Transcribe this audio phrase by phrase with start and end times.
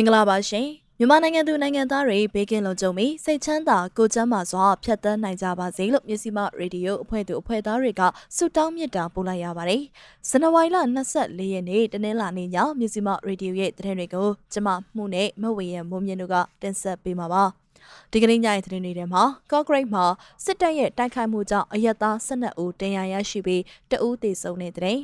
[0.00, 0.68] င်္ဂလာပါရှင်
[0.98, 8.02] မြန်မာနိုင်ငံသူနိုင်ငံသားတွေဘေးကင်းလုံခြုံပြီးစိတ်ချမ်းသာကိုယ်ကျန်းမာစွာဖြတ်သန်းနိုင်ကြပါစေလို့မြစီမရေဒီယိုအဖွဲ့သူအဖွဲ့သားတွေက
[8.36, 9.82] ဆုတောင်းမေတ္တာပို့လိုက်ရပါတယ်။
[10.28, 10.78] ဇန်နဝါရီလ
[11.14, 17.44] 24ရက်နေ့တနင်္လာနေ့ညမြစီမရေဒီယိုရဲ့သတင်းတွေကိုကျမမှုနဲ့မဝေရမိုးမြင့်တို့ကတင်ဆက်ပေးမှာပါ။
[18.12, 20.04] ဒီကနေ့ညရဲ့သတင်းတွေထဲမှာကော့ဂရိတ်မှာ
[20.44, 24.98] စစ်တပ်ရဲ့တိုက်ခိုက်မှုကြောင့်အရက်သား12ဦးတင်ရရရှိပြီးတအူးသေဆုံးတဲ့တဲ့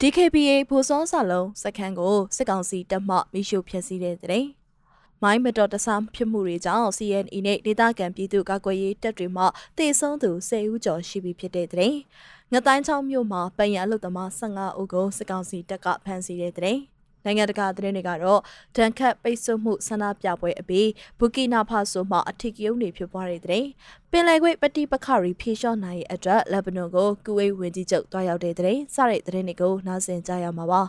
[0.00, 4.46] DKPA ဖိုးစောစာလုံးစခန်းကိုစစ်ကောင်စီတပ်မှမိရှုဖျက်ဆီးတဲ့တဲ့
[5.22, 9.44] မိုင်းမတော်တဆဖြစ်မှုတွေကြောင့် CNE နဲ့ဒေသခံပြည်သူကာကွယ်ရေးတပ်တွေမှ
[9.78, 11.94] တေဆုံးသူ10ဦးကျော်ရှိပြီဖြစ်တဲ့တဲ့
[12.52, 16.78] ငတိုင်းချောင်းမြို့မှာပယံအလုတ်သမား15ဦးကိုစစ်ကောင်စီတပ်ကဖမ်းဆီးတဲ့တဲ့
[17.24, 18.40] နိုင်ငံတကာသတင်းတွေကတော့
[18.76, 23.64] ဒဏ်ခတ်ပိတ်ဆို့မှုဆန္ဒပြပွဲအပြီးဘူကီနာဖာဆိုမှအထစ်ကယုံတွေဖြစ်ပွားတဲ့တဲ့
[24.10, 30.82] ပင်လယ်ကွေ့ပတိပခရီဖြေလျှော့နိုင်ရဲ့အတွက်လက်ဘနွန်ကိုကူဝေးဝင်ကြီးချုပ်တွားရောက်တဲ့တဲ့စတဲ့သတင်းတွေကိုနားဆင်ကြရမှာပါ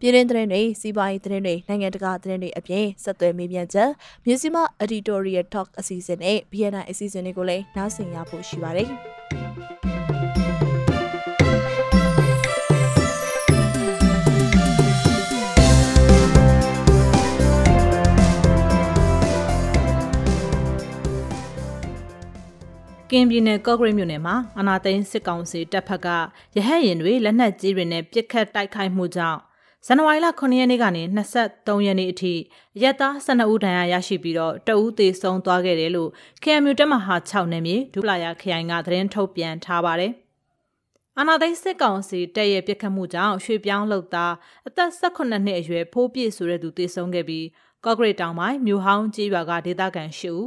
[0.00, 3.90] ပြည်တွင်းသတင်းတွေစီးပွားရေးသတင်းတွေနိုင်ငံတကာသတင်းတွေအပြင်ဆက်သွယ်မေးမြန်းချက်
[4.24, 9.99] မြစီမ editorial talk အစီအစဉ်နဲ့ BNI အစီအစဉ်တွေကိုလည်းနားဆင်ရဖို့ရှိပါတယ်
[23.10, 26.08] ကင်းပြည်နယ်ကော့ဂရိတ်မြို့နယ်မှာအနာသိန်းစစ်ကောင်စီတပ်ဖက်က
[26.56, 29.40] ရဟတ်ရင်တွေလက်နက်ကြီးတွေနဲ့ပစ်ခတ်တိုက်ခိုက်မှုကြောင့်
[29.86, 32.34] ဇန်နဝါရီလ9ရက်နေ့ကနေ23ရက်နေ့အထိ
[32.82, 36.10] ရက်သား12ဦးဒဏ်ရာရရှိပြီးတော့တဦးသေဆုံးသွားခဲ့တယ်လို့
[36.42, 40.12] KMU တပ်မဟာ6နယ်မြေဒူလာယာခရိုင်ကသတင်းထုတ်ပြန်ထားပါတယ်။
[41.18, 44.34] အနာသိန်းစစ်ကောင်စီတပ်ရဲ့ပြစ်ခတ်မှုကြောင့်ရွှေပြောင်းလှုပ်သား
[44.68, 47.46] အသက်18နှစ်အရွယ်ဖိုးပြည့်ဆိုတဲ့သူသေဆုံးခဲ့ပြီး
[47.84, 50.44] ကော့ဂရိတ်တောင်ပိုင်းမြို့ဟောင်းကြီးရွာကဒေသခံ8ဦး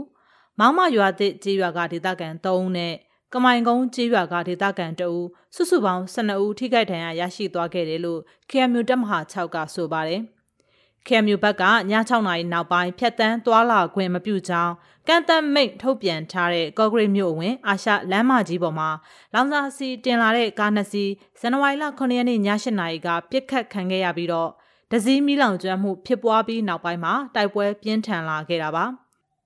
[0.60, 2.94] မောင်မရွာသစ်ကြီးရွာကဒေသခံ3ဦးနဲ့
[3.34, 10.22] ကမိုင်ကုန်းကြီးရွာကဒေသခံ2ဦးစုစုပေါင်း12ဦးထိခိုက်ဒဏ်ရာရရှိသွားခဲ့တယ်လို့ KMU တပ်မဟာ6ကဆိုပါတယ်။
[11.08, 14.74] KMU ဘက်ကည6နာရီနောက်ပိုင်းဖြတ်တန်းသွာလာခွင့်မပြုကြောင်း
[15.08, 18.90] ကန့်သက်မိတ်ထုတ်ပြန်ထားတဲ့ကော့ဂရိတ်မြို့ဝင်အာရှလမ်းမကြီးပေါ်မှာ
[19.34, 24.50] လောင်စာစီတင်လာတဲ့ကားနှစ်စီးဇန်နဝါရီလ9ရက်နေ့ည8နာရီကပြစ်ခတ်ခံခဲ့ရပြီးတော့
[24.92, 28.86] ဒဇီးမီလောင်ကျွမ်းမှုဖြစ်ပွားပြီးနောက်ပိုင်းမှာတိုက်ပွဲပြင်းထန်လာခဲ့တာပါ။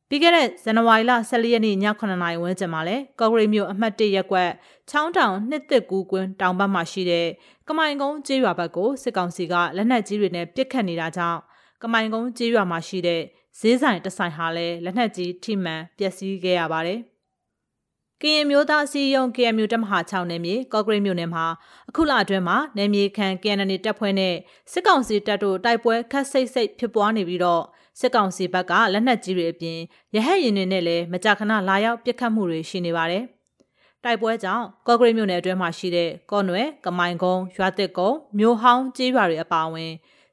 [0.10, 4.50] ပြီးခဲ့တဲ့ဇန်နဝါရီလ14ရက်နေ့ည9နာရီဝန်းကျင်မှာလဲကော့ဂရိတ်မြို့အမှတ်1ရပ်ကွက်
[4.90, 7.28] ချောင်းတောင်နှစ်သက်ကူးကွင်းတောင်ဘက်မှာရှိတဲ့
[7.68, 11.40] ကမိုင်ကုန်းကျေးရွာဘက်ကိုစစ်ကောင်စီကလက်နက်ကြီးတွေနဲ့ပစ်ခတ်နေတာကြောင့်
[11.82, 13.22] ကမိုင်ကုန်းကျေးရွာမှာရှိတဲ့
[13.60, 17.00] ဈေးဆိုင်တဆိုင်ဟာလည်းလက်နက်ကြီးထိမှန်ပျက်စီးခဲ့ရပါတယ်။
[18.22, 21.46] ကရင်မျိုးသားစီယုံ KMU တပ်မဟာ6နယ်မြေကော့ဂရိတ်မြို့နယ်မှာ
[21.90, 24.36] အခုလအတွင်းမှာနယ်မြေခံ KNN တပ်ဖွဲ့နဲ့
[24.72, 27.64] စစ်ကောင်စီတပ်တို့တိုက်ပွဲခတ်စိတ်စိတ်ဖြစ်ပွားနေပြီးတော့
[28.00, 29.78] စစ်ကောင်စီဘက်ကလက်နက်ကြီးတွေအပြင်
[30.16, 33.24] ရဟတ်ရင်တွေနဲ့လည်းမကြာခဏလာရောက်ပစ်ခတ်မှုတွေရှိနေပါတယ်။
[34.04, 39.92] တိုက်ပွဲကြောင့်ကော့ဂရိတ်မြို့နယ်အတွင်းမှာရှိတဲ့ကော့နွယ်ကမိုင်ကုန်းရွာတစ်ကုန်းမြို့ဟောင်းကျေးရွာတွေအပါအဝင်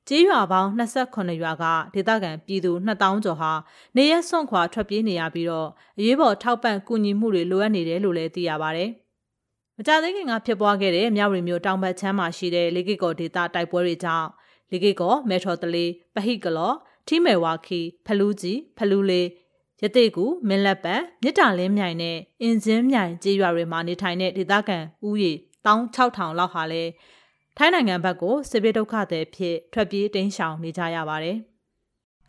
[0.09, 1.65] ကျေးရွာပေါင်း28ရွာက
[1.95, 3.53] ဒေသခံပြည်သူ2000ကျော်ဟာ
[3.97, 8.85] နေရက်စွန့်ခွာထွက်ပြေးနေရပြီးတော့အရေးပေါ်ထောက်ပံ့ကူညီမှုတွေလိုအပ်နေတယ်လို့လည်းသိရပါဗျ။
[9.77, 14.29] မကြသေးခင်ကဖြစ်ပွားခဲ့တဲ့မြောက်ရီမြို့တောင်ဘက်ချမ်းမှာရှိတဲ့လေကီကောဒေသတိုက်ပွဲတွေကြောင့်
[14.73, 16.73] လေကီကောမဲထော်တလေးပဟိကလော
[17.07, 19.27] ထီမဲဝါခီဖလူးကြီးဖလူးလေး
[19.83, 25.33] ရတိကူမင်းလက်ပံမြစ်တာလင်းမြိုင်နဲ့အင်ဂျင်မြိုင်ကြေးရွာတွေမှာနေထိုင်တဲ့ဒေသခံဦးရေ
[25.65, 26.91] 16000လောက်ဟာလည်း
[27.57, 31.39] ထိုင်းနိုင်ငံဘက်ကိုစစ်ဘေးဒုက္ခသည်ဖြစ်ထွက်ပြေးတိမ်းရှောင်နေကြရပါတယ်။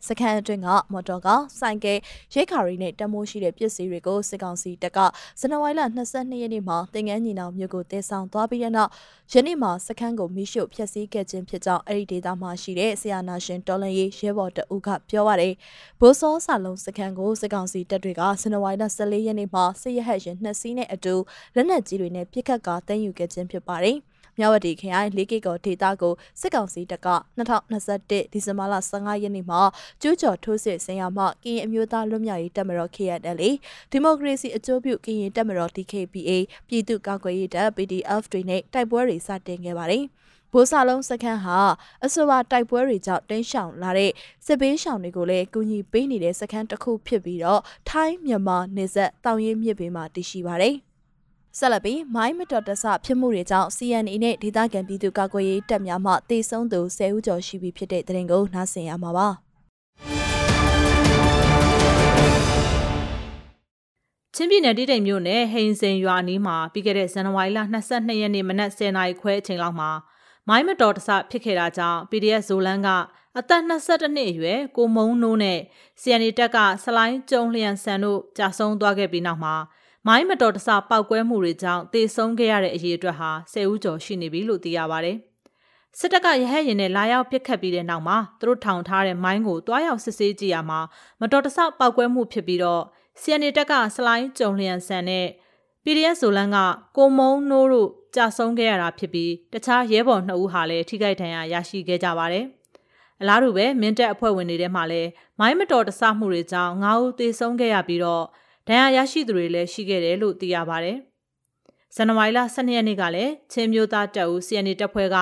[0.08, 1.94] စခန်းအတွင်းကမော်တော်ကားဆိုင်ကဲ
[2.34, 4.98] ရိတ်ခါရီနဲ့တမိုးရှိတဲ့ပစ္စည်းတွေကိုစစ်ကောင်စီတပ်က
[5.40, 5.82] ဇန်နဝါရီလ
[6.12, 8.90] 22ရက်နေ့မှာတင်ငန်းညီနောင်မြို့ကိုတည်ဆောင်သွားပြီးတဲ့နောက်
[9.32, 15.52] ယနေ့မှာစခန်းကိုမိရှုဖျက်ဆီးခဲ့ခြင်းဖြစ်ကြောင်းအဲ့ဒီဒေသမှာရှိတဲ့ဆီယာနာရှင်တော်လန်ရေးရဲဘော်တအုပ်ကပြောပါတယ်။
[16.00, 21.14] ဘိုးစောစာလုံးစခန်းကိုစစ်ကောင်စီတပ်တွေကဇန်နဝါရီလ14ရက်နေ့မှာစစ်ရဟတ်ရင်နှစ်စီးနဲ့အတူ
[21.54, 23.98] လက်နက်ကြီးတွေနဲ့ပစ်ခတ်ကာတင်ယူခဲ့ခြင်းဖြစ်ပါတယ်။
[24.38, 29.60] မြဝတီခရိုင်လေးကီကောဒေတာကိုစစ်ကောင်စီတပ်က2021ဒီဇင်ဘာလ15ရက်နေ့မှာ
[30.02, 33.40] ကျူးကျော်ထိုးစစ်ဆင်ရမှကရင်အမျိုးသားလွတ်မြောက်ရေးတပ်မတော် KNL
[33.90, 36.30] ဒီမိုကရေစီအကျိုးပြုကရင်တပ်မတော် DKBA
[36.68, 40.04] ပြည်သူ့ကာကွယ်ရေးတပ် PDF တွေနဲ့တိုက်ပွဲတွေစတင်ခဲ့ပါတယ်။
[40.52, 41.58] ဘိုးစာလုံးစခန်းဟာ
[42.04, 44.12] အဆိုပါတိုက်ပွဲတွေကြောင့်တင်းရှောင်လာတဲ့
[44.46, 50.76] စစ်ဘေးရှောင်တွေကိုလည်းကူညီပေးနေတဲ့စခန်းတစ်ခုဖြစ်ပြီးတော့ထိုင်းမြန်မာနေဆက်တောင်ရင်မြစ်ပေမှာတည်ရှိပါတယ်။
[51.58, 59.28] ဆက်လက်ပြီးမိုင်းမတော်တဆဖြစ်မှုတွေကြောင့် CNA နဲ့ဒေသခံပြည်သူကာကွယ်ရေးတပ်များမှတေဆုံးသူ10ဦးကျော်ရှိပြီဖြစ်တဲ့သတင်းကိုနားဆင်ရမှာပါ
[64.34, 67.58] ချင်းပြည်နယ်တိတိမ်မြို့နယ်ဟိန်စင်ရွာအနီးမှာပြီးခဲ့တဲ့ဇန်နဝါရီလ
[67.90, 69.90] 22ရက်နေ့မနက်10:00နာရီခွဲအချိန်လောက်မှာ
[70.48, 72.88] မိုင်းမတော်တဆဖြစ်ခဲ့တာကြောင့် PDF ဇိုလန်းက
[73.38, 75.58] အသက်22နှစ်အရွယ်ကိုမုံနိုးနဲ့
[76.00, 79.56] CNA တက်ကဆလိုင်းကျုံလျန်ဆန်တို့ကြာဆုံးသွားခဲ့ပြီးနောက်မှာ
[80.08, 85.12] မိုင်းမတော်တဆပောက်ကွဲမှုတွေကြောင့်တေဆုံးခဲ့ရတဲ့အရေးအတွက်ဟာ10ဦးကျော်ရှိနေပြီလို့သိရပါဗျ။
[85.98, 90.80] စစ်တပ်ကရဟတ်ရင်နဲ့လာရောက်ပစ်ခတ်ပြီးတဲ့နောက်မှာသူတို့ထောင်ထားတဲ့မိုင်းကိုတွားရောက်စစ်ဆေးကြည့်ရမှာ
[91.20, 92.82] မတော်တဆပောက်ကွဲမှုဖြစ်ပြီးတော့
[93.20, 95.26] CNA တက်ကဆလိုင်းကျုံလျံဆန်နဲ့
[95.84, 96.58] PDF ဇိုလန်းက
[96.96, 102.44] ကိုမုံနိုးတို့ကြာဆုံးခဲ့ရတာဖြစ်ပြီးတခြားရဲဘော်2ဦးဟာလည်းထိခိုက်ဒဏ်ရာရရှိခဲ့ကြပါတယ်။
[103.20, 108.24] အလားတူပဲမင်းတပ်အဖွဲ့ဝင်တွေထဲမှာလည်းမိုင်းမတော်တဆမှုတွေကြောင့်9ဦးသေဆုံးခဲ့ရပြီးတော့
[108.68, 110.98] ဒဏ်ရာရရှိသူတွေလည်းရှိခဲ့တယ်လို့သိရပါတယ်။
[111.94, 115.16] ဇန်နဝါရီလ12ရက်နေ့ကလည်းချင်းမျိုးသားတပ်ဦး CNA တပ်ဖွဲ့က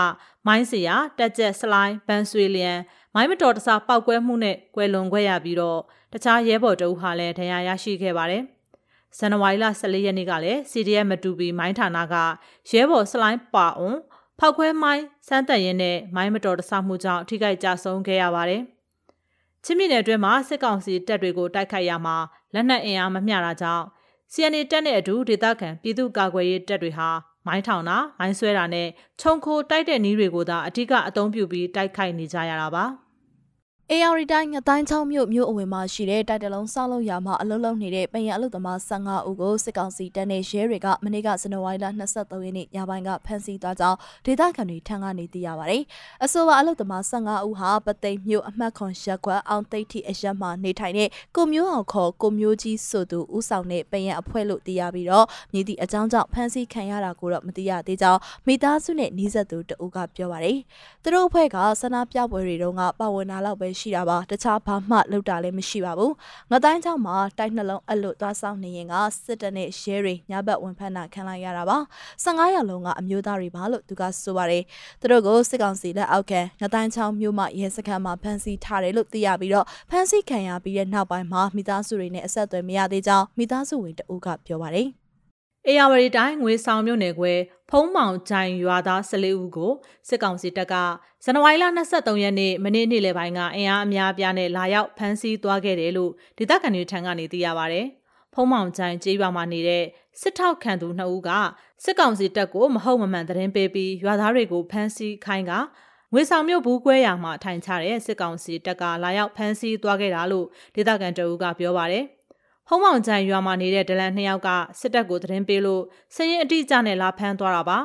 [0.46, 2.72] မိုင်းစရာတက်ကြက်စလိုင်းဘန်ဆွေလျံ
[3.14, 5.80] မိုင်းမတော်တဆပောက်ကွဲမှုနဲ့ကွယ်လွန်ခဲ့ရပြီးတော့
[6.12, 8.42] တခြားရဲဘော်တအုပ်ဟာလည်းဒဏ်ရာရရှိခဲ့ပါတယ်။
[9.18, 12.14] ဇန်နဝါရီလ14ရက်နေ့ကလည်း CDF မတူပီမိုင်းဌာနက
[12.70, 13.98] ရဲဘော်စလိုင်းပါအွန်
[14.38, 18.62] ဖောက်ခွဲမိုင်းစမ်းတက်ရင်းနဲ့မိုင်းမတော်တဆမှုကြောင့်ထိခိုက်ကြဆုံးခဲ့ရပါတယ်။
[19.64, 22.16] ချင်းပြည်နယ်အတွင်းမှာစစ်ကောင်စီတပ်တွေကိုတိုက်ခိုက်ရမှာ
[22.54, 23.84] လက်နက်အင်အားမမျှတာကြောင့်
[24.32, 27.08] CNA တပ်နဲ့အတူဒေသခံပြည်သူ့ကာကွယ်ရေးတပ်တွေဟာ
[27.46, 28.88] မိုင်းထောင်တာမိုင်းဆွဲတာနဲ့
[29.20, 32.84] ခြုံခိုတိုက်တဲ့နည်းတွေကိုသာအထူးအသုံးပြုပြီးတိုက်ခိုက်နေကြရတာပါ။
[33.94, 45.82] AR တိုင်းငတိုင်းချောင်းမြို့မြို့အဝင်မှာရှိတဲ့တိုက်တလုံးစောက်လုံးရာမှာအလုံးလုံးနေတဲ့ပယံအလုသမား15ဦးကိုစစ်ကောင်စီတပ်နဲ့ရဲတွေကမနေ့ကဇန်နဝါရီလ23ရက်နေ့ညပိုင်းကဖမ်းဆီးသွားကြောင်းဒေသခံတွေထံကနေသိရပါတယ်။
[46.24, 60.58] အဆိုပါအလုသမား15ဦးဟာပသိမ်မြို့အမှတ်ခွန်ရက်ကွက်အောင်သိတိအရက်မှာနေထိုင်တဲ့ကိုမျိုးအောင်ခေါ်ကိုမျိုးကြီးဆိုသူဦးဆောင်တဲ့ပယံအဖွဲ့လို့သိရပြီးတော့မြည်သည့်အကြောင်းကြောင့်ဖမ်းဆီးခံရတာကိုတော့မသိရသေးကြောင်းမိသားစုနဲ့နှီးဆက်သူတဦးကပြောပါတယ်။
[61.02, 66.12] သူတို့အဖွဲ့ကဆန္ဒပြပွဲတွေတုန်းကပါဝင်လာတော့ပဲရှိတာပါတခြားဘာမှလုပ်တာလည်းမရှိပါဘူး
[66.50, 68.94] ငတိုင်းချောင်းမှာတိုက်နှလုံးအလွတ်သွားဆောင်နေရင်က
[69.24, 71.78] စစ်တပ်နဲ့ရဲတွေညဘက်ဝင်ဖက်နာခံလိုက်ရတာပါ
[72.24, 74.62] 15ရက်လုံးကအမျိုးသားတွေပါလို့သူကဆိုပါတယ်
[75.00, 85.03] သူတို့ကိုစစ်ကောင်စီလက်အောက်ခံငတိုင်းချောင်းမြို့မှာရဲစခန်းမှာဖမ်းဆီးထားတယ်လို့သိရပြီးတော့ဖမ်းဆီးခံရပြီးတဲ့နောက်ပိုင်းမှာမိသားစုတွေနဲ့အဆက်အသွယ်မရသေးကြောင်းမိသားစုဝင်တဦးကပြောပါတယ်
[85.68, 87.38] အေယာဝတီတိုင်းငွေဆောင်မြို့နယ်ကွယ်
[87.70, 89.72] ဖုံးမောင်ဂျိုင်ရွာသား14ဦးကို
[90.08, 90.74] စစ်ကောင်စီတပ်က
[91.24, 91.64] ဇန်နဝါရီလ
[91.94, 97.82] 23ရက်နေ့မနေ့နေ့လယ်ပိုင်းကအင်အားအများအပြားနဲ့လာရောက်ဖမ်းဆီးသွားခဲ့တယ်လို့ဒေသခံတွေထံကနေသိရပါဗျ။
[98.34, 99.84] ဖုံးမောင်ဂျိုင်ကျေးရွာမှာနေတဲ့
[100.20, 101.30] စစ်ထောက်ခံသူ2ဦးက
[101.84, 105.52] စစ်ကောင်စီတပ်ကိုမဟုတ်မမှန်သတင်းပေးပြီးရွာသားတွေကိုဖမ်းဆီးခိုင်းက
[106.12, 112.00] ငွေဆောင်မြို့ဘူးကွဲရာမှာထိုင်ချတဲ့စစ်ကောင်စီတပ်ကလာရောက်ဖမ်းဆီးသွားခဲ့တာလို့ဒေသခံတအူးကပြောပါဗျ။
[112.68, 114.48] ဟုံးမောင်ကျန်ရွာမှာနေတဲ့ဒလန်နှစ်ယောက်က
[114.80, 115.82] စစ်တပ်ကိုသတင်းပေးလို့
[116.14, 117.78] စရင်အတိအကျနဲ့လာဖမ်းသွားတာပါ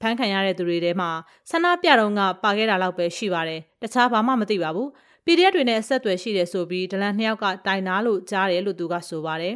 [0.00, 1.10] ဖမ်းခံရတဲ့သူတွေထဲမှာ
[1.50, 4.88] ဆန္ဒပြတော့ကပါခဲ့တာလောက်ပဲရှိပါတယ်တခြားဘာမှမသိပါဘူး
[5.24, 9.54] PDF တွေနဲ့ဆက်သွယ်ရှိတယ်ဆိုပြီးဒလန်နှစ်ယောက်ကတိုင်နာလို့ကြားတယ်လို့သူကဆိုပါတယ်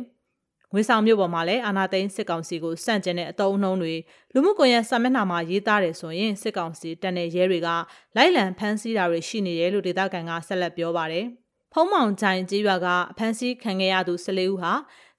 [0.72, 3.94] ငွေဆောင်မြို့ပေါ်မှာလည်းအာနာသိန်းစစ်ကောင်စီကိုစန့်ကျင်တဲ့အတုံးအနှုံးတွေ
[4.32, 7.68] လူမှုကွန်ရက်စာမျက်နှာမှာရေးသားတယ်ဆိုရင်စစ်ကောင်စီတပ်နဲ့ရဲတွေက
[8.16, 11.26] လိုက်လံဖမ်းဆီးတာတွေရှိနေတယ်လို့ဒေသခံကဆက်လက်ပြောပါတယ်။
[11.72, 14.72] ဖုံးမောင်ချိုင်ကြီးရွာကအဖမ်းဆီးခံခဲ့ရသူ14ဦးဟာ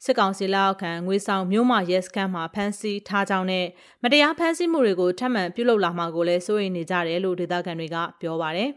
[0.03, 3.65] စစ်ကောင်စီလက်အောက်ခံငွေဆောင်မြို့မရဲစခန်းမှာဖမ်းဆီးထားကြောင်းနဲ့
[4.03, 8.69] မတရားဖမ်းဆီးမှုတွေကိုထပ်မံပြုလုပ်လာမှာကိုလည်းစိုးရိမ်နေကြတယ်လို့ဒေသခံတွေကပြောပါတယ်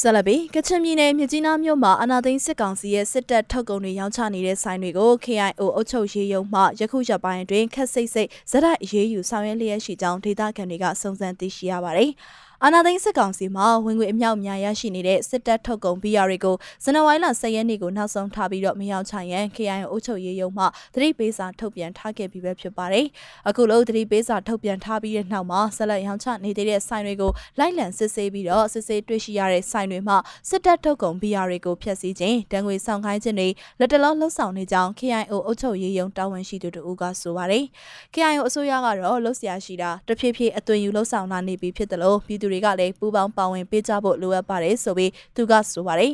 [0.00, 12.10] ဆလဘီကချင်ပြည်နယ်မြကြီးနားမြို့မှာအနာသိန်းစစ်ကောင်စီရဲ့စစ်တပ်ထုတ်ကုန်တွေရောင်းချနေတဲ့ဆိုင်တွေကို KIO အုပ်ချုပ်ရေးယုံမှယခုရက်ပိုင်းတွင်ခက်စိတ်စိတ်ဇက်အရေးယူဆောင်ရွက်လျက်ရှိကြောင်းဒေသခံတွေကစုံစမ်းသိရှိရပါတယ်။
[12.64, 20.64] အာနာသိန်းစစ်ကောင်စီမှဝင်ငွေအမြောက်အများရရှိနေတဲ့စစ်တပ်ထုတ်ကုန် BR တွေကိုဇန်နဝါရီလ10ရက်နေ့ကိုနောက်ဆုံးထားပြီးတော့မရောက်ချရန် KIO အုပ်ချုပ်ရေးရုံးမှ
[20.94, 23.06] သတိပေးစာထုတ်ပြန်ထားခဲ့ပြီးပဲဖြစ်ပါတယ်။
[23.48, 30.14] အခုလိုသတိပေးစာထုတ်ပြန်ထားပြီးတဲ့နောက်မှာဆက်လက်ရောင်းချနေတဲ့ဆိုင်တွေကိုလိုက်လံစစ်ဆေးပြီးတော့စစ်ဆေးတွေ့ရှိရတဲ့ဆိုင်တွေမှ
[30.48, 33.48] စစ်တပ်ထုတ်ကုန် BR တွေကိုဖျက်ဆီးခြင်းတံငွေဆောင်ခိုင်းခြင်းတွေ
[33.80, 37.64] လက်တလုံးလှုပ်ဆောင်နေကြောင်း KIO အုပ်ချုပ်ရေးရုံးတာဝန်ရှိသူတို့ကဆိုပါတယ်။
[38.14, 46.12] KIO အစိုးရကတော့လှုပ်ရှားရှိတာတဖြည်းဖြည်းအသွင်ယူလှုပ်ဆောင်လာနေပြီဖြစ်တယ်လို့ပြည်သူတွေကလည်းပူးပေါင်းပါဝင်ပေးကြဖို့လိုအပ်ပါတယ်ဆိုပြီးသူကဆိုပါတယ်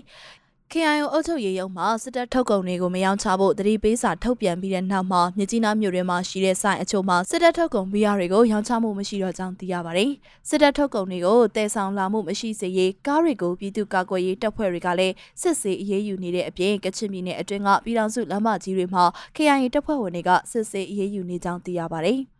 [0.72, 10.10] KIO အုပ်ချုပ်ရေးရုံးမှာစစ်တပ်ထုတ်ကုန်တွေကိုမယောင်းချဖို့တတိပေးစာထုတ်ပြန်ပြီးတဲ့နောက်မှာမြကြီးနားမြို့တွင်မှာရှိတဲ့ဆိုင်အချို့မှာစစ်တပ်ထုတ်ကုန်ဘီယာတွေကိုရောင်းချမှုမရှိတော့ကြောင်းသိရပါတယ်။
[10.48, 19.04] စစ်တပ်ထုတ်ကုန်တွေကိုတည်ဆောင်လာမှုမရှိစေရေးကားတွေကိုပြည်သူ့ကာကွယ်ရေးတပ်ဖွဲ့တွေကလည်းစစ်ဆေးအရေးယူနေတဲ့အပြင်ကချင်ပြည်နယ်အတွင်းကပြည်ထောင်စုလမ်းမကြီးတွေမှာ
[19.36, 22.20] KIA တပ်ဖွဲ့ဝင်တွေကစစ်ဆေးအရေးယူနေကြောင်းသိရပါတယ်။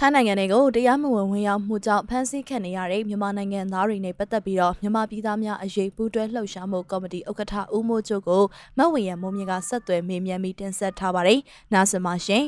[0.00, 8.42] ထိုင်းနိုင်ငံတွေကိုတရားမဝင်ဝင်ရောက်မှုကြောင့်ဖမ်းဆီးခံနေရတဲ့မြန်မာနိုင်ငံသားတွေနဲ့ပတ်သက်ပြီးတော့မြန်မာပြည်သားများအရေးပူးတွဲလှုပ်ရှားမှုကော်မတီဥက္ကဋ္ဌဦးမိုးချိုကို
[8.78, 11.40] မတ်ဝေရမိုးမြင့်ကဆက်သွယ်မေးမြန်းပြီးတင်ဆက်ထားပါတယ်။
[11.72, 12.44] နားဆင်ပါရှင်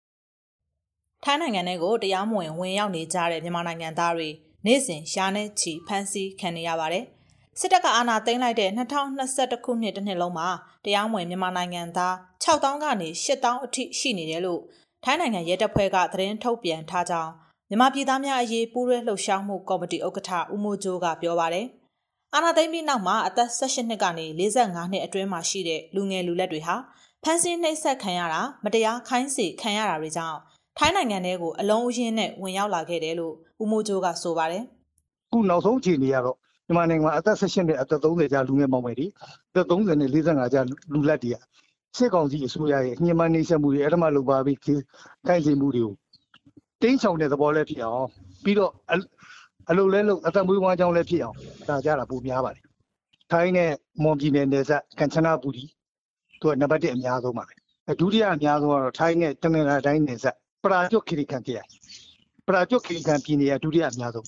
[1.24, 4.28] ။ထိုင်းနိုင်ငံတွေကိုတရားမဝင်ဝင်ရောက်နေကြတဲ့မြန်မာနိုင်ငံသားတွေ
[4.66, 7.04] နေ့စဉ်ရာနဲ့ချီဖမ်းဆီးခံနေရပါတယ်။
[7.60, 10.48] စစ်တပ်ကအာဏာသိမ်းလိုက်တဲ့2021ခုနှစ်တစ်နှစ်လုံးမှာ
[10.84, 12.14] တရားမဝင်မြန်မာနိုင်ငံသား
[12.44, 14.62] 6000ကနေ8000အထိရှိနေတယ်လို့
[15.04, 17.30] ထိုင်းနိုင်ငံရဲတပ်ဖွဲ့ကသတင်းထုတ်ပြန်ထားကြောင်း
[17.68, 21.66] မြန်မာပြည်သားများအရေးပူးရဲလှုပ်ရှားမှုကော်မတီဥက္ကဋ္ဌဦးမိုးကျိုးကပြောပါတယ်။
[22.34, 26.74] အာဏာသိမ်းပြီးနောက်မှာအသက်18နှစ်ကနေ45နှစ်အတွင်းမှာရှိတဲ့လူငယ်လူလက်တွေဟာ
[27.22, 30.38] ဖမ်းဆီးနှိပ်စက်ခံရတာမတရားခိုင်းစေခံရတာတွေကြောင့်
[30.78, 34.62] ထိုင်းနိုင်ငံထဲကိုအလုံးအရင်းနဲ့ဝင်ရောက်လာခဲ့တယ်လို့ဦးမိုးကျိုးကဆိုပါတယ်။
[35.32, 39.06] ခုနောက်ဆုံးအခြေအနေကတော့မြန်မာနိုင်ငံမှာအသက်18နှစ်အသက်30ကြာလူငယ်မောင်မယ်တွေ
[39.50, 40.60] အသက်30နဲ့45ကြာ
[40.92, 41.36] လူလက်တွေက
[41.96, 45.94] စစ်ကောင်စီအစိုးရရဲ့ညှဉ်းပန်းနှိပ်စက်မှုတွေအဲ့ဒါမှလုပ်ပါပြီးခိုင်းစေမှုတွေကို
[46.82, 48.08] တင်းချောင်တဲ့သဘောလည်းဖြစ်အောင်
[48.44, 48.72] ပြီးတော့
[49.70, 51.36] အလုပ်လဲလုပ်အသက်မွေးဝမ်းကြောင်းလည်းဖြစ်အောင်
[51.68, 52.64] ဒါကြတာပိုများပါတယ်
[53.32, 53.70] ထိုင်းနဲ့
[54.02, 55.64] မွန်ပြည်နယ်နယ်စပ်ကန်ချနာပူရီ
[56.40, 61.56] သူကနံပါတ်1အများဆုံးပါပဲဒုတိယအများဆုံးကတော့ထိုင်းနဲ့တနင်္လာတိုင်းနယ်စပ်ပရာကျွတ်ခီရီကန်ပြည်
[62.46, 64.26] ပရာကျွတ်ခီရီကန်ပြည်နယ်ကဒုတိယအများဆုံး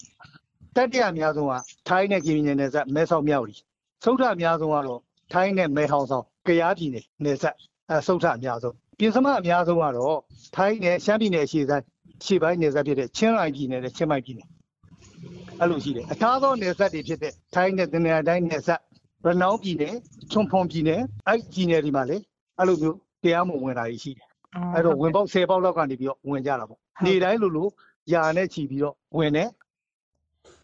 [0.77, 1.55] တတိယအများဆုံးက
[1.89, 3.57] ထိုင်းနဲ့ကရင်နယ်စပ်မဲဆောက်မြောက်ရီ
[4.05, 5.01] သုဒ္ဓအများဆုံးကတော့
[5.33, 7.57] ထိုင်းနဲ့မဲဟောင်ဆောင် ကရားပြည်နယ်နယ်စပ်
[7.91, 10.19] အဲသုဒ္ဓအများဆုံးပြင်စမအများဆုံးကတော့
[10.57, 11.85] ထိုင်းနဲ့ရှမ်းပြည်နယ်အရှေ့တိုင်း
[12.25, 14.49] ရှေ့ပိုင်းနယ်စပ်ဖြစ်တဲ့ချင်းရိုင်ပြည်နယ်နဲ့ချင်းမိုင်ပြည်နယ်
[15.61, 18.81] အဲ့လိုရှိတယ်အခြားသောနယ်စပ်တွေဖြစ်တဲ့ထိုင်းနဲ့တနင်္လာတိုင်းနယ်စပ်
[19.25, 19.95] ရနောင်းပြည်နယ်
[20.33, 22.17] ချွန်ဖွန်ပြည်နယ်အဲ့ပြည်နယ်ဒီမှာလေ
[22.59, 24.27] အဲ့လိုမျိုးတရားမဝင်တာရှိတယ်
[24.75, 27.69] အဲ့တော့ဝင်ပေါက်10ပေါက်လောက်ကနေပြီးတော့ဝင်ကြတာပေါ့နေတိုင်းလိုလို
[28.13, 29.49] ယာနဲ့ချီပြီးတော့ဝင်တယ်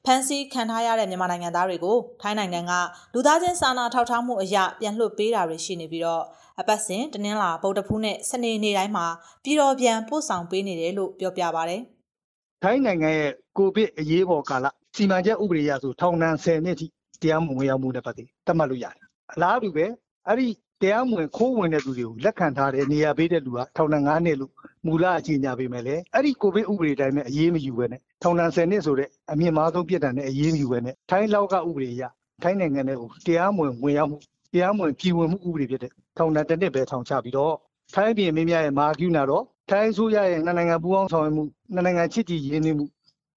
[0.07, 2.73] ဖန်စီခံထားရတဲ့မြန်မာနိုင်ငံသားတွေကိုထိုင်းနိုင်ငံက
[3.15, 6.23] လူသားချင်းစာနာထောက်ထားမှုအရာပြန်လွှတ်ပေးတာတွေရှိနေပြီးတော့
[6.61, 9.07] အပတ်စဉ်တနင်္လာဗုဒ္ဓဖူးနဲ့စနေနေ့တိုင်းမှာ
[9.45, 11.77] ပြည်တော်ပြန်ပို့ဆောင်ပေးနေတယ်လို့ပြောပြပါဗျ။
[12.63, 14.67] ထိုင်းနိုင်ငံရဲ့ကိုဗစ်အရေးပေါ်ကာလ
[14.97, 16.87] စီမံချက်ဥပဒေအရဆိုထောင်ဒဏ်10နှစ်ထိ
[17.23, 19.87] တရားမဝင်ရောက်မှုနဲ့ပတ်သက်သတ်မှတ်လို့ရတယ်။အလားတူပဲ
[20.27, 20.49] အဲ့ဒီ
[20.83, 24.53] တရားမဝင်ခိုးဝင်တဲ့သူတွေကိုလက်ခံထားတဲ့နေရာပေးတဲ့လူကထောင်ဒဏ်9နှစ်လို့
[24.87, 32.03] မူလအကြီးညာပေးမယ်လေအဲ့ဒီကိုဗစ်ဥပဒေတိုင်းနဲ့အရေးမယူဘဲနဲ့ထောင်ဒဏ်10နှစ်ဆိုတဲ့အမြင့်မားဆုံးပြစ်ဒဏ်နဲ့အရေးမယူဘဲနဲ့ထိုင်းလောက်ကဥပဒေအရ
[32.43, 34.19] ထိုင်းနိုင်ငံထဲကိုတရားမဝင်ဝင်ရောက်မှု
[34.53, 37.55] တရားမဝင်ပြည်ဝင်မှုဥပဒေဖြစ်တဲ့ထောင်ဒဏ်တစ်နှစ်ပဲထောင်ချပြီးတော့
[37.95, 41.43] ထိုင်းပြည်မင်းများရဲ့မာကျူးနာတော့ထိုင်းဆိုရရဲ့နှစ်နိုင်ငံပူးပေါင်းဆောင်ရွက်မှု
[41.75, 42.85] နှစ်နိုင်ငံချစ်ကြည်ရင်းနှီးမှု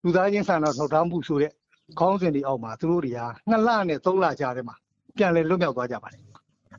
[0.03, 1.51] လူသားချင်းစာနာထောက်ထားမှုဆိုတဲ့
[1.99, 4.75] ခေါင်းစဉ်တွေအောက်မှာသူတို့တွေဟာနှစ်လနဲ့သုံးလကြာတဲ့မှာ
[5.17, 6.32] ပြန်လည်လွတ်မြောက်သွားကြပါတယ်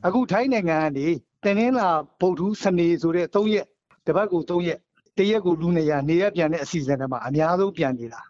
[0.05, 1.07] အခုထိုင်းနိုင်ငံကနေ
[1.43, 1.87] တနင်္လာ
[2.21, 3.65] ဗုဒ္ဓစနေဆိုတဲ့၃ရက်
[4.07, 4.79] တပတ်ကို၃ရက်
[5.17, 8.21] တရက်ကိုလူနေရနေရပြန်တဲ့အစီအစဉ်တွေမှာအများဆုံးပြန်နေတာ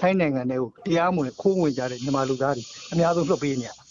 [0.00, 3.82] ထိုင်းနိုင်ငံတွေကိုတရားမဝင်ခိုးဝင်ကြတဲ့မြန်မာလူသားတွေအများဆုံးလွှတ်ပေးနေရတာ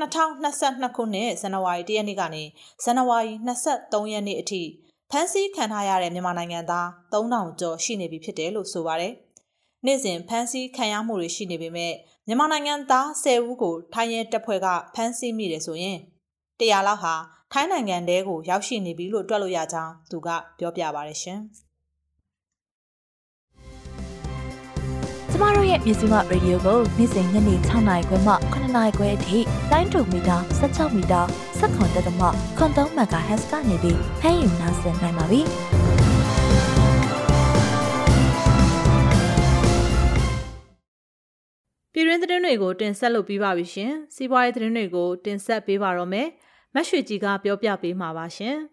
[0.00, 2.42] 2022ခုနှစ်ဇန်နဝါရီလရက်နေ့ကနေ
[2.84, 4.62] ဇန်နဝါရီ23ရက်နေ့အထိ
[5.10, 9.12] ဖမ်းဆီးခံထားရတဲ့မြန်မာနိုင်ငံသား3000ကျော်ရှိနေပြီဖြစ်တယ်လို့ဆိုပါတယ်။
[9.86, 11.92] နေ့စဉ်ဖမ်းဆီးခံရမှုတွေရှိနေပေမဲ့
[12.28, 15.98] မြန်မာနိုင်ငံသား10ဦးကိုထိုင်းရဲတပ်ဖွဲ့ကဖမ်းဆီးမိတယ်ဆိုရင်
[16.58, 17.14] 100လောက်ဟာ
[17.52, 21.40] ထိုင်းနိုင်ငံတဲကိုရောက်ရှိနေပြီလို့တွက်လို့ရကြောင်းသူကပြောပြပါရရှင်။
[25.30, 29.38] ကျမတို့ရဲ့မြစီမရေဒီယိုကိုနေ့စဉ်ညနေ6နာရီခွဲမှ9နာရီခွဲအထိ
[29.70, 31.20] တိုင်းတူမီတာ16မီတာ
[31.58, 32.26] 7.3တက်မှ
[32.58, 35.42] ခွန်3 MHz ကနေပြီးဖမ်းယူနိုင်စင်နိုင်ပါပြီ။
[42.02, 46.28] ပြည်တွင်းသတင်းတွေကိုတင်ဆက်လုပ်ပြီးပါပြီရှင်။စီးပွားရေးသတင်းတွေကိုတင်ဆက်ပေးပါတော့မယ်။
[46.74, 48.56] မတ်ရွှေကြီးကပြောပြပေးမှာပါရှင်။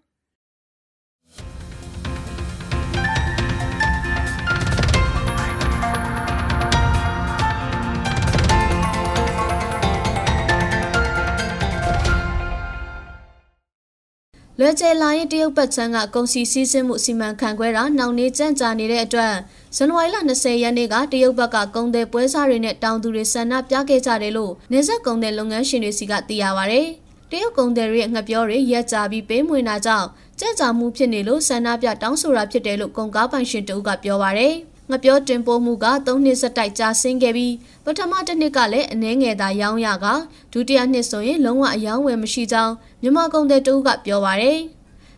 [14.60, 19.34] လွယ်ကျဲလာရင်တရုတ်ပတ်ချမ်းကကုန်စည်စည်းစိမ်မှုစီမံခန့်ခွဲတာနှောင့်နှေးကြန့်ကြာနေတဲ့အတွက်
[19.76, 26.82] ဇန်နဝါရီလ20ရက်နေ့ကတရုတ်ဘက်ကကုန်သည်ပွဲစားတွေနဲ့တောင်သူတွေဆန္ဒပြခဲ့ကြတယ်လို့နေဆက်ကုန်သည်လုပ်ငန်းရှင်တွေစီကသိရပါဗျ။
[27.32, 30.08] တရုတ်ကုန်သည်တွေရဲ့ငှက်ပြောတွေရက်ကြပြီးပေးမွေတာကြောင့်
[30.40, 34.48] ကြန့်ကြာမှုဖြစ်နေလို့ဆန္ဒပြတောင်းဆိုတာဖြစ်တယ်လို့ကုန်ကားပိုင်ရှင်တို့ကပြောပါဗျ။
[34.92, 40.06] ငပြောတင်ပို့မှုက3နှစ်ဆက်တိုက်ကြာဆင်းခဲ့ပြီးပထမတစ်နှစ်ကလည်းအနည်းငယ်သာရောင်းရက
[40.54, 44.60] ဒုတိယနှစ်ဆိုရင်လုံးဝအယောင်းဝယ်မရှိကြောင်းမြန်မာကုန်သည်တို့ကပြောပါရယ်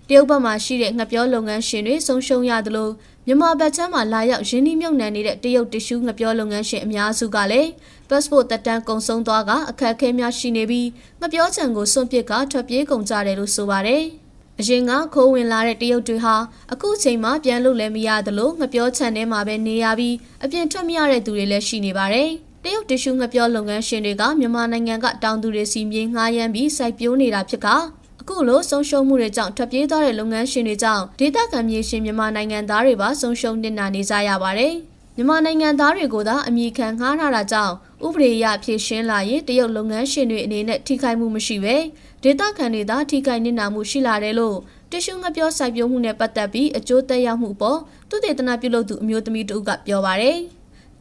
[0.07, 2.89] တရုတ်ဘက်မှာရှိတဲ့ငပြောလုပ်ငန်းရှင်တွေဆုံးရှုံးရသလို
[3.27, 7.69] မြန်မာဘက်ချမ်းမှာလာရောက်ရင်းနှီးမြှုပ်နှံနေတဲ့တရုတ်တ िश ူးငပြောလုပ်ငန်းရှင်အများစုကလည်း
[8.09, 10.87] passport တက်တန်းကုန်ဆုံးသွားကအခက်အခဲများရှိနေပြီး
[11.21, 14.03] ငပြောချံကိုစွန့်ပစ်ကထွက်ပြေးကုန်ကြတယ်လို့ဆိုပါတယ်။
[14.59, 16.35] အရင်ကခိုးဝင်လာတဲ့တရုတ်တွေဟာ
[16.73, 22.29] အခုချိန်မှာပြန်လို့လည်းမရသလိုငပြောချန်ထဲမှာပဲနေရပြီးအပြင်ထွက်မရတဲ့သူတွေလည်းရှိနေပါတယ်။
[22.63, 27.67] တရုတ်တ िश ငပြောလုပ်ငန်းရှင်တွေကမြန်မာနိုင်ငံကတောင်သူတွေစီမြေငှားရမ်းပြီးစိုက်ပျိုးနေတာဖြစ်က
[28.00, 28.00] အ
[28.35, 34.73] ခုလိုဆုံးရှုံးမှုတွေကြောင့်ထွက်ပြေးသွားတဲ့လုပ်ငန်းရှင်တွေကြောင့်ဒေသခံမြေရှင်မြန်မာနိုင်ငံသားတွေပါဆုံးရှုံးနေတာနေကြရပါတယ်။
[35.15, 37.73] မြန်မာနိုင်ငံသားတွေကိုသာအမိခံငှားထားတာကြောင့်
[38.05, 41.75] ဥပဒေအရဖြည့်ရှင်းလာရင်တရုတ်လုပ်ငန်းရှင်တွေအနေနဲ့ထိခိုက်မှုမရှိပဲ
[42.23, 44.57] ဒေသခံတွေသာထိခိုက်နစ်နာမှုရှိလာတယ်လို့
[44.91, 50.41] တ िश ူငပြောစိုက်ပျိုးမှုနဲ့ပတ်သက်ပြီးအကျိုးသက်ရောက်မှုပေါ်သူတေသနာပြုလုပ်သူအမျိုးသမီးတို့ကပြောပါရယ်တ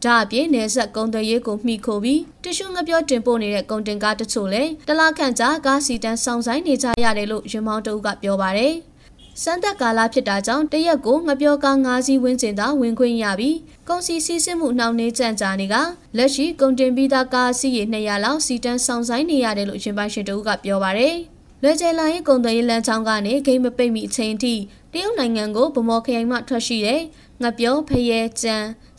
[0.04, 8.75] ဒါအပြင်နယ်ဆက်ကုန်သွယ်ရေးကိုမှီခိုပြီးတ िश ူငပြောတင်ပို့နေတဲ့ကုန်တင်ကားတချို့လည်းတလားခန့်ကြာကားစီတန်းဆောင်ဆိုင်နေကြရတယ်လို့ရင်မောင်းတအုပ်ကပြောပါတယ်။
[9.42, 13.57] စမ်းသက်ကာလဖြစ်တာကြောင့်တရက်ကိုငပြောကား၅စီးဝန်းကျင်သာဝင်ခွင့်ရပြီး
[13.88, 15.76] ကုန်စည်စီးဆင်းမှုနှောင့်နှေးကြန့်ကြာနေက
[16.16, 21.16] လက်ရှိကုန်တင်ပြီးသားကားစီးရေ200လောက်စီတန်းဆောင်ဆိုင်နေရတယ်လို့ရင်ပိုင်ရှင်တအုပ်ကပြောပါတယ်။
[21.62, 24.55] လွယ်ကျယ်လာရင်ကုန်သွယ်ရေးလမ်းကြောင်းကနေဂိမ်းမပိတ်မီအချိန်ထိ
[24.93, 27.00] တရုတ်နိုင်ငံကိုဗမော်ခရိုင်မှထွက်ရှိတဲ့
[27.43, 28.57] ငပြောဖရဲကြံ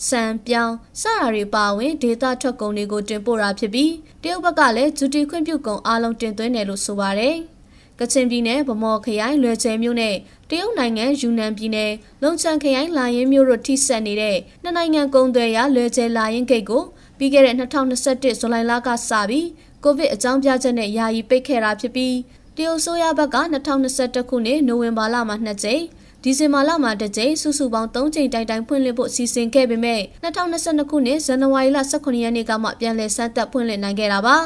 [0.07, 3.91] စံပြောင်းစတာတွေပါဝင်ဒေတာထွက်ကုန်တွေကိုတင်ပို့တာဖြစ်ပြီး
[4.21, 7.35] တရုတ်ဘက်ကလည်းဂျူတီခွင့်ပြုကုန်အားလုံးတင်သွင်းတယ်လို့ဆိုပါတယ်။
[7.99, 10.15] ကချင်ပြည်နယ်ဗမော်ခရိုင်လွယ်ကျဲမြို့နဲ့
[10.49, 11.91] တရုတ်နိုင်ငံယူနန်ပြည်နယ်
[12.23, 16.83] လုံချန်ခရိုင်လာရင်မြို့တို့ထိစပ်နေတဲ့နှစ်နိုင်ငံကုန်သွယ်ရာလွယ်ကျဲလာရင်ဂိတ်ကို
[17.17, 19.47] ပြီးခဲ့တဲ့2021ဇူလိုင်လကစပြီး
[19.83, 22.15] ကိုဗစ်အကြောင်းပြချက်နဲ့ယာယီပိတ်ခဲ့တာဖြစ်ပြီး
[22.57, 25.83] တရုတ်ဆိုရဘက်က2021ခုနှစ်နိုဝင်ဘာလမှာ2ကြိမ်
[26.23, 34.37] ဒီဇင်ဘာလမှာတစ်ကြိမ်စုစုပေါင်း3ကြိမ်တိုင်တိုင်ဖွင့်လှစ်ဖို့စီစဉ်ခဲ့ပေမဲ့2022ခုနှစ်ဇန်နဝါရီလ18ရက်နေ့ကမှပြန်လည်စမ်းသပ်ဖွင့်လှစ်နိုင်ခဲ့တာပါ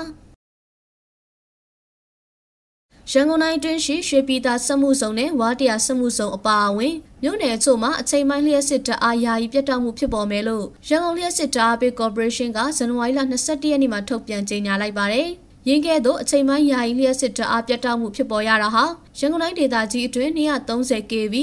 [3.11, 15.29] ရန်ကုန်တိုင်းတွင်းရှိရွှေပြည်သာစက်မှုဇုံနဲ့ဝါတရာစက်မှုဇုံအပါအဝင်မြို့နယ်အချို့မှာအချိန်ပိုင်းလျှက်စစ်တအားယာယီပြတ်တောက်မှုဖြစ်ပေါ်မယ်လို့ရန်ကုန်လျှက်စစ်တအားပေးကော်ပိုရေးရှင်းကဇန်နဝါရီလ22ရက်နေ့မှာထုတ်ပြန်ကြေညာလိုက်ပါတယ်။
[15.67, 18.83] ရင်းကဲ့သို့အချိန်ပိုင်းယာယီလျှက်စစ်တအားပြတ်တောက်မှုဖြစ်ပေါ်ရတာဟာ
[19.19, 21.35] ရန်ကုန်တိုင်းဒေသကြီးအတွင်း230 kV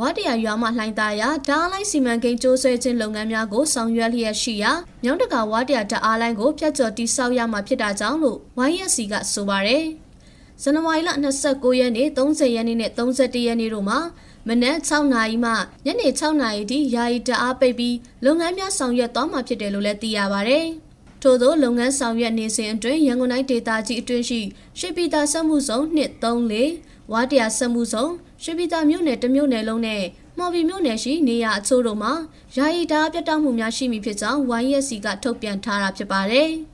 [0.00, 8.38] ဝါတရာရွာမှလှိုင်းသားရာဓာတ်လိုက်စီမံကိန်းကျိုးဆွဲခြင်းလုပ်ငန်းများကိုဆောင်ရွက်လျက်ရှိရာမြောင်းတကာဝါတရာဓာတ်အားလိုင်းကိုဖျက်ချော်တိဆောက်ရမှာဖြစ်တာကြောင့်လို့
[8.70, 9.84] YSC ကဆိုပါတယ်။
[10.62, 11.10] ဇန်နဝါရီလ
[11.44, 13.98] 29ရက်နေ့30ရက်နေ့နဲ့31ရက်နေ့တို့မှာ
[14.48, 15.52] မနက်6နာရီမှ
[15.86, 20.60] ညနေ6နာရီထိယာယီတအားပိတ်ပြီးလုပ်ငန်းများဆောင်ရွက်သွားမှာဖြစ်တယ်လို့လည်းသိရပါဗျ။
[21.22, 24.40] ထို့သောလုပ်ငန်းဆောင်ရွက်နေစဉ်အတွင်းရန်ကုန်တိုင်းဒေသကြီးအတွင်းရှိ
[24.78, 25.78] ရွှေပြည်သာစက်မှုဇုံ
[26.50, 28.06] 234ဝါတရာစက်မှုဇုံ
[28.42, 30.02] ရွှေပြည်သာမြို့နယ်တမြို့နယ်လုံးနဲ့
[30.38, 32.12] မော်ဘီမြို့နယ်ရှိနေရာအချို့တို့မှာ
[32.56, 36.50] ယာယီဓာတ်ပြတ်တောက်မှုများရှိမိဖြစ်ကြောင်း YSC ကထုတ်ပြန်ထားတာဖြစ်ပါတယ်။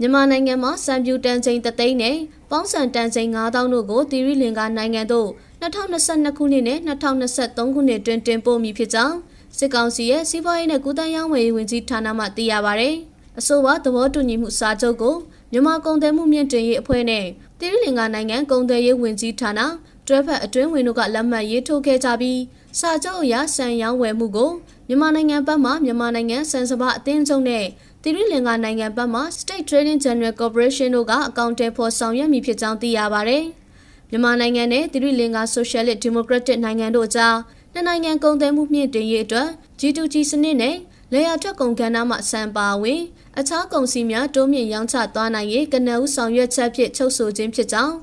[0.00, 2.16] မြန်မာနိုင်ငံမှာစံပြူတန်ချိန်တသိန်းနဲ့
[2.50, 5.28] ပေါင်းစံတန်ချိန်9000တို့ကိုသီရိလင်္ကာနိုင်ငံသို့
[5.62, 9.16] 2022ခုနှစ်နဲ့2023ခုနှစ်တွင်တင်ပို့မိဖြစ်ကြောင်း
[9.58, 12.90] စစ်ကောင်စီရဲ့စီးပွားရေးနဲ့ကုသရေးဝန်ကြီးဝန်ကြီးဌာနမှသိရပါဗျ။
[13.38, 15.16] အဆိုပါသဘောတူညီမှုစာချုပ်ကို
[15.52, 17.26] မြန်မာကုန်သွယ်မှုမြင့်တင်ရေးအဖွဲ့နဲ့
[17.58, 19.60] တိရိလင်္ကာနိုင်ငံကုန်သွယ်ရေးဝန်ကြီးဌာန
[20.06, 22.40] တွဲဖက်အတွင်းဝင်တို့ကလက်မှတ်ရေးထိုးခဲ့ကြပြီး
[22.78, 24.50] စာချုပ်အရစံရောင်းဝယ်မှုကို
[24.88, 27.64] မြန်မာနိုင်ငံဘက်မှမြန်မာနိုင်ငံစံစဘာအသင်းချုပ်နဲ့
[28.02, 33.38] တိရိလင်္ကာနိုင်ငံဘက်မှ State Trading General Corporation တို့ကအကောင့်တဲဖော်ဆောင်ရွက်မိဖြစ်ကြောင်းသိရပါဗျ။
[34.10, 37.36] မြန်မာနိုင်ငံနဲ့တိရိလင်္ကာ Socialist Democratic နိုင်ငံတို့ကြား
[37.76, 39.48] နှစ်နိုင်ငံကုန်သွယ်မှုမြင့်တင်ရေးအတွက်
[39.80, 40.76] G2G စနစ်နဲ့
[41.12, 43.00] လေယာထွက်ကုန်ကဏ္ဍမှစံပါဝင်
[43.38, 47.94] အခြားကုန်စည်များတိုးမြင့်ရောင်းချသွားနိုင်ရေးကနအူးဆောင်ရွက်ချက်ဖြင့်ချုပ်ဆိုခြင်းဖြစ်ကြောင်း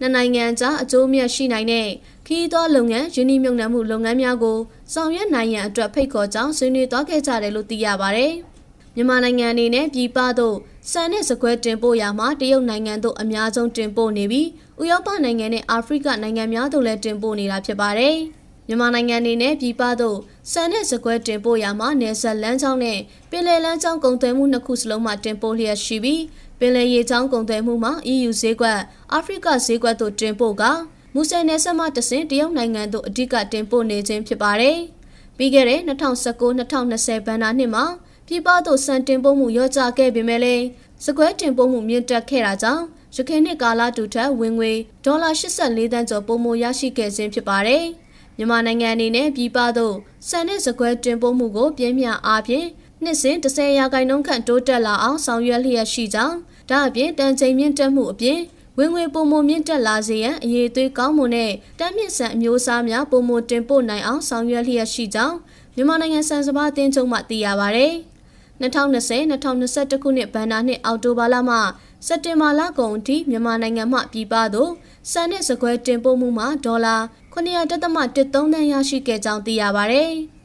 [0.00, 1.88] နှစ်နိုင်ငံကြားအကျိုးမြတ်ရှိနိုင်တဲ့
[2.26, 4.58] ခီးသောလုပ်ငန်းယင်းနှမြုံနှံမှုလုပ်ငန်းများကို
[4.92, 8.26] ဆောင်ရွက်နိုင်ရန်အတွက်ဖိတ်ခေါ်ကြောင်းဆွေးနွေးသွားခဲ့ကြတယ်လို့သိရပါဗျ။
[8.94, 10.56] မြန်မာနိုင်ငံအနေနဲ့ပြည်ပသို့
[10.90, 14.48] စံနဲ့စကွဲတင်ပို့ရာမှာတရုတ်နိုင်ငံသို့အများဆုံးတင်ပို့နေပြီး
[14.80, 18.18] ဥရောပနိုင်ငံနဲ့အာဖရိကနိုင်ငံများသို့လည်းတင်ပို့နေတာဖြစ်ပါတယ်။
[18.68, 20.18] မြန်မာနိုင်ငံအနေနဲ့ပြည်ပသို့
[20.52, 22.98] စံတဲ့စကွဲတင်ပို့ရာမှာနယ်စပ်လမ်းကြောင်းနဲ့
[23.30, 26.22] ပင်လယ်လမ်းကြောင်းကုန်သွယ်မှုနှစ်ခုစလုံးမှာတင်ပို့လျက်ရှိပြီး
[26.58, 28.80] ပင်လယ်ရေကြောင်းကုန်သွယ်မှုမှာ EU ဈေးကွက်
[29.12, 30.62] အာဖရိကဈေးကွက်တို့တင်ပို့က
[31.14, 34.78] မူဆယ်နယ်စပ်မှတဆင့်တရုတ်နိုင်ငံသို့အဓိကတင်ပို့နေခြင်းဖြစ်ပါတယ်။
[35.36, 37.84] ပြီးခဲ့တဲ့2019-2020ဘဏ္ဍာနှစ်မှာ
[38.26, 40.64] ပြည်ပသို့စံတင်ပို့မှုရော့ကျခဲ့ပေမဲ့လည်း
[41.04, 42.84] စကွဲတင်ပို့မှုမြင့်တက်ခဲ့တာကြောင့်
[43.16, 44.72] ရခိုင်နှစ်ကာလတူထက်ဝင်ငွေ
[45.04, 47.84] ဒေါ်လာ84တန်းကျော်ပိုမိုရရှိခဲ့ခြင်းဖြစ်ပါတယ်။
[48.38, 49.94] မြန်မာနိုင်ငံအနေနဲ့ပြည်ပသို့
[50.28, 52.66] စံတဲ့စကွဲတင်ပို့မှုကိုပြင်းပြအားဖြင့်
[53.02, 56.36] နှစ်စဉ်30ရာခိုင်နှုန်းခန့်တိုးတက်လာအောင်ဆောင်ရွက်လျက်ရှိကြောင်း
[56.70, 58.38] ဒါအပြင်တန်ချိန်မြင့်တက်မှုအပြင်
[58.78, 65.36] ဝင်ငွေပုံမမြင့်တက်လာစေရန်အရေးသွေးကောင်းမွန်တဲ့တမ်းမြင့်ဆန်အမျိုးအစားများပုံမတင်ပို့နိုင်အောင်ဆောင်ရွက်လျက်ရှိကြောင်း
[65.74, 67.86] မြန်မာနိုင်ငံစံစဘာအသင်းချုပ်မှသိရပါဗျ။
[68.60, 71.56] 2020-2021ခုနှစ်ဘဏ္ဍာနှစ်အောက်တိုဘာလမှ
[72.06, 74.72] စက်တင်ဘာလကုန်အထိမြန်မာနိုင်ငံမှပြည်ပသို့
[75.10, 76.96] စံတဲ့စကွဲတင်ပို့မှုမှာဒေါ်လာ
[77.32, 80.04] 900.13တန်းရရှိခဲ့ကြောင်းသိရပါဗျ။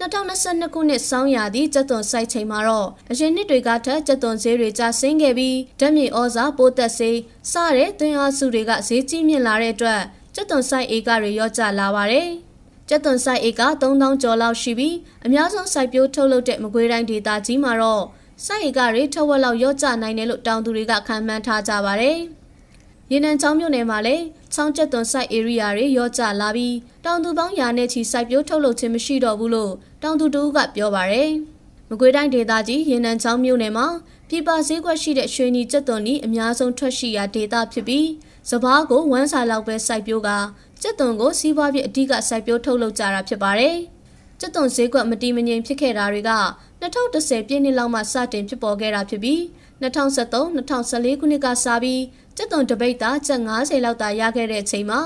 [0.00, 7.18] 2022ခုနှစ်ဆောင်းရာသီကျက်သွန်စိုက်ချိန်မှာတော့အရင်နှစ်တွေကထက်ကျက်သွန်ဈေးတွေကျဆင်းခဲ့ပြီးဓာတ်မြေဩဇာပိုးသက်ဆေး
[7.50, 10.02] စတဲ့သွင်းအားစုတွေကဈေးကြီးမြင့်လာတဲ့အတွက်
[10.34, 12.28] ကျက်သွန်စိုက်ဧကတွေရော့ကျလာပါတယ်။
[12.88, 14.96] ကျက်သွန်စိုက်ဧက3000ကျော်လောက်ရှိပြီး
[15.26, 18.04] အများဆုံးစိုက်ပျိုးထုတ်လုပ်တဲ့မကွေးတိုင်းဒေသကြီးမှာတော့
[18.44, 22.18] စိုက်ဧကတွေထက်ဝက်လောက်ရော့ကျနိုင်တယ်လို့တောင်သူတွေကခန့်မှန်းထားကြပါတယ်။
[23.12, 24.24] ရေနံချောင်းမြို့နယ်မှာလည်း
[24.54, 29.72] ချောင်းကျက်သွန်စိုက် area တွေရောကျလာပြီးတောင်သူပေါင်းရာနဲ့ချီစိုက်ပျိုးထုတ်လုပ်ခြင်းမရှိတော့ဘူးလို့
[30.02, 31.32] တောင်သူတို့ကပြောပါရယ်
[31.88, 33.86] မကွေးတိုင်းဒေသကြီးရေနံချောင်းမြို့နယ်မှာ
[34.28, 38.08] ပြည်ပဈေးကွက်ရှိတဲ့ရွှေနီကျက်သွန်ဤအများဆုံးထွက်ရှိရာဒေသဖြစ်ပြီး
[38.50, 40.30] စပားကိုဝမ်းစာလောက်ပဲစိုက်ပျိုးက
[40.82, 43.76] ကြက်သွန်ကိုစီးပွားဖြစ်အဓိကစိုက်ပျိုးထုတ်လုပ်ကြတာဖြစ်ပါတယ်။
[44.40, 46.30] ကြက်သွန်ဈေးကွက်မတီမငြိမ်ဖြစ်ခဲ့တာတွေက
[46.82, 49.40] 2010ပြည့်နှစ်လောက်မှစတင်ဖြစ်ပေါ်ခဲ့တာဖြစ်ပြီး
[49.82, 52.02] 2013-2014ခုနှစ်ကစပြီး
[52.36, 55.00] ကြက်သွန်တပိတ်သားကျပ်90လောက်သာရခဲ့တဲ့အချိန်မှာ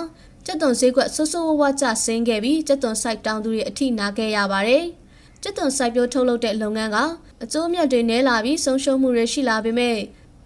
[0.47, 4.85] ကြက်သွန်ဈေးကွက်ဆိုးဆိုးဝါးဝါးကျဆင်းခဲ့ပြီးကြက်သွန်စိုက်တောင်သူတွေအထိနာခဲ့ရပါတယ်။
[5.43, 6.99] ကြက်သွန်စိုက်ပျိုးထုတ်လုပ်တဲ့လုပ်ငန်းက
[7.43, 9.99] အကျိုးမြတ်တွေနည်းလာပြီးဆုံးရှုံးမှုတွေရှိလာပေမဲ့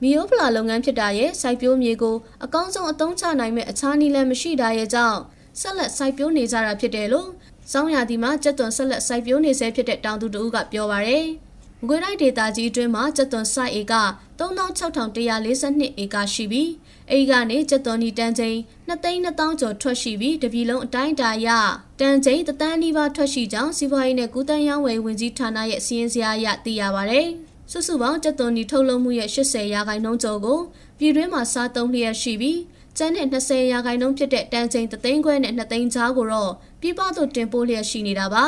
[0.03, 5.19] မီယိုဖလာလုပ်ငန်းဖြစ်တာရဲ့စိုက်ပျိုးမြေကိုအကောင်းဆုံးအသုံးချနိုင်မဲ့အခြားနည်းလမ်းမရှိတာရဲ့ကြောင့်
[5.61, 7.29] ဆက်လက်စိုက်ပျိုးနေကြတာဖြစ်တယ်လို့
[7.73, 11.27] စောင်းရသည်မှာကြက်သွန်ဆက်လက်စိုက်ပျိုးနေဆဲဖြစ်တဲ့တောင်သူတို့ကပြောပါရယ်။
[11.81, 13.95] မကွေးတိုင်းဒေသကြီးအတွင်းမှာကြက်သွန်စိုက်ဧက
[14.39, 16.71] 36,142ဧကရှိပြီး
[17.11, 18.57] အဲဒီကနေကြက်သွန်ဒီတန်ချိန်
[18.89, 21.49] 2,200ကျော်ထွက်ရှိပြီးတပြည်လုံးအတိုင်းအတာအရ
[22.01, 27.21] တန်ချိန်တသန်းနီးပါးထွက်ရှိကြောင်းစီးပွားရေးနဲ့ကုသရေးဝယ်ဝင်ကြီးဌာနရဲ့စီးရင်စရာအရသိရပါဗျ။
[27.71, 30.61] စုစုပေါင်းကြက်သွန်ဒီထုတ်လုပ်မှုရဲ့80ရာခိုင်နှုန်းကျော်ကို
[30.99, 32.59] ပြည်တွင်းမှာစားသုံးလျက်ရှိပြီး
[32.99, 38.45] ကျန်းတဲ့20ရာခိုင်နှုန်းဖြစ်တဲ့တန်ချိန်3သိန်းခွဲနဲ့2သိန်းကြားကိုတော့ပြည်ပသို့တင်ပို့လျက်ရှိနေတာပါ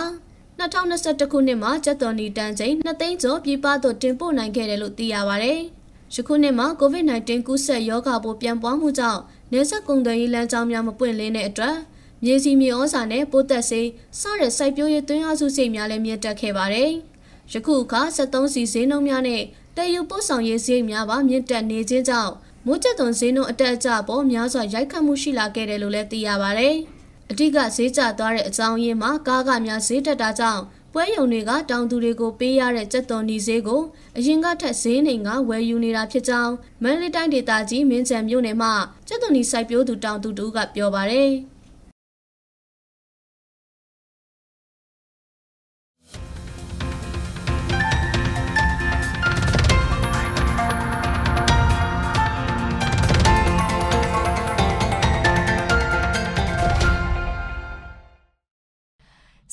[0.58, 5.52] 2021ခုနှစ်မှာကျက်တော်နီတန်ချိန်2သိန်းကျော်ပြည်ပသို့တင်ပို့နိုင်ခဲ့တယ်လို့သိရပါဗျ။
[6.14, 9.20] ယခုနှစ်မှာ COVID-19 ကူးစက်ရောဂါပိုးပြန်ပွားမှုကြောင့်
[9.52, 11.76] နေဆက်ကုန်သွယ်ရေးလမ်းကြောင်းများမပွင့်လင်းတဲ့အတွက်
[12.24, 13.88] မြေစီမြေဩဇာနဲ့ပိုးသက်စေး
[14.20, 16.90] စတဲ့စိုက်ပျိုးရေးသွင်းအားစုစိတ်များလည်းမြင့်တက်ခဲ့ပါတယ်။
[17.52, 19.42] ယခုအခါ73စီဈေးနှုန်းများနဲ့
[19.76, 22.32] တည်ယူပို့ဆောင်ရေးဈေးများပါမြင့်တက်နေခြင်းကြောင့်
[22.70, 26.68] မိုးကျသွန်ဈေးနှုန်းအတက်အကျပေါ်များစွာရိုက်ခတ်မှုရှိလာခဲ့တယ်လို့လည်းသိရပါဗျ။
[27.30, 33.82] အဓိကဈေးကျသွားတဲ့အကြောင်းရင်းမှာကားကများဈေးတက်တာကြောင့်ပွဲရုံတွေကတောင်သူတွေကိုပေးရတဲ့ကြက်သွန်နီဈေးကို
[34.18, 36.52] အရင်ကထက်ဈေးနှိမ်ကဝယ်ယူနေတာဖြစ်ကြောင်း
[36.82, 38.72] မန္တလေးတိုင်းဒေသကြီးမင်းချံမြို့နယ်မှာ
[39.08, 41.32] ကြက်သွန်နီစိုက်ပျိုးသူတောင်သူတို့ကပြောပါရယ်။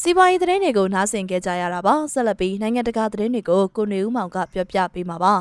[0.07, 5.35] စီးပွားရေးသတင်းတွေကိုနားဆင်ကြကြရတာပါဆက်လက်ပြီးနိုင်ငံတကာသတင်းတွေကိုကိုနေဦးမောင်ကပြောပြပေးမှာပါ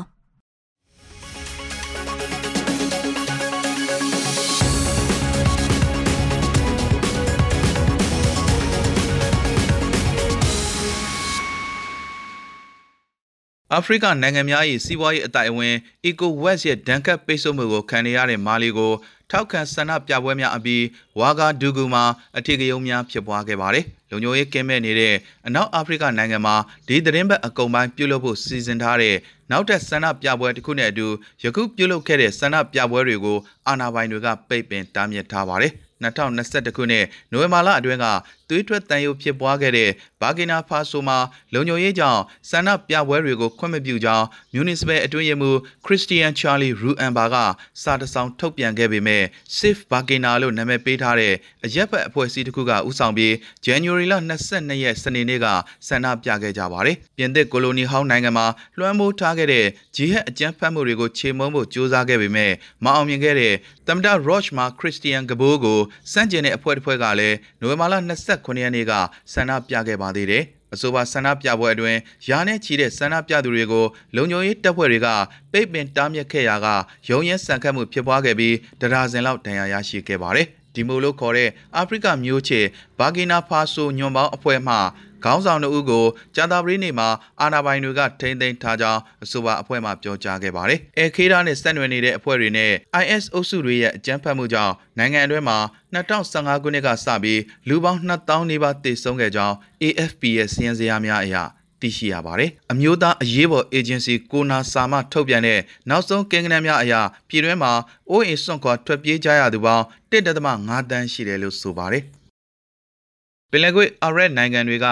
[13.73, 15.75] အာဖရိကနိုင်ငံများ၏စီးပွားရေးအတိုင်းအဝန်
[16.09, 18.93] ECOWAS ရဲ့ဒဏ်ခတ်ပိတ်ဆို့မှုကိုခံနေရတဲ့မာလီကို
[19.31, 20.83] ထောက်ခံဆန္ဒပြပွဲများအပြီး
[21.19, 22.03] ဝါဂါဒူဂူမှာ
[22.37, 25.15] အထည်ကယုံများဖြစ်ပွားခဲ့ပါတယ်။ လုံခြုံရေးကင်းမဲ့နေတဲ့
[25.47, 26.55] အနောက်အာဖရိကနိုင်ငံမှာ
[26.87, 29.15] ဒီသတင်းပတ်အကုန်ပိုင်းပြုလုပ်ဖို့စီစဉ်ထားတဲ့
[29.51, 31.07] နောက်ထပ်ဆန္ဒပြပွဲတစ်ခုနဲ့အတူ
[31.43, 35.73] ယခုပြုလုပ်ခဲ့တဲ့ဆန္ဒပြပွဲတွေကိုအာဏာပိုင်တွေကပိတ်ပင်တားမြစ်ထားပါတယ်။
[36.03, 38.05] 2021ခုနှစ်နိုဝင်ဘာလအတွင်းက
[38.49, 39.89] သွေးထွက်တန်ရုပ်ဖြစ်ပွားခဲ့တဲ့
[40.21, 41.17] ဘာကီနာဖာဆိုမှာ
[41.53, 47.35] လုံခြုံရေးကြောင့်ဆန္ဒပြပွဲတွေကိုခွင့်မပြုကြောင်းမြူနီစပယ်အတွင်းရေးမှူးခရစ်စတီယန်ချာလီရူအန်ဘာက
[47.83, 49.23] စာတစောင်ထုတ်ပြန်ခဲ့ပေမဲ့
[49.57, 51.33] Safe Bakina လို့နာမည်ပေးထားတဲ့
[51.65, 53.33] အရက်ဖက်အဖွဲ့အစည်းတစ်ခုကဥဆောင်ပြီး
[53.65, 54.13] January လ
[54.49, 55.45] 22ရက်စနေနေ့က
[55.87, 62.51] ဆန္ဒပြခဲ့ကြပါတယ်။ပြင်သစ်ကိုလိုနီဟောင်းနိုင်ငံမှာလွှမ်းမိုးထားခဲ့တဲ့ဂျီဟက်အကြမ်းဖက်မှုတွေကိုခြေမုံဖို့ကြိုးစားခဲ့ပေမဲ့
[62.83, 63.53] မအောင်မြင်ခဲ့တဲ့
[63.87, 65.79] သမ္မတ Roch မှာခရစ်စတီယန်ကဘိုးကို
[66.11, 67.93] စန့်ကျင်တဲ့အဖွဲ့တစ်ဖွဲ့ကလည်းနိုဝင်ဘာလ
[68.43, 68.93] 29ရက်နေ့က
[69.33, 70.43] ဆန္ဒပြခဲ့ပါသေးတယ်။
[70.73, 75.07] အဆိုပါဆန္ဒပြပွဲအတွင်းရာနဲ့ချီတဲ့ဆန္ဒပြသူတွေကိုလုံခြုံရေးတပ်ဖွဲ့တွေက
[75.51, 76.67] ပိတ်ပင်တားမြစ်ခဲ့ရာက
[77.09, 82.61] ရုံရဲဆန်ခတ်မှုဖြစ်ပွားခဲ့ပြီးတရာစင်လောက်ဒဏ်ရာရရှိခဲ့ပါတယ်။ဒီမိုလို့ခေါ်တဲ့အာဖရိကမျိုးချေ
[82.99, 84.75] ဘာဂီနာဖာဆိုညွန်ပေါင်းအဖွဲ့မှ
[85.23, 87.09] ခေါင်းဆောင်တို့ကိုကြာတာပရိနေမှာ
[87.41, 95.57] အာနာပိုင်တွေကထိမ့်သိမ်းထားကြောင်းအဆိုပါအဖွဲ့မှပြောကြားခဲ့ပါတယ်။အဲခေးဒါနဲ့ဆက်နွယ်နေတဲ့အဖွဲ့တွေနဲ့ IS အုပ်စုတွေရဲ့အကြမ်းဖက်မှုကြောင့်နိုင်ငံအတွင်းမှာ
[95.95, 101.35] 2015ခုနှစ်ကစပြီးလူပေါင်း2000နီးပါးသေဆုံးခဲ့ကြောင်း AFP ရဲ့စီးရင်စရာများအရ
[101.81, 106.93] သိရှိရပါတယ်။အမျိုးသားအရေးပေါ်အေဂျင်စီကိုနာစာမှထုတ်ပြန်တဲ့နောက်ဆုံးကိန်းဂဏန်းများအရ
[107.29, 107.73] ပြည်တွင်းမှာ
[108.09, 112.14] အိုးအိမ်စွန့်ခွာထွက်ပြေးကြရသူပေါင်း1.5တန်းရှိတယ်လို့ဆိုပါတယ်။ပ
[113.55, 114.87] င်လယ်ကွေ့အာရက်နိုင်ငံတွေက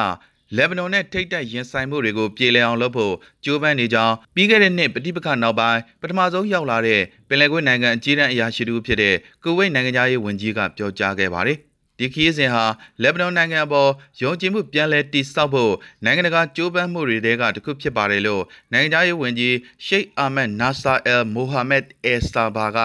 [0.57, 3.13] လက်ဘနွန်နဲ့ထိတ်တက်ရင်ဆိုင်မှုတွေကိုပြေလည်အောင်လုပ်ဖို့
[3.45, 11.57] ကြိုးပမ်းနေကြောင်းပြီးခဲ့တဲ့နှစ်ပဋိပက္ခနောက်ပိုင်းပထမဆုံးရောက်လာတဲ့ပင်လယ်ကွေ့နိုင်ငံအကြီးတန်းအရာရှိတူဖြစ်တဲ့ကူဝိတ်နိုင်ငံသားရေးဝန်ကြီးကပြောကြားခဲ့ပါတယ်။
[11.99, 12.65] ဒီခီးစဉ်ဟာ
[13.01, 15.73] လက်ဘနွန်နိုင်ငံအပေါ်ယုံကြည်မှုပြန်လည်တည်ဆောက်ဖို့
[16.05, 22.79] နိုင်ငံတကာကြိုးပမ်းမှုတွေတဲကတစ်ခုဖြစ်ပါတယ်လို့နိုင်ငံသားရေးဝန်ကြီးရှိတ်အာမက်နာဆာအယ်မိုဟာမက်အက်စတာဘာက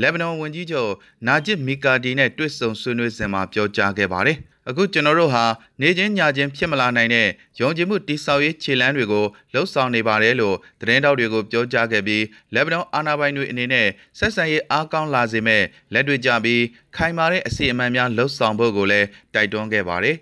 [0.00, 0.92] လက်ဘနွန်ဝန်ကြီးချုပ်
[1.26, 5.44] နာဂျစ်မီကာဒီနဲ့တွေ့ဆုံဆွေးနွေးစဉ်မှာပြောကြားခဲ့ပါတယ်။ အခုကျွန်တော်တို့ဟာ
[5.80, 7.28] နေချင်းညချင်းဖြစ်မလာနိုင်တဲ့
[7.60, 12.24] ယုံကြည်မှုတိဆောက်ရေးခြေလှမ်းတွေကိုလှုပ်ဆောင်နေပါတယ်လို့သတင်းတောက်တွေကိုပြောကြားခဲ့ပြီး
[12.54, 13.86] လက်ဘနွန်အာဏာပိုင်တွေအနေနဲ့
[14.18, 16.62] ဆက်ဆံရေးအားကောင်းလာစေမဲ့လက်တွေ့ကြပြီး
[16.96, 20.16] ခိုင်မာတဲ့အစီအမံများလှုပ်ဆောင်ဖို့ကိုလည်းတိုက်တွန်းခဲ့ပါတယ်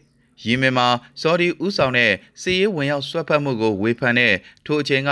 [0.45, 0.89] ယီမင်မှာ
[1.21, 4.35] ဆော်ဒီဥဆောင်တဲ့စီးရေးဝင်ရောက်ဆွတ်ဖက်မှုကိုဝေဖန်တဲ့
[4.67, 5.11] ထိုအချိန်က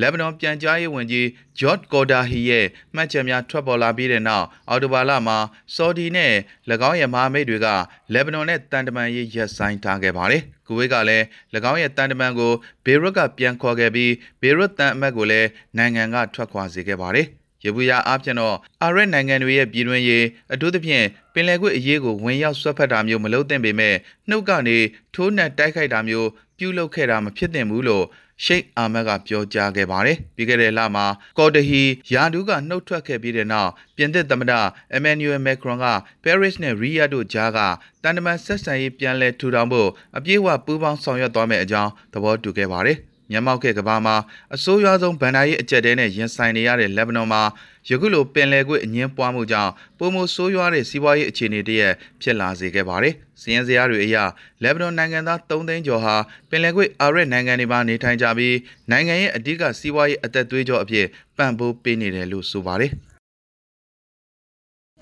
[0.00, 1.28] လက်ဘနွန်ပြန်ကြားရေးဝန်ကြီး
[1.60, 5.38] ဂျော့ကော်ဒါဟီရဲ့မှတ်ချက်များထွက်ပေါ်လာပြီးတဲ့နောက်အော်တိုဘာလမှာ
[5.76, 6.32] ဆော်ဒီနဲ့၎
[6.88, 7.66] င်းရဲ့မဟာမိတ်တွေက
[8.12, 11.24] လက်ဘနွန်နဲ့တန်တမန်ရေးရပ်ဆိုင်းထားခဲ့ပါတယ်။ကူဝေးကလည်း၎
[11.70, 12.52] င်းရဲ့တန်တမန်ကို
[12.84, 17.28] ဘေရွတ်ကပြန်ခေါ်ခဲ့ပြီးဘေရွတ်တန်အမတ်ကိုလည်းနိုင်ငံကထွက်ခွာစေခဲ့ပါတယ်။
[17.64, 23.94] ရပူရအားဖြင့်တော့အာရက်နိုင်ငံတွေရဲ့ပြည်တွင်းရေးအထူးသဖြင့်ပင်လယ်ကွေ့အရေးကိုဝင်ရောက်ဆွတ်ဖက်တာမျိုးမလုပ်သင့်ပေမဲ့
[24.28, 24.78] နှုတ်ကနေ
[25.14, 28.04] ထိုးနှက်တိုက်ခိုက်တာမျိုးပြုလုပ်ခဲ့တာမဖြစ်သင့်ဘူးလို့
[28.44, 31.06] ရှိတ်အာမတ်ကပြောကြားခဲ့ပါတယ်။ပြီးခဲ့တဲ့လမှာ
[31.38, 31.82] ကော်တဟီ
[32.14, 34.52] ယာဒူးကနှုတ်ထွက်ခဲ့ပြီးတဲ့နောက်ပြင်သစ်သမ္မတ
[34.94, 35.86] အမန်နျူယယ်မက်ခရွန်က
[36.22, 37.58] ပဲရစ်နဲ့ရီယာတို့ကြားက
[38.02, 42.98] တန်တမန်ဆက်ဆံရေးပြန်လည်ထူထောင်ဖို့အပြည့်အဝပူးပေါင်းဆောင်ရွက်သွားမယ့်အကြောင်းသဘောတူခဲ့ပါတယ်။
[43.32, 44.16] မျက်မှောက်ခဲ့ကဘာမှာ
[44.54, 47.42] အဆိုးရွားဆုံးဗန်ဒါရေးအကြက်တဲနဲ့ရင်ဆိုင်နေရတဲ့လက်ဘနွန်မှာ
[47.88, 51.92] ယခုလိုပင်လယ်ကွေ့အငင်းပွားမှုကြောင့်ပုံမဆိုးရွားတဲ့စီးပွားရေးအခြေအနေတရက်
[52.22, 54.16] ဖြစ်လာစေခဲ့ပါတယ်။စီးရင်စရာတွေအရ
[54.62, 56.14] လက်ဘနွန်နိုင်ငံသား3သိန်းကျော်ဟာ
[56.50, 58.56] ပင်လယ်ကွေ့အာရက်နိုင်ငံတွေမှာနေထိုင်ကြပြီး
[58.90, 62.92] နိုင်ငံရဲ့အဓိကစီးပွားရေးအသက်သွေးကြောအဖြစ်ပံ့ပိုးပေးနေတယ်လို့ဆိုပါတယ်။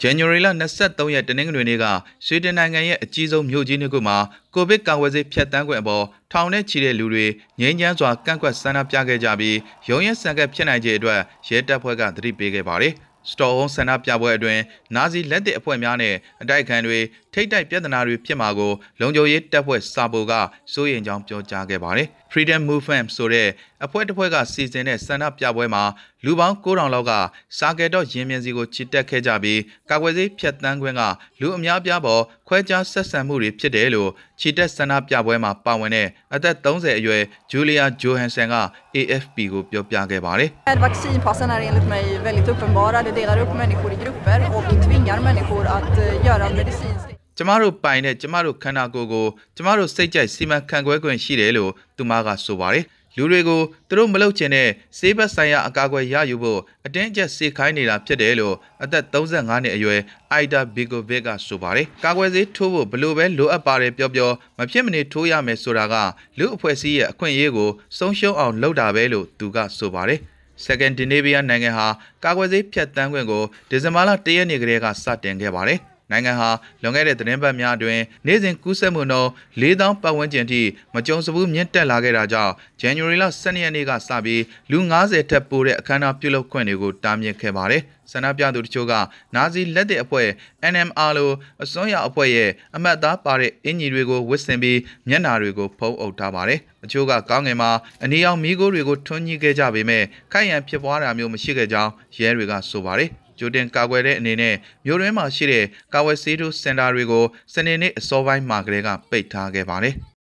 [0.02, 0.48] January လ
[0.80, 1.84] 23ရက်တနင်္ဂနွေနေ့က
[2.26, 4.16] ဆွေဒင်နိုင်ငံရဲ့အကြီးဆုံးမြို့ကြီးနှစ်ခုမှာ
[4.54, 7.26] ကိုဗစ်ကာကွယ်ဆေးဖြတ်တန်းခွင့်အပေါ်ထောင်နဲ့ချီတဲ့လူတွေ
[7.60, 9.56] ငြိမ်းချမ်းစွာကန့်ကွက်ဆန္ဒပြခဲ့ကြပြီး
[9.88, 12.92] ရုံးရဲဆန်ကက်ဖြစ်နိုင်ခြေအတွက်ရဲတပ်ဖွဲ့ကသတိပေးခဲ့ပါတယ်။
[13.30, 14.62] စတော်ဟုံးဆန္ဒပြပွဲအတွင်း
[14.94, 16.98] နာဇီလက်တစ်အဖွဲ့များနဲ့အတိုက်ခံတွေ
[17.32, 20.32] ထိတ်တိုက်ပြဿနာတွေဖြစ်မှာကိုလုံခြုံရေးတပ်ဖွဲ့စာပိုက
[20.72, 23.48] စိုးရိမ်ကြောင်းပြောကြားခဲ့ပါတယ်။ Freedom Movement ဆိုတဲ့
[23.84, 25.84] အဖွဲ့တစ်ဖွဲ့ကစီစဉ်တဲ့ဆန္ဒပြပွဲမှာ
[26.24, 27.12] လူပေါင်း9000လောက်က
[27.58, 31.02] စာကယ်တော့ရင်းမြစ်စီကိုချစ်တက်ခဲ့ကြပြီးကာကွယ်ဆေးဖြတ်တန်းခွင့်က
[31.40, 38.56] လူအများပြားပေါ်ခွဲခြားဆက်ဆံမှုတွေဖြစ်တယ်လို့ချီတက်ဆန္ဒပြပွဲမှာပါဝင်တဲ့အသက်30အရွယ်ဂျူလီယာဂျိုဟန်ဆန်က
[38.96, 40.50] AFP ကိုပြောပြခဲ့ပါတယ်။
[40.86, 42.98] Vaccinpassen är enligt mig väldigt uppenbara.
[43.06, 45.94] Det delar upp människor i grupper och tvingar människor att
[46.28, 47.09] göra medicinsk
[47.42, 49.26] ကျမတို့ပိုင်တဲ့ကျမတို့ခန္ဓာကိုယ်ကို
[49.56, 52.84] ကျမတို့စိတ်ကြိုက်စီမံခန့်ခွဲခွင့်ရှိတယ်လို့သူမကဆိုပါတယ်
[53.16, 60.00] လူတွေကိုသူတို့မလုပ်ချင်တဲ့စေးဘက်ဆိုင်ရာအကာအကွယ်ရယူဖို့အတင်းအကျပ်စေခိုင်းနေတာဖြစ်တယ်လို့အသက်35နှစ်အရွယ်
[60.30, 65.94] အိုက်ဒါဘီကိုဗစ်ကဆိုပါတယ်။ကာကွယ်ဆေးထိုးဖို့ဘလို့ပဲလိုအပ်ပါတယ်ပြောပြောမဖြစ်မနေထိုးရမယ်ဆိုတာက
[66.38, 70.20] လူအဖွဲ့အစည်းရဲ့အခွင့်အရေးကိုဆုံးရှုံးအောင်လုပ်တာပဲလို့သူကဆိုပါတယ်။
[70.64, 71.88] Second Dinavia နိုင်ငံဟာ
[72.24, 76.50] ကာကွယ်ဆေးဖြတ်တန်းခွင့်ကိုဒီဇင်ဘာလ၁ရက်နေ့ကတည်းကစတင်ခဲ့ပါတယ်။ နိုင်ငံဟာ
[76.82, 80.62] လွန်ခဲ့တဲ့သတင်းပတ်များအတွင်းနေ့စဉ်ကူးစက်မှုနှုန်း4000ပတ်ဝန်းကျင်ထိ
[80.94, 88.92] မကြုံစဘူးမြင့်တက်လာခဲ့တာကြောင့် January လ12ရက်နေ့ကစပြီးလူ90ထက်ပိုတဲ့အခမ်းအနားပြုလုပ်ခွင့်တွေကိုတားမြစ်ခဲ့ပါတယ်။ဆန္ဒပြသူတချို့က
[89.34, 90.28] နာဇီလက်တဲ့အဖွဲ့
[90.72, 91.30] NMR လို
[91.62, 97.70] အစွန်းရောက်အဖွဲ့ရဲ့အမတ်သားပါတဲ့အင်ဂျီတွေကိုဝစ်ဆင်ပြီးမျက်နာတွေကိုဖုံးအုပ်ထားပါတယ်။အချို့ကကောင်းငင်မှာ
[98.04, 104.54] အနီအောင်မီးခိုးတွေကိုထွန်းညှိခဲ့ကြပေမဲ့ခိုက်ရန်ဖြစ်ပွားတာမျိုးမရှိခဲ့ကြောင်းရဲတွေကဆိုပါတယ်။ ကြိုတင်ကာကွယ်တဲ့အနေနဲ့
[104.86, 107.24] မြို့တွင်းမှာရှိတဲ့ကာဝယ်ဆေးတို့စင်တာတွေကို
[107.54, 109.94] စနေနေ့အစောပိုင်းမှာကတည်းကပိတ်ထားခဲ့ပါတယ်။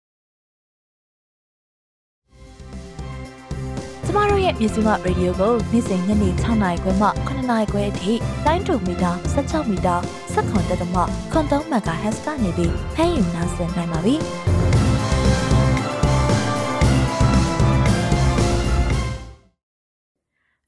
[4.06, 8.14] ကျမတို့ရဲ့ပြည်စည်းမရေဒီယိုကိုနေ့စဉ်ညနေ6နာရီခွဲမှ9နာရီခွဲအထိ
[8.46, 9.96] တိုင်းတူမီတာ16မီတာ
[10.34, 14.16] 7.3တက်မှခွန်3 MHz ကနေပြီးဖမ်းယူနိုင်နိုင်ပါပြီ။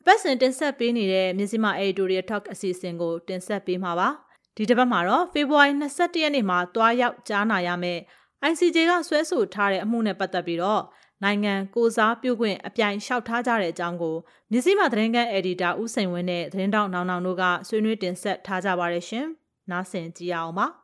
[0.06, 4.10] ပတ်စဉ်တင်ဆက်ပေးနေတဲ့မြစည်းမ Editorial Talk အစီအစဉ်ကိုတင်ဆက်ပေးမှာပါ
[4.56, 8.02] ဒီတစ်ပတ်မှာတော့ဖေဖော်ဝါရီ22ရက်နေ့မှာတွားရောက်ကြားနာရမယ့်
[8.50, 10.84] ICJ ကဆွဲဆိုထားတဲ့အမှုနဲ့ပတ်သက်ပြီးတော့
[11.24, 14.16] နိုင်ငံကိုစားပြုခွင့်အပြိုင်လျှောက်ထားကြတဲ့အကြောင်းကို
[14.52, 19.26] မြစည်းမသတင်းကန်အက်ဒီတာဦးစိန်ဝင်းနဲ့သတင်းတောက်နောင်နောင်တို့ကဆွေးနွေးတင်ဆက်ထားကြပါရရှင်။
[19.72, 20.68] နားဆင်ကြည့်အောင်ပါ။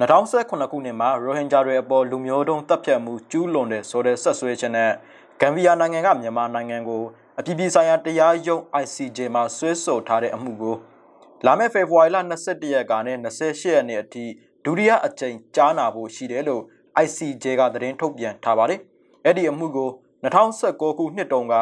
[0.00, 4.90] 2019ခုနှစ်မှာရိုဟင်ဂျာတွေအပေါ်လူမျိုးတုံးတပ်ဖြတ်မှုကျူးလွန်တဲ့ဆိုတဲ့ဆက်ဆွဲချက်နဲ့
[5.40, 7.02] ဂမ်ဘီယာနိုင်ငံကမြန်မာနိုင်ငံကို
[7.38, 10.76] အပြည်ပြည်ဆိုင်ရာတရားရုံး ICJ မှာဆွဲဆိုထားတဲ့အမှုကို
[11.46, 14.24] လာမယ့်ဖေဖော်ဝါရီလ22ရက်ကနေ28ရက်နေ့အထိ
[14.64, 16.62] ဒုတိယအကြိမ်ကြားနာဖို့ရှိတယ်လို့
[17.04, 18.80] ICJ ကသတင်းထုတ်ပြန်ထားပါတယ်။
[19.24, 19.90] အဲ့ဒီအမှုကို
[20.24, 21.54] 2019ခုနှစ်တုန်းက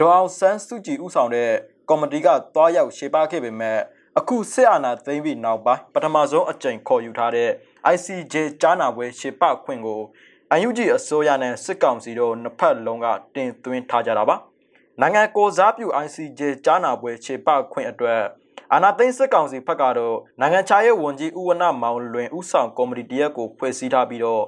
[0.00, 1.50] ဒေါအောင်ဆန်းစုကြည်ဦးဆောင်တဲ့
[1.88, 3.78] ကော်မတီကတွားရောက်ရှေ့ပါခဲ့ပေမဲ့
[4.18, 7.50] အခုစစ်အာဏာသိမ်းပြီးနောက်ပိုင်းပထမဆုံးအကြိမ်ခေါ်ယူထားတဲ့
[7.94, 10.00] ICJ ကြားနာပွဲရှေ့ပခွင့်ကို
[10.50, 14.36] အန်ယူဂျီအစိုးရနဲ့စစ်ကောင်စီတို့နှစ်ဖက်လုံးကတင်သွင်းထားကြတာပါ
[15.00, 18.22] နိုင်ငံကိုစားပြု ICJ ကြားနာပွဲရှေ့ပခွင့်အတွက်
[18.72, 24.42] အာနာသိန်းစစ်ကောင်စီဖက်ကတော့နိုင်ငံခြားရေးဝန်ကြီးဦးဝနမောင်လွင်ဦးဆောင်ကော်မတီတရက်ကိုဖွဲ့စည်းထားပြီးတော့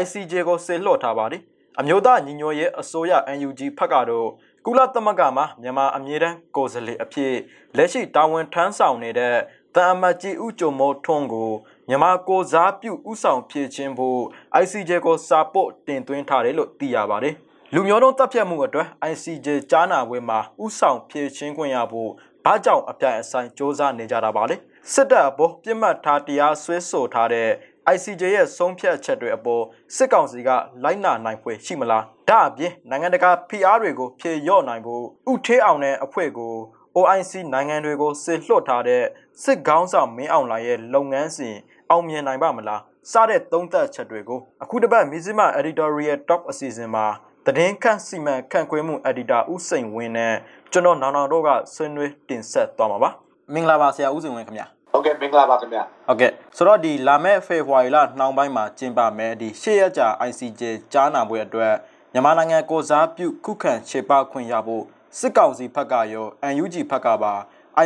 [0.00, 1.42] ICJ ကိုဆေလွှတ်ထားပါတယ်
[1.80, 4.28] အမျိုးသားညီညွတ်ရေးအစိုးရ UNG ဖက်ကတော့
[4.64, 7.34] ကုလသမဂ္ဂမှာမြန်မာအမြဲတမ်းကိုယ်စားလှယ်အဖြစ်
[7.76, 9.36] လက်ရှိတာဝန်ထမ်းဆောင်နေတဲ့
[9.74, 11.50] တန်အမတ်ကြီးဦးကျော်မိုးထွန်းကို
[11.88, 14.20] မြန်မာကိုစားပြုဥဆောင်ဖြည့်ခြင်းဖို့
[14.62, 17.34] ICJ ကိုစာပို့တင်သွင်းထားတယ်လို့သိရပါတယ်
[17.74, 22.10] လူမျိုးတုံးတပ်ဖြတ်မှုအတွက် ICJ ကြားနာပွဲမှာဥဆောင်ဖြည့်ချင်းခွင့်ရဖို့
[22.44, 24.56] ဘာကြောင့်အပြိုင်အဆိုင်စ조사နေကြတာပါလဲ
[24.92, 27.48] စစ်တပ်အပေါ်ပြစ်မှတ်ထားတရားစွဲဆိုထားတဲ့
[27.94, 29.62] ICJ ရဲ့ဆုံးဖြတ်ချက်တွေအပေါ်
[29.96, 30.50] စစ်ကောင်စီက
[30.84, 36.54] လိုက်နာနိုင်ဖွယ်ရှိမလားဒါအပြင်နိုင်ငံတကာဖိအားတွေကိုဖြေလျော့နိုင်ဖို့ဥထေးအောင်တဲ့အဖွဲ့ကို
[36.96, 39.02] OIC နိုင်ငံတွေကိုစစ်လွှတ်ထားတဲ့
[39.42, 41.56] စစ်ကောင်းဆောင်မင်းအောင်လှိုင်ရဲ့လုပ်ငန်းစဉ်
[41.90, 42.80] အောင်မြင်နိုင်ပါမလား
[43.12, 47.06] စတဲ့သုံးသပ်ချက်တွေကိုအခုတစ်ပတ်မီဇီမာ editorial top အစီအစဉ်မှာ
[47.46, 50.34] သတင်းခန့်စီမံခန့်ခွဲမှု editor ဦးစိန်ဝင်းနဲ့
[50.72, 53.10] ကျွန်တော်နောင်နောင်တို့ကဆွေးနွေးတင်ဆက်သွားမှာပါ
[53.54, 61.74] မင်္ဂလာပါဆရာဦးစိန်ဝင်းခင်ဗျာဟုတ်ကဲ့မင်္ဂလာပါခင်ဗျာဟုတ်ကဲ့ဆိုတော့ဒီလာမယ့်ဖေဖော်ဝါရီလနှောင်းပိုင်းမှာကျင်းပမယ်ဒီရှေ့ရက်ကြာ ICJ ကြားနာပွဲအတွက်
[62.12, 64.84] မြန်မာနိုင်ငံကိုစားပြုခုခံခြေပခွင့်ရဖို့
[65.18, 66.26] စစ်ကောင်စီဘက်ကရော
[66.62, 67.32] UNG ဘက်ကပါ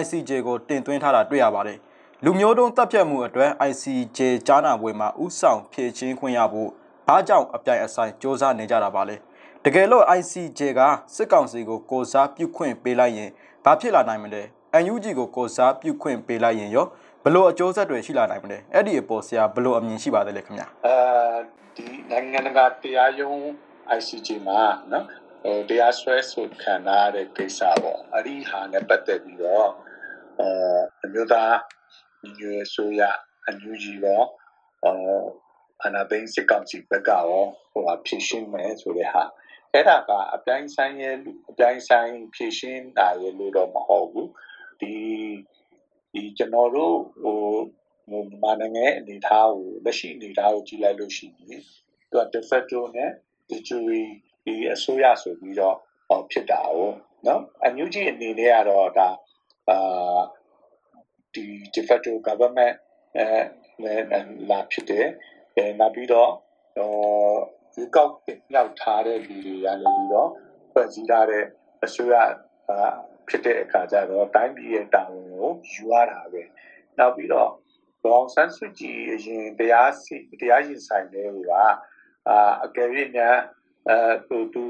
[0.01, 1.79] ICJ ကိုတင်သွင်းထားတာတွေ့ရပါတယ်
[2.25, 6.71] လူမျိုးတုံးတပ်ဖြတ်မှုအတွက် ICJ ကြားနာပွဲမှာဥဆောင်ဖြည့်ချင်းခွင့်ရဖို့
[7.07, 9.17] ဘာကြောင့်အပြိုင်အဆိုင်စ조사နေကြတာပါလဲ
[9.65, 10.81] တကယ်လို့ ICJ က
[11.15, 13.31] စစ်ကောင်စီကိုကိုစားပြုခွင့်ပေးလိုက်ရင်
[13.65, 14.43] ဘာဖြစ်လာနိုင်မလဲ
[14.93, 16.87] UNG ကိုကိုစားပြုခွင့်ပေးလိုက်ရင်ရော
[17.25, 20.97] ဘလို့အကျိုးဆက်တွေရှိလာနိုင်မလဲအဲ့ဒီအပေါ်ဆရာဘလို့အမြင်ရှိပါသလဲခင်ဗျာအဲ
[21.77, 23.39] ဒီနိုင်ငံတကာတရားရုံး
[23.99, 24.61] ICJ မှာ
[24.93, 25.05] နော်
[25.43, 29.69] ဟိုတရားစွဲဆိုခံရတဲ့ကိစ္စပေါ့အဲ့ဒီဟာနဲ့ပတ်သက်ပြီးတော့
[30.41, 30.49] အဲ
[31.05, 31.55] အမျိုးသား
[32.23, 33.01] ညီညွတ်ဆိုရ
[33.45, 34.23] အန်ယူဂျီရော
[35.85, 37.27] အနာဘိန်းစစ်ကောင်စီဘက်ကရော
[37.73, 39.23] ဟိုဟာဖြည့်ရှင်းမယ်ဆိုတဲ့ဟာ
[39.73, 41.15] အဲ့ဒါကအပြိုင်ဆိုင်ရဲ့
[41.51, 44.31] အပြိုင်ဆိုင်ဖြည့်ရှင်းတာရဲ့လို့တော့မဟုတ်ဘူး
[44.81, 44.95] ဒီ
[46.13, 47.41] ဒီကျွန်တော်တို့ဟို
[48.11, 51.63] ဟိုမြန်မာနိုင်ငံအနေထားကိုလက်ရှိအနေထားကိုကြည့်လိုက်လို့ရှိရင်
[52.11, 53.11] သူက de facto နဲ့
[53.51, 54.03] de jure
[54.45, 55.77] ဒီအစိုးရဆိုပြီးတော့
[56.31, 56.79] ဖြစ်တာ哦
[57.27, 59.09] နော်အန်ယူဂျီအနေနဲ့ကတော့ဒါ
[59.69, 60.19] အာ
[61.35, 62.75] ဒီ de facto government
[63.17, 64.19] အဲ
[64.51, 65.07] လာဖြစ်တယ်
[65.57, 66.31] အဲနောက်ပြီးတော့
[66.77, 66.91] ဟို
[67.75, 68.13] ဒီကောက်
[68.53, 70.31] မြောက်ထားတဲ့လူတွေရနေပြီးတော့
[70.73, 71.45] ဖွဲ့စည်းထားတဲ့
[71.85, 72.15] အစိုးရ
[73.29, 76.43] ဖြစ်တဲ့အခါကျတော့တိုင်းပြည်ရဲ့တာဝန်ကိုယူရတာပဲ
[76.99, 77.51] နောက်ပြီးတော့
[78.05, 81.53] ဒေါန်ဆန်းစုကြည်အရင်တရားစီတရားရင်ဆိုင်တဲ့ဟိုက
[82.29, 83.39] အာအကယ်၍များ
[83.89, 84.65] အဲသူသူ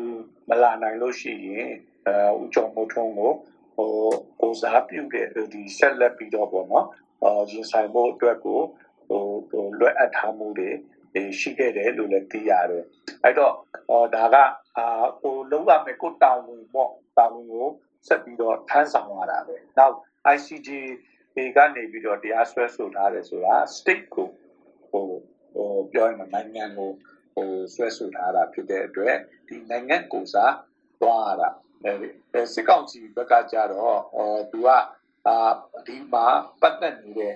[0.49, 1.69] မလာနိုင်လို့ရှိရင်
[2.07, 3.33] အဲဦးကျော်မိုးထွန်းကို
[3.79, 3.93] ဟို
[4.41, 6.87] ကိုစားပြုတဲ့ဒီဆက်လက်ပြီးတော့ပေါ့နော်
[7.25, 8.61] အာရင်ဆိုင်ဖို့အတွက်ကို
[9.09, 10.71] ဟိုဟိုလွတ်အပ်ထားမှုတွေ
[11.41, 12.85] ရှိခဲ့တယ်လို့လည်းသိရတယ်
[13.25, 13.53] အဲ့တော့
[13.89, 14.37] ဟောဒါက
[14.79, 14.87] အာ
[15.21, 17.67] ဟိုလုံးဝမဲ့ကိုတာဝန်ပေါ့တာဝန်ကို
[18.07, 19.95] ဆက်ပြီးတော့ထမ်းဆောင်ရတာပဲနောက်
[20.35, 20.69] ICJ
[21.35, 24.29] တွေကနေပြီးတော့တရားစွဲဆိုထားတယ်ဆိုတာ state ကို
[24.91, 25.05] ဟို
[25.55, 26.91] ဟိုပြောရင်နိုင်ငံကို
[27.35, 29.17] ဟိုဆွဲဆိုထားတာဖြစ်တဲ့အတွက်
[29.49, 30.55] ဒီနိုင်ငံကိုစား
[31.01, 31.68] သွားရတာအဲ
[32.53, 34.69] စစ်ကောင်စီဘက်ကကြတော့ဟောသူက
[35.27, 35.37] အာ
[35.87, 36.27] ဒီမှာ
[36.61, 37.35] ပတ်သက်နေတဲ့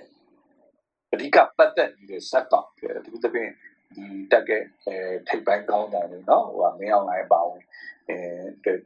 [1.13, 2.67] အဓိကပတ်သက်နေတဲ့စက်ကောင်
[3.05, 3.51] ဒီသဖြင့်
[3.95, 4.51] ဒီတက်က
[4.85, 4.95] အဲ
[5.27, 7.63] ထိပ်ပိုင်းကောင်းတယ်နော်ဟိုကမင်းအောင်လိုင်းပါဝင်
[8.09, 8.17] အဲ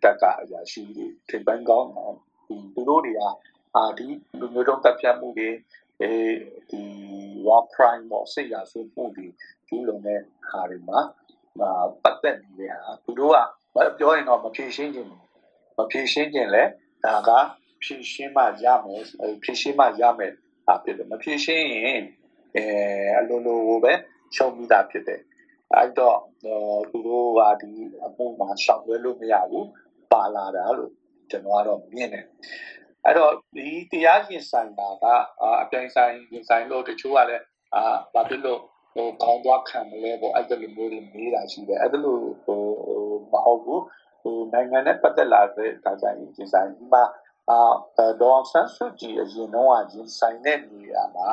[0.03, 2.13] တက်ကအရာရှိတွေထိပ်ပိုင်းကောင်းတယ်
[2.47, 3.21] ဒီသူတို့တွေက
[3.75, 4.07] အာဒီ
[4.39, 5.49] လူမျိုးတုံးတပ်ဖြတ်မှုတွေ
[6.01, 6.11] အဲ
[6.69, 6.81] ဒီ
[7.47, 9.27] war crime ပေါ့စိတ်ရာဆွေးမှုတွေ
[9.67, 10.99] ကျူးလွန်တဲ့ဟာတွေမှာ
[12.03, 13.37] ပတ်သက်နေတဲ့ဟာသူတို့က
[13.99, 15.09] ပြောရင်တော့မဖြေရှင်းခြင်း
[15.77, 16.63] မဖြေရှင်းခြင်းလဲ
[17.05, 17.29] ဒါက
[17.83, 19.03] ဖြေရှင်းမှရမယ်
[19.43, 20.33] ဖြေရှင်းမှရမယ်
[20.69, 22.03] အဖြစ်တယ်မဖြေရှင်းရင်
[22.55, 22.63] အဲ
[23.19, 23.93] အလိုလိုပဲ
[24.35, 25.21] ရှုံးပြီးသားဖြစ်တယ်
[25.73, 26.17] အဲ့တော့
[26.91, 27.71] သူတို့ကဒီ
[28.05, 29.67] အမှုမှာရှောင်လွဲလို့မရဘူး
[30.11, 30.91] ပါလာတာလို့
[31.29, 32.25] ကျွန်တော်ကတော့မြင်တယ်
[33.05, 35.05] အဲ့တော့ဒီတရားရင်ဆိုင်တာက
[35.61, 37.43] အပြိုင်ဆိုင်ရင်ဆိုင်လို့တချို့ကလည်း
[37.75, 37.81] အာ
[38.13, 38.59] ဘာဖြစ်လို့
[38.93, 42.61] ဟိုကောင်းသွားခံမလဲပေါ့အဲ့ဒါလိုမျိုးတွေမေးတာရှိတယ်အဲ့ဒါလိုဟို
[43.31, 43.81] မဟုတ်ဘူး
[44.27, 47.03] ဟိုနိုင်ငံနဲ့ပတ်သက်လာတဲ့ဒါကြရင်ရင်ဆိုင်ဒီမှာ
[47.49, 51.29] အာဒေါ်ဆန်းစုကြည်အရင်တော့ရင်ဆိုင်တဲ့နေရာမှာ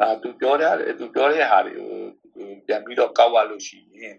[0.00, 4.14] အာသူပြောတဲ့သူပြောတဲ့ဟာတွေကိုပြန်ပြီးတော့ကောက်ရလို့ရှိရင်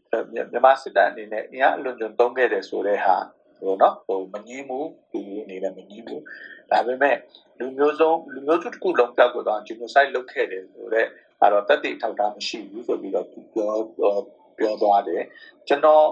[0.52, 3.18] မြန်မာစစ်တပ်အနေနဲ့အင်အားအလွန်ကျွံသုံးခဲ့တယ်ဆိုတဲ့ဟာ
[3.60, 6.24] ဟိုနော်ဟိုမငြင်းဘူးဒီအနေနဲ့မငြင်းဘူး
[6.72, 7.16] ဒါပေမဲ့
[7.60, 11.08] လူမျိုးစုံလူမျိုးစုတစ်ခုလုံးပြောက်တော့ genocide လုပ်ခဲ့တယ်ဆိုတော့
[11.42, 13.72] အဲ့တော့တက်တိထောက်ထားမရှိဘူးဆိုပြီးတော့ပြော
[14.58, 15.24] ပြောသွားတယ်
[15.68, 16.06] ကျွန်တော်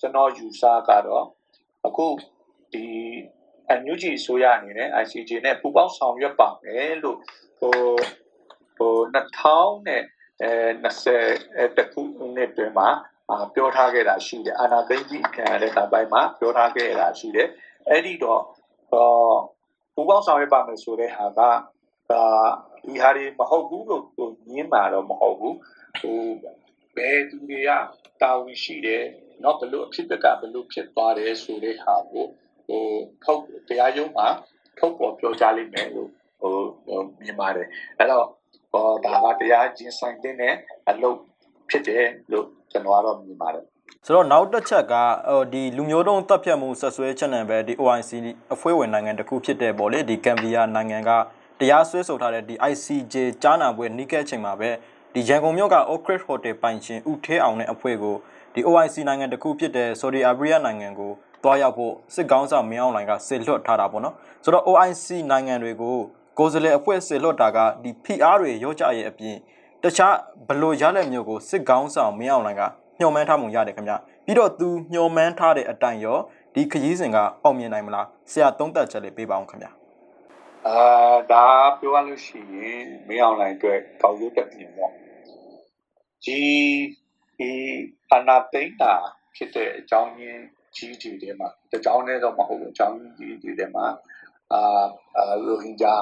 [0.00, 1.24] ကျွန်တော်ယူဆကတော့
[1.86, 2.06] အခု
[2.72, 2.84] ဒီ
[3.80, 7.18] NUG ဆိုရအနေနဲ့ ICJ နဲ့ပူးပေါင်းဆောင်ရွက်ပါမယ်လို့
[7.60, 7.74] ဟို
[8.78, 10.02] ဟို2000နဲ့
[10.42, 10.50] အဲ
[10.84, 12.02] 20တခု
[12.34, 12.88] နှစ်တွင်မှာ
[13.54, 17.48] ပြောထားခဲ့တာရှိတယ်အာနာသိကြီးခံရတဲ့နောက်ပိုင်းမှာပြောထားခဲ့တာရှိတယ်
[17.88, 18.42] အဲ့ဒီတော့
[18.90, 19.08] ဟော
[19.94, 21.40] ပူပေါင်းဆောင်ရွက်ပါမယ်ဆိုတဲ့ဟာက
[22.10, 22.22] ဒါ
[22.84, 25.56] ဒီဟာတွေမဟုတ်ဘူးလို့ဟိုညင်းမှာတော့မဟုတ်ဘူး
[26.00, 26.18] ဟို
[26.96, 27.70] ဘယ်သူတွေက
[28.24, 29.02] တာဝန်ရှိတယ်
[29.44, 32.24] နော်ဘလို့အဖြစ်အပျက်ကဘလို့ဖြစ်သွားတယ်ဆိုတဲ့ဟာကို
[32.66, 32.84] ဟို
[33.24, 34.26] ထုတ်တရားရုံးမှာ
[34.78, 36.08] ထုတ်ပေါ်ပြောကြားလိမ့်မယ်လို့
[36.40, 36.54] ဟို
[37.20, 37.66] မြင်ပါတယ်
[37.98, 38.26] အဲ့တော့
[38.72, 40.54] ဟောဒါကတရားကျင့်ဆိုင်တဲ့
[40.88, 41.18] အလုပ်
[41.70, 43.64] ဖြစ်တယ်လို့ကျွန်တော်ကတော့မြင်ပါတယ်
[44.06, 44.94] ဆိုတော့နောက်တစ်ချက်က
[45.28, 48.10] ဟိုဒီလူမျိုးတုံးတပ်ဖြတ်မှုဆက်ဆွဲချက်နဲ့ပဲဒီ OIC
[48.54, 51.10] အဖွဲ့ဝင်နိုင်ငံတစ်ခုဖြစ်တဲ့ပေါ့လေဒီကမ်ဘီယာနိုင်ငံက
[51.60, 54.70] တရားစွဲဆိုထားတဲ့ဒီ ICJ ကြားနာပွဲနှိကဲချိန်မှာပဲ
[55.16, 58.16] ဒီရန်ကုန်မြို့က Oak Ridge Hotel ပိုင်ရှင်ဦးထေးအောင်တဲ့အဖွဲ့ကို
[58.54, 61.12] ဒီ OIC နိုင်ငံတစ်ခုဖြစ်တဲ့ Saudi Arabia နိုင်ငံကို
[61.42, 65.96] တွားရောက်ဖို့စစ်ကောင်းဆောင်မင်းအောင်လှိုင်ကစစ်လွှတ်ထားတာပေါ့နော်ဆိုတော့ OIC နိုင်ငံတွေကို
[66.38, 69.36] ကိုယ်စားလှယ်အဖွဲ့စစ်လွှတ်တာကဒီ PR တွေရောကြရဲ့အပြင်
[69.82, 70.14] တခြား
[70.48, 72.62] ဘလို့ရတဲ့မျိုးကိုစစ်ကောင်းဆောင်မင်းအောင်လှိုင်က
[73.00, 73.92] ညှော်မှန်းထားမှုရတယ်ခင်ဗျ
[74.24, 76.18] ပြီးတော့သူညှော်မှန်းထားတဲ့အတိုင်းရော
[76.54, 79.83] ဒီခရီးစဉ်ကအောင်မြင်နိုင်မလားဆရာသုံးသပ်ချက်လေးပေးပါအောင်ခင်ဗျ
[80.68, 80.76] အာ
[81.32, 81.46] ဒါ
[81.80, 84.92] ပြောရလို့ရှိရင်မင်းအောင်လှိုင်အတွက်ကောက်ရုပ်တက်ပြင်ပေါ့
[86.24, 86.40] ဒီ
[87.38, 87.50] ဒီ
[88.12, 88.92] အနာသိမ့်တာ
[89.34, 90.44] ဖြစ်တဲ့အကြောင်းရင်း
[90.76, 93.86] ကြီးကြီးတွေမှာတကြောင်းနဲ့တော့မဟုတ်ဘူးအကြောင်းကြီးကြီးတွေမှာ
[94.52, 94.86] အာ
[95.46, 95.94] ရိုဟင်ဂျာ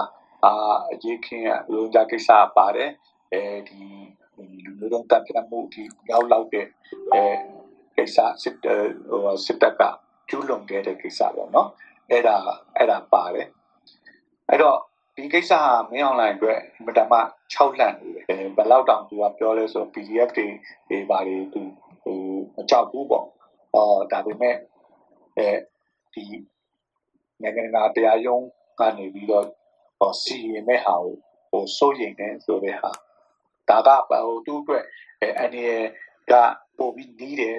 [0.45, 0.53] အာ
[0.91, 2.91] အရေးခင်ရိုဟင်ဂျာကိစ္စပါတယ်
[3.33, 3.81] အဲဒီ
[4.65, 6.67] လူမျိုးတုံးတပ်ပြမှုဒီရောက်လောက်တဲ့
[7.13, 7.23] အဲ
[7.97, 9.83] ကိစ္စစစ်ဟိုစစ်တပ်က
[10.29, 11.69] ကျူးလွန်ခဲ့တဲ့ကိစ္စပေါ့နော်
[12.11, 12.37] အဲ့ဒါ
[12.77, 13.49] အဲ့ဒါပါတယ်
[14.53, 14.79] အဲ့တော့
[15.17, 17.19] ဒီကိစ္စဟာမင်းအွန်လိုင်းအတွက်အင်မတန်မှ
[17.53, 18.25] 6လန့်နေတယ်
[18.57, 20.47] ဘယ်လောက်တောင်သူကပြောလဲဆို PDF တွေ
[20.89, 21.63] တွေဘာတွေသူ
[22.03, 22.19] ဟို
[22.55, 23.27] မကြောက်ဘူးပေါ့
[23.75, 24.57] အော်ဒါပေမဲ့
[25.37, 25.49] အဲ
[26.15, 26.25] ဒီ
[27.43, 28.47] နိုင်ငံတကာတရားရုံး
[28.81, 29.47] ကနေပြီးတော့
[29.99, 31.15] ဟောစီရင်မဲ့ဟာကို
[31.51, 32.91] ဟိုစိုးရိမ်နေဆိုတဲ့ဟာ
[33.69, 34.85] ဒါကဟိုသူ့အတွက်
[35.41, 35.65] အနေ
[36.31, 36.33] က
[36.79, 37.59] ပို့ပြီးနီးတယ်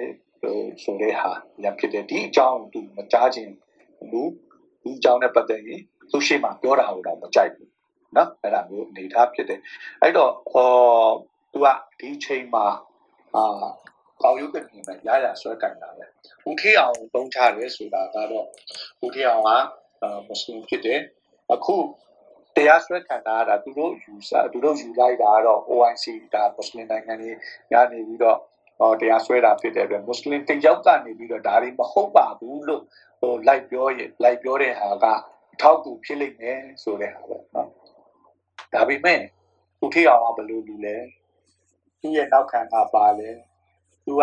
[0.84, 1.30] ဆိုတဲ့ဟာ
[1.64, 3.52] ရဖြစ်တယ်ဒီအကြောင်းသူမကြားခြင်း
[4.10, 4.30] ဘူး
[4.82, 7.70] ဒီအကြောင်းနဲ့ပတ်သက်ရင် သူရှိမှပြောတာကိုတော့မကြိုက်ဘူး
[8.16, 9.60] နော်အဲ့ဒါမျိုးအနေထားဖြစ်တယ်
[10.02, 10.70] အဲ့တော့ဟော
[11.52, 11.66] သူက
[12.00, 12.66] ဒီချိန်မှာ
[13.34, 13.66] အာ
[14.22, 16.04] ကောက်ရုပ်ကပြင်မှာရရဆွဲကင်တာပဲ
[16.48, 18.46] ဦးထေးအောင်တုံးချတယ်ဆိုတာကတော့
[19.04, 19.50] ဦးထေးအောင်က
[20.26, 21.00] မွတ်စလင်ဖြစ်တယ်
[21.52, 21.76] အခု
[22.56, 27.30] တရားစွဲခံတာကသူတို့ယူဆသူတို့ယူလိုက်တာကတော့ OIC ဒါမွတ်စလင်နိုင်ငံတွေ
[27.72, 28.38] ညနေပြီးတော့
[28.78, 32.82] ဟောတရားစွဲတာဖြစ်တဲ့အတွက်မွတ်စလင်တယောက်ကနေပြီးတော့ဒါတွေမဟုတ်ပါဘူးလို့
[33.20, 35.06] ဟိုလိုက်ပြောရင်လိုက်ပြောတဲ့ဟာက
[35.62, 37.68] ထောက်ကူဖြစ်လိမ့်မယ်ဆိုတဲ့ဟာပေါ့နော်
[38.72, 39.20] ဒါပေမဲ့
[39.78, 40.96] သူထေအောင်ကဘယ်လိုလူလဲ
[42.00, 43.30] သူ့ရဲ့နောက်ခံကပါလဲ
[44.04, 44.22] သူက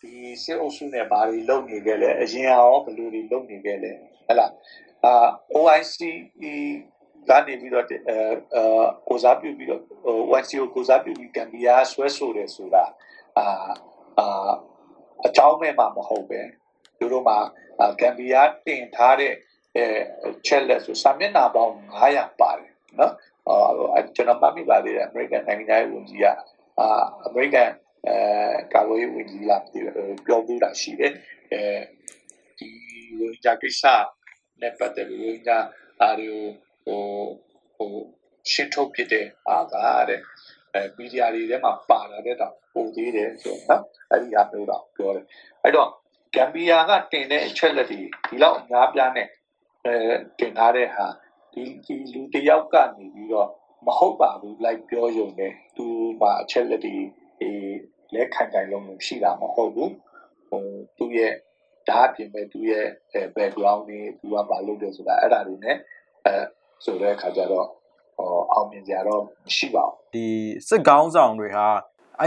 [0.00, 0.12] ဒီ
[0.42, 3.92] စစ်အုပ်စုနဲ့ဘာတွေလုပ်နေခဲ့လဲအရင်ရောဘယ်လိုတွေလုပ်နေခဲ့လဲ
[4.26, 4.50] ဟဲ့လား
[5.04, 5.96] အာ OIC
[7.28, 7.92] ကနေပြီးတော့အဲ
[9.08, 9.82] ကိုစားပြုပြီးတော့
[10.30, 12.84] OIC ကိုကိုစားပြုပြီးကမ်ဘီယာဆွဲဆိုတယ်ဆိုတာ
[13.38, 13.46] အာ
[14.18, 14.52] အာ
[15.26, 16.40] အကြောင်းမဲ့မှာမဟုတ်ပဲ
[16.98, 17.38] သူတို့မှာ
[18.00, 19.32] ကမ်ဘီယာတင်ထားတဲ့
[19.76, 19.86] အဲ
[20.46, 21.72] ချက်လက်ဆိုစာမျက်နှာပေါင်း
[22.06, 23.12] 900ပါတယ်နော်
[23.48, 26.26] အာကျွန်တော်မှတ်မိပါသေးတယ်အမေရိကန်နိုင်ငံရေးဝန်ကြီးက
[26.78, 26.86] အာ
[27.26, 27.70] အမေရိကန်
[28.06, 28.16] အဲ
[28.74, 29.58] ကာကွယ်ရေးဝန်ကြီးလာ
[30.26, 31.12] ပြောပြတာရှိတယ်
[31.52, 31.62] အဲ
[32.58, 32.68] ဒီ
[33.18, 33.82] လိုကြကိစ္စ
[34.60, 35.64] နဲ့ပတ်သက်ပြီးတော့
[36.00, 36.22] အားရ
[36.84, 37.02] ဟို
[37.76, 37.90] ဟို
[38.52, 39.74] ရှင်းထုတ်ဖြစ်တဲ့အာက
[40.08, 40.20] တဲ့
[40.74, 45.24] အဲမီဒီယာတွေထဲမှာပါလာတဲ့တော့ပုံသေးတယ်ဆိုတော့နော်အဲ့ဒီအမျိုးတော့ပြောတယ်
[45.62, 45.90] အဲ့တော့
[46.34, 49.26] ဂမ်ဘီယာကတင်တဲ့အချက်လက်တွေဒီလောက်အများပြားနဲ့
[49.86, 49.96] အဲ
[50.38, 51.06] တင်ထားတဲ့ဟာ
[51.52, 53.48] ဒီဒီလူတယောက်ကနေပြီးတော့
[53.86, 55.86] မဟုတ်ပါဘူးလိုက်ပြောရုံနဲ့သူ
[56.20, 56.96] မှာအချက်လက်တွေ
[57.40, 57.50] အဲ
[58.14, 59.92] လက်ခံကြလုံးလို့ရှိတာမဟုတ်ဘူး
[60.48, 60.62] ဟို
[60.98, 61.32] သူ့ရဲ့
[61.88, 62.86] ဓာတ်ပြင်မဲ့သူ့ရဲ့
[63.36, 65.72] background တွေသူကမလုပ်တယ်ဆိုတာအဲ့ဒါတွေ ਨੇ
[66.26, 66.34] အဲ
[66.84, 67.66] ဆိုတဲ့အခါကျတော့
[68.16, 70.28] ဟောအောင်မြင်ကြတော့မရှိပါဘူးဒီ
[70.68, 71.66] စစ်ကောင်းဆောင်တွေဟာ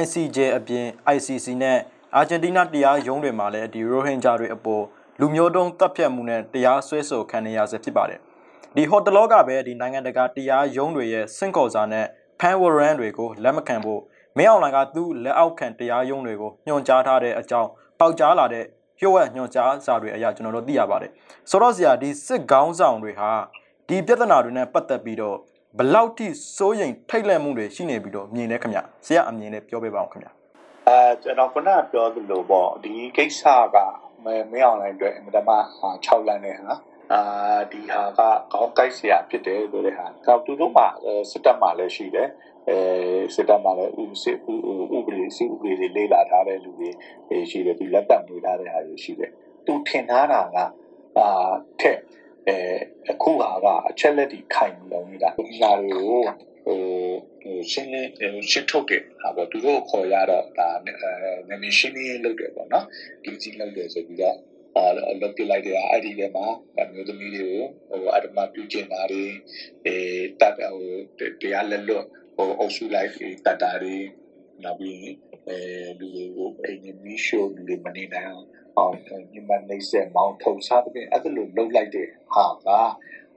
[0.02, 0.86] ICJ အပြင်
[1.16, 1.80] ICC နဲ့
[2.16, 4.84] အာဂျင်တီးနားတရားရုံးတွေမှာလည်းဒီရိုဟင်ဂျာတွေအပေါ်
[5.22, 8.20] လူမျိုးတုံးတပ်ဖြတ်မှုနဲ့တရားစွဲဆိုခံနေရဆဲဖြစ်ပါတယ်
[8.76, 12.06] ဒီဟိုတလောကပဲဒီနိုင်ငံတကာတရားရုံးတွေရဲ့စင့်ခေါ်စာနဲ့
[12.40, 14.02] ဖန်ဝရန်တွေကိုလက်မခံဖို့
[14.38, 18.66] မင်းအောင်လှိုင်ကသူ့လက်အောက်ခံတရားရုံးတွေကိုညွှန်ကြားထားတဲ့အကြောင်းပေါက်ကြားလာတဲ့
[19.00, 21.12] လျှို့ဝှက်ညွှန်ကြားစာတွေအရာကျွန်တော်တို့သိရပါတယ်
[21.50, 23.32] ဆိုတော့ဆရာဒီစစ်ကောင်းဆောင်တွေဟာ
[23.88, 25.38] ဒီပြဿနာတွေနဲ့ပတ်သက်ပြီးတော့
[25.78, 30.28] ဘလောက်ထိစိုးရိမ်ထိတ်လန့်မှုတွေရှိနေပြီးတော့မြင်လဲခင်ဗျဆရာအမြင်နဲ့ပြောပြပါအောင်ခင်ဗျ
[30.88, 33.42] အဲကျွန်တော်ခုနကပြောသလိုပေါ့ဒီကိစ္စ
[33.76, 33.78] က
[34.26, 35.50] မင်းအောင်လိုင်းအတွက်အင်မတမ
[35.90, 36.74] 6လမ်းနဲ့ဟာ
[37.14, 37.22] အာ
[37.72, 38.22] ဒီဟာက
[38.54, 40.84] ကောင်းကြိုက်စရာဖြစ်တယ်ဆိုတဲ့ဟာတော့သူတို့မှ
[41.32, 42.30] စစ်တပ်မှလည်းရှိတယ်
[42.70, 42.78] အဲ
[43.36, 44.38] စစ်တပ်မှလည်းဥစစ်
[44.98, 46.90] ဥပဒေစစ်ဥပဒေတွေလေ့လာထားတဲ့လူတွေ
[47.50, 49.32] ရှိတယ်ဒီလက်ပတ်နေထားတဲ့ဟာတွေရှိတယ်
[49.66, 50.58] သူထင်ထားတာက
[51.18, 51.52] အာ
[51.82, 52.00] ထက်
[52.48, 52.56] အဲ
[53.10, 56.22] အခုဟာကအချက်လက်တွေခိုင်လုံနေတာဒီဟာတွေကို
[56.70, 56.84] ဟို
[57.42, 58.10] ဟိုရှင်းလင်း
[58.52, 60.70] ရှင်းထုတ်တယ်ဟာပေါ့သူတို့ခေါ်ရတော့ဒါ
[61.50, 62.86] နာမည်ရှင်းလင်းလုပ်တယ်ပေါ့နော်
[63.24, 64.38] ဒီကြီးလုပ်တယ်ဆိုပြီးတော့
[64.76, 64.84] အာ
[65.22, 66.46] လုပ်ပြလိုက်တဲ့အဲ့ဒီထဲမှာ
[66.92, 69.26] မျိုးသမီးတွေကိုဟိုအတမပြုကျင်တာတွေ
[69.86, 69.96] အဲ
[70.40, 70.84] တတ်ဟို
[71.42, 72.06] တရားလက်လွတ်
[72.36, 73.10] ဟိုအုပ်စုလိုက်
[73.46, 73.96] တတ်တာတွေ
[74.64, 75.02] နောက်ပြီး
[75.48, 75.58] အဲ
[76.00, 78.46] လူတွေကိုအိမ်မီးရှို့လူတွေမနေနိုင်အောင်
[78.78, 78.96] အောင်
[79.32, 82.68] ညီမနေဆက်မောင်းထုံစားတဲ့အဲ့ဒါလိုလှုပ်လိုက်တဲ့ဟာက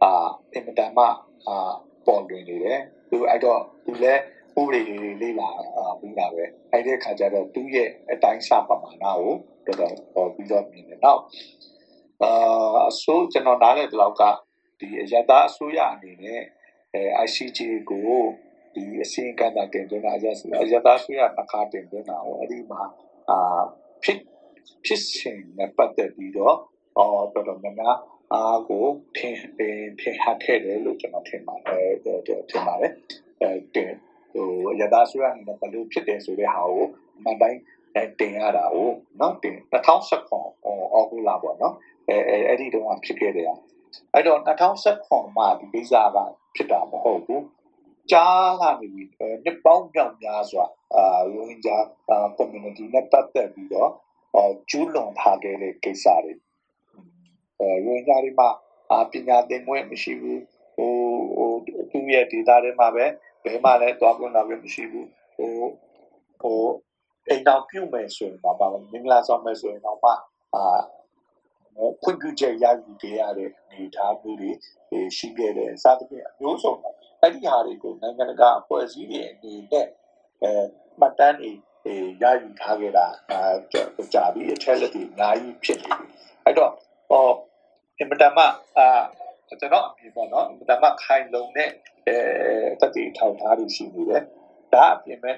[0.02, 0.12] အာ
[0.52, 1.04] အင်မတန်မှ
[1.46, 1.72] အာ
[2.06, 2.80] ပေါ်လွင်နေတယ်
[3.10, 4.22] သူအဲ့တော့သူလည်း
[4.60, 5.50] ဥပဒေတွေလေးလာ
[6.00, 9.04] ပြီးတာပဲအဲ့ဒီခါကျတော့သူ့ရဲ့အတိုင်းစာပမာဏ
[9.66, 11.20] ကိုတော်တော်ပြီးတော့မြင်တယ်နောက်
[12.22, 14.22] အာအစိုးကျွန်တော်နားလည်တဲ့လောက်က
[14.78, 16.40] ဒီရတအစိုးရအနေနဲ့
[16.94, 18.12] အဲ ICJ ကို
[18.74, 22.82] ဒီအစင်းကတာတင်သွင်းတာရရတအစိုးရတစ်ခါတင်သွင်းတာဟိုအဲ့ဒီမှာ
[23.28, 23.60] အာ
[24.02, 24.18] ဖြစ်
[24.84, 26.56] ဖြစ်စဉ်နဲ့ပတ်သက်ပြီးတော့
[26.98, 27.96] အော်တော်တော်များများ
[28.34, 29.36] အားကိုထင်
[30.00, 31.92] ထင်ဟခဲ့တယ်လို့ကျွန်တော်ထင်ပါတယ်
[32.50, 32.92] ထင်ပါတယ်
[33.40, 33.50] အဲ
[34.32, 34.48] ဟို
[34.80, 36.86] ရတာဆိုရအနေနဲ့ဘလို့ဖြစ်တယ်ဆိုတဲ့ဟာကို
[37.18, 37.60] အမှန်တိုင်း
[38.20, 41.74] တင်ရတာကိုနော်တင်2019အောက်တိုဘာပေါ့နော်
[42.08, 42.16] အဲ
[42.46, 43.46] အဲ့ဒီတုန်းကဖြစ်ခဲ့တယ်
[44.12, 44.40] အဲ့တော့
[44.88, 46.18] 2019မှာဒီကိစ္စက
[46.54, 47.44] ဖြစ်တာမဟုတ်ဘူး
[48.10, 49.04] ကြားလာနေပြီ
[49.44, 50.64] နှစ်ပေါင်းကြောင်များစွာ
[50.94, 51.76] အာရိုဟင်ဂျာ
[52.38, 53.90] community နဲ့ပတ်သက်ပြီးတော့
[54.70, 56.32] ကျူးလွန်ထားခဲ့တဲ့ကိစ္စတွေ
[57.70, 58.48] ရိုဟင်ဂျာတွေမှာ
[59.12, 60.40] ပညာသင်ခွင့်မရှိဘူး
[60.76, 60.92] ဟို
[61.36, 61.50] ဟို
[61.90, 63.04] သူ့ရဲ့ဒေတာတွေမှာပဲ
[63.44, 65.52] ဘယ်မှလည်းသွားခွင့်လာခွင့်မရှိဘူးဟို
[66.42, 66.62] ဟို
[67.28, 70.10] အိမ်တော်ပြုမယ်ဆိုရင်တော့ပါမင်္ဂလာဆောင်မယ်ဆိုရင်တော့မှ
[70.54, 70.64] အာ
[72.02, 74.50] ခွင့်ပြုချက်ရယူခဲ့ရတဲ့အနေအထားမျိုးတွေ
[75.16, 76.74] ရှိခဲ့တယ်စသဖြင့်အမျိုးစုံ
[77.20, 79.86] အဲ့ဒီဟာတွေကိုနိုင်ငံတကာအဖွဲ့အစည်းတွေအနေနဲ့
[80.42, 80.50] အဲ
[81.00, 81.50] မှတ်တမ်းတွေ
[82.22, 86.06] ရယူထားခဲ့တာအဲကြာပြီးအထက်လက်တွေအများကြီးဖြစ်နေပြီ
[86.44, 86.72] အဲ့တော့
[87.10, 87.24] ဟော
[88.02, 88.44] အင်မတန်မှ
[88.78, 88.86] အာ
[89.48, 91.70] ကျွန်တော်အမြင်ပေါ့နော်အင်မတန်မှခိုင်လုံတဲ့
[92.06, 92.16] အဲ
[92.80, 94.22] တတိထောက်ထားလို့ရှိနေတယ်
[94.74, 95.34] ဒါအပြင်မဲ့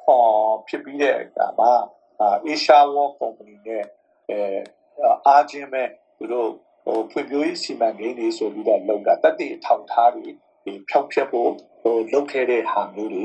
[0.00, 1.72] 2019ဖြစ်ပြီးတဲ့အခါမှာ
[2.20, 3.84] အာ Asia War Company နဲ့
[4.30, 4.38] အဲ
[5.26, 5.82] အားချင်းပဲ
[6.18, 6.50] သူတို့
[6.84, 10.26] ဟိုဖွံ့ဖြိုးရေးစီမံကိန်းတွေဆိုပြီးတော့လုပ်တာတတိထောက်ထားတွေ
[10.64, 11.50] ဒီဖြောက်ဖြက်ဖို့
[11.82, 13.24] ဟိုလုပ်ခဲ့တဲ့ဟာမျိုးတွေ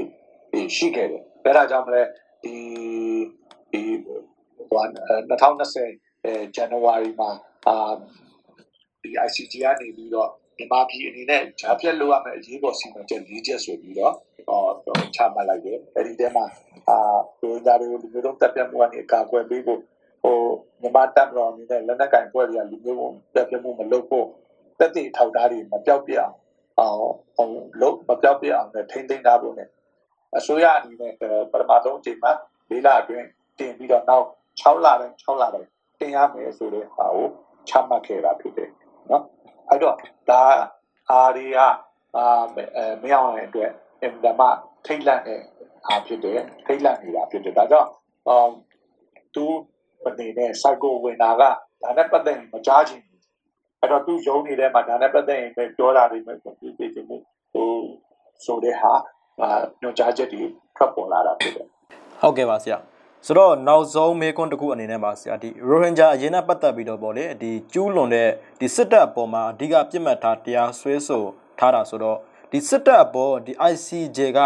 [0.76, 2.02] ရှိခဲ့တယ်အဲဒါကြောင့်မလဲ
[2.44, 2.56] ဒီ
[3.72, 3.82] ဒီ
[4.72, 7.32] 2020အဲဇန်နဝါရီမှာ
[7.68, 7.94] အာ
[9.06, 14.14] ဒီ ICT ကနေပြီးတော့မြန်မာပြည်အနေနဲ့ဂျာပြက်လုပ်ရမယ့်အရေးပေါ်စီမံချက်၄ချက်ဆိုပြီးတော့
[14.48, 16.46] တော့ချမှတ်လိုက်တယ်အဲဒီတဲမှာ
[16.90, 16.98] အာ
[17.40, 19.80] ဒီဒါတွေကိုလူမျိုးတုံးတက်ပြတ်မှုကနေအကာအကွယ်ပေးဖို့
[20.24, 20.38] ဟို
[20.82, 24.28] မြန်မာတပ်မတော်အနေနဲ့လက်နက်ကင်ဖွဲ့တွေကလူမျိုးတက်ပြတ်မှုမလုပ်ဖို့
[24.80, 26.34] တက်တည်ထောက်ထားတွေမပြောက်ပြအောင်
[27.38, 29.64] အောင်လို့မပြောက်ပြအောင်နဲ့ထိမ့်သိမ်းထားဖို့ ਨੇ
[30.38, 31.14] အစိုးရအနေနဲ့
[31.52, 32.32] ပထမဆုံးအချိန်မှာ
[32.72, 33.28] ၄လအတွင်း
[33.60, 34.26] တင်ပြီးတော့နောက်
[34.62, 37.28] 6လတိုင်း6လတိုင်းတင်ရမယ်ဆိုတဲ့ဟာကို
[37.70, 38.70] ချမှတ်ခဲ့တာဖြစ်တယ်
[39.12, 39.24] နော်
[39.70, 39.96] အဲ့တော့
[40.30, 40.42] ဒါ
[41.10, 41.60] အားတွေက
[42.18, 42.44] အာ
[43.02, 44.42] မရောက်တဲ့အတွက်အင်ဒမ
[44.86, 45.42] ထိတ်လန့်တဲ့
[45.88, 47.90] အားဖြစ်တယ်ထိတ်လန့်နေတာဖြစ်တယ်ဒါကြောင့်
[48.28, 48.52] အော်
[49.36, 49.46] သူ
[50.08, 51.42] အနေနဲ့ cycle ဝင်တာက
[51.84, 53.22] ဒါနဲ့ပတ်သက်ရင်မကြားချင်ဘူး
[53.80, 56.48] အဲ့တော့သူယုံနေတဲ့မှာဒါနဲ့ပတ်သက်ရင်ပဲပြောတာတွေပဲပြ
[56.78, 57.18] ပြချင်မှု
[57.54, 57.70] ဟို
[58.46, 58.94] ဆိုတဲ့ဟာ
[59.42, 60.42] အာညွှန်ကြားချက်တွေ
[60.76, 61.68] ထွက်ပေါ်လာတာဖြစ်တယ်
[62.22, 62.78] ဟုတ်ကဲ့ပါဆရာ
[63.28, 71.24] ဆိုတော့နောက်ဆုံးမေးခွန်းတစ်ခုအနေနဲ့ပါဆရာဒီရိုဟင်ဂျာအရင်ကပတ်သက်ပြီးတော့ပေါ့လေဒီကျူးလွန်တဲ့ဒီစစ်တပ်အပေါ်မှာအဓိကပြစ်မှတ်ထားတရားစွဲဆို
[71.60, 72.18] ထားတာဆိုတော့
[72.52, 74.40] ဒီစစ်တပ်အပေါ်ဒီ ICJ က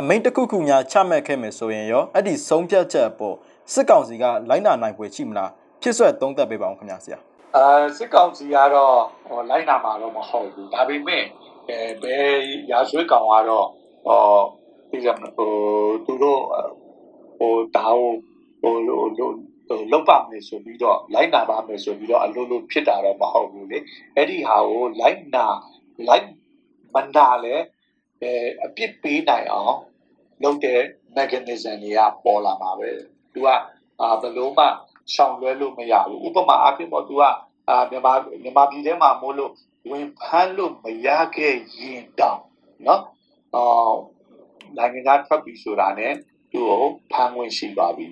[0.00, 3.36] အမိန့်တစ်ခုခုများချမှတ်ခဲ့မယ်ဆိုရင်ရောအဲ့ဒီဆုံးဖြတ်ချက်အပေါ်
[3.72, 5.50] စစ်ကောင်စီကလိုက်နာနိုင်ဖွယ်ရှိမလား
[5.82, 7.18] ဖြစ်ဆွဲသုံးသပ်ပေးပါအောင်ခင်ဗျာဆရာ
[7.56, 7.66] အာ
[7.96, 8.96] စစ်ကောင်စီကတော့
[9.28, 11.24] ဟိုလိုက်နာမှာတော့မဟုတ်ဘူးဒါပေမဲ့
[11.68, 12.28] အဲဘယ်
[12.70, 13.66] ရာဇဝတ်ကောင်ကတော့
[14.06, 14.20] ဟော
[14.90, 15.50] ဒီကဟို
[16.06, 16.40] သူတို့
[17.41, 18.13] ဟိုဒါဟို
[18.61, 23.77] ဟိုလောက်ပါမယ်ဆိုပြီးတော့လိုက်နာပါမယ်ဆိုပြီးတော့အလိုလိုဖြစ်တာတော့မဟုတ်ဘူးလေ
[24.15, 25.45] အဲ့ဒီဟာကိုလိုက်နာ
[26.07, 26.27] လိုက်
[26.93, 27.55] မန္တာလဲ
[28.21, 28.31] အဲ
[28.63, 29.75] အပြစ်ပေးနိုင်အောင်
[30.43, 30.81] လုပ်တဲ့
[31.17, 32.89] mechanism တွေကပေါ်လာမှာပဲ
[33.33, 33.47] သူက
[34.01, 34.65] အာဘယ်လို့မှ
[35.13, 37.23] ရှောင်လွဲလို့မရဘူးဥပမာအဖြစ်ပေါ့သူက
[37.69, 38.13] အာမြန်မာ
[38.43, 39.51] မြန်မာပြည်ထဲမှာမို့လို့
[39.89, 42.41] ဝင်ဖမ်းလို့မရခဲ့ရင်တောင်
[42.83, 42.99] เนาะ
[43.55, 43.97] အော်
[44.77, 46.07] နိုင်ငံသားထွက်ပြီးဆိုတာ ਨੇ
[46.51, 48.07] သူ့ကိုဖမ်းဝင်ရှိပါပြီ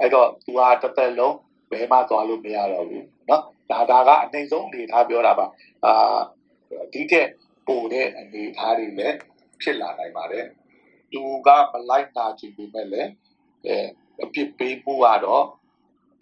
[0.00, 1.36] အဲ့တော့သူကတစ်သက်လုံး
[1.70, 5.46] ဘယ်မှသွားလို့မရတော့ဘူးเนาะဒါဒါကအနိုင်ဆုံးအနေထားပြောတာပါ
[5.84, 6.18] အာ
[6.92, 7.26] ဒီတဲ့
[7.66, 9.16] ပို့တဲ့အနေအထားတွေလည်း
[9.60, 10.46] ဖြစ်လာနိုင်ပါတယ်
[11.12, 13.10] သူကမလိုက်နာကြည့်ပေမဲ့လည်း
[13.66, 13.76] အဲ
[14.24, 15.44] အပြစ်ပေးမှုကတော့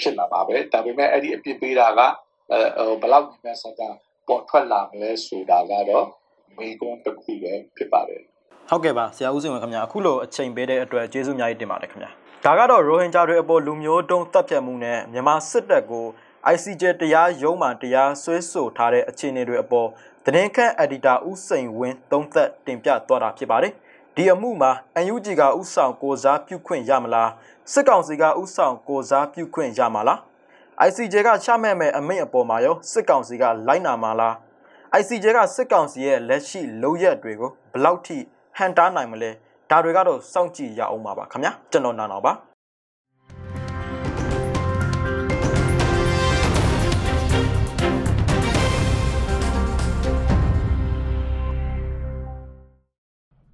[0.00, 2.00] ဖြစ်လာပါပဲဒါပေမဲ့အဲ့ဒီအပြစ်ပေးတာက
[2.52, 3.96] အဲဘလောက်ဒီမဲ့စကား
[4.28, 6.06] ပေါ်ထွက်လာမလဲဆိုတာကတော့
[6.56, 8.22] မိကုန်းတစ်ခုပဲဖြစ်ပါတယ်
[8.73, 12.11] ဟုတ်ကဲ့ပါဆရာဦးစင်ဝင်းခင်ဗျာအခုလိုအချိန်ပေးတဲ့အတွက်ကျေးဇူးအများကြီးတင်ပါတယ်ခင်ဗျာ
[12.45, 16.05] ဒါကတော့ရိုဟင်ဂျာတွေအပေါ်လူမျိုးတုံးတပ်ဖြတ်မှုနဲ့မြန်မာစစ်တပ်ကို
[16.53, 19.87] ICJ တရားရုံးမှတရားစွဲဆိုထားတဲ့အခြေအနေတွေအပေါ်
[20.25, 23.73] သတင်းခန့်အက်ဒီတာဦးစိန်ဝင်းသုံးသက်တင်ပြသွားတာဖြစ်ပါတယ်။
[24.15, 24.71] ဒီအမှုမှာ
[25.13, 27.31] UNG ကဥဆောင်ကိုစားပြုခွင့်ရမလား
[27.73, 30.19] စစ်ကောင်စီကဥဆောင်ကိုစားပြုခွင့်ရမှာလား
[30.87, 34.35] ICJ ကချမှတ်မဲ့အမိန့်အပေါ်မှာရောစစ်ကောင်စီကလိုက်နာမှာလား
[34.99, 38.19] ICJ ကစစ်ကောင်စီရဲ့လက်ရှိလုပ်ရက်တွေကိုဘယ်လောက်ထိ
[38.57, 39.31] ဟန်တားနိုင်မလဲ
[39.69, 42.33] ဒါတွေကတော့စောင့်ကြည့်ရအောင်ပါပါခင်ဗျာကျွန်တော်နားတော့ပါ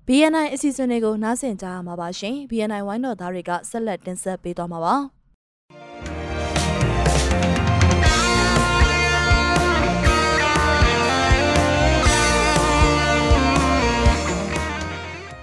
[0.08, 5.17] BNI အစီအစဉ်တွေကိုနားဆင်ကြရမှာပါရှင် BNI ဝိုင်းတော်သားတွေကဆက်လက်တင်ဆက်ပေးသွားမှာပါ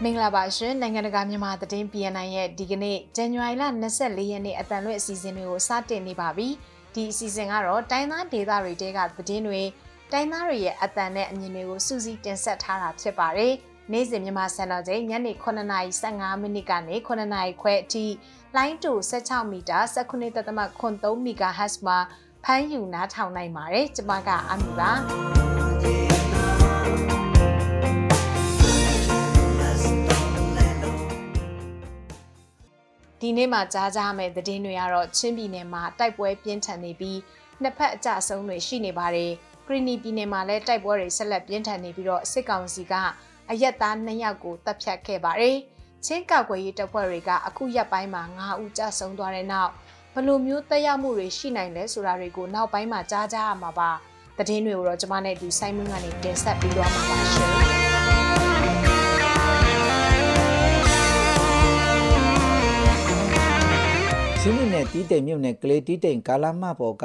[0.05, 6.48] မင်္ဂလာပါရှင်နိုင်ငံတကာမြန်မာသတင်း BNN ရဲ့ဒီကနေ့ဇန်နဝါရီလ24ရက်နေ့အတန်လွဲ့အစီအစဉ်တွေကိုစတင်နေပါပြီ
[6.94, 9.62] ဒီအစီအစဉ်ကတော့တိုင်းသားဒေသတွေတဲကသတင်းတွေ
[10.12, 13.55] တိုင်းသားတွေရဲ့အတန်နဲ့အမြင်တွေကိုစူးစီးတင်ဆက်ထားတာဖြစ်ပါတယ်
[13.92, 18.05] နေ့စဉ်မြန်မာစံတော်ချိန်ညနေ9:15မိနစ်ကနေ9:00နာရီခွဲအထိ
[18.57, 21.98] လိုင်းတူ16မီတာ19.3 MHz မှာ
[22.44, 26.14] ဖမ်းယူနားထောင်နိုင်ပါတယ်ကျွန်မကအမီပါ
[33.21, 37.19] ဒီနေ့မှာကြားကြမယ့်သတင်းတွေကတော့ချင်းပြည်နယ်မှာတိုက်ပွဲပြင်းထန်နေပြီး
[37.62, 39.31] နှစ်ဖက်အကြအဆုံးတွေရှိနေပါတယ်။
[39.67, 42.95] ကရီနီပြည်နယ်မှာလည်းတိုက်ပွဲတွေဆက်လက်ပြင်းထန်နေပြီးတော့စစ်ကောင်စီက
[43.51, 45.57] အရက်သား2ယောက်ကိုတပ်ဖြတ်ခဲ့ပါတယ်။
[46.07, 49.71] ချင်းကောက်ွယ်ရေးတပ်ဖွဲ့တွေကအခုရက်ပိုင်းမှာ9ဦးကြဆုံးသွားတဲ့နောက်
[50.15, 53.91] ဘလို့မျိုးတက်ရောက်မှုတွေရှိနိုင်လဲဆိုတာတွေကိုနောက်ပိုင်းမှာကြားကြရမှာပါ။
[54.39, 58.83] သတင်းတွေကိုတော့ကျွန်မနဲ့ဒီစိုင်းမွန်းကနေတင်ဆက်ပေးသွားမှာပါရှင်။
[64.47, 67.05] ချင်းမြနယ်တီးတိမ်မြို့နယ်ကလေးတီးတိမ်ကာလာမပေါ်က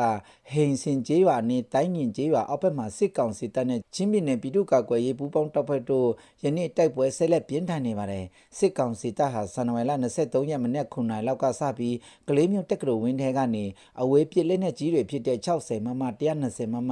[0.51, 6.09] ဟိန်စင်ကျေးရွာနေတိုင်းငင်ကျေးရွာအောက်ဘက်မှာစစ်ကောင်စီတပ်နဲ့ချင်းမြနယ်ပြည်သူ့ကာကွယ်ရေးပူးပေါင်းတပ်ဖွဲ့တို့
[6.43, 8.25] ယနေ့တိုက်ပွဲဆက်လက်ပြင်းထန်နေပါတယ်
[8.57, 11.95] စစ်ကောင်စီတပ်ဟာဇန်နဝါရီလ23ရက်မနေ့9နိုင်လောက်ကစပြီး
[12.29, 13.65] ကလေးမြို့တက်ကတော်ဝင်းထဲကနေ
[14.01, 16.03] အဝေးပစ်လက်နက်ကြီးတွေဖြစ်တဲ့60မမ
[16.37, 16.91] 120မမ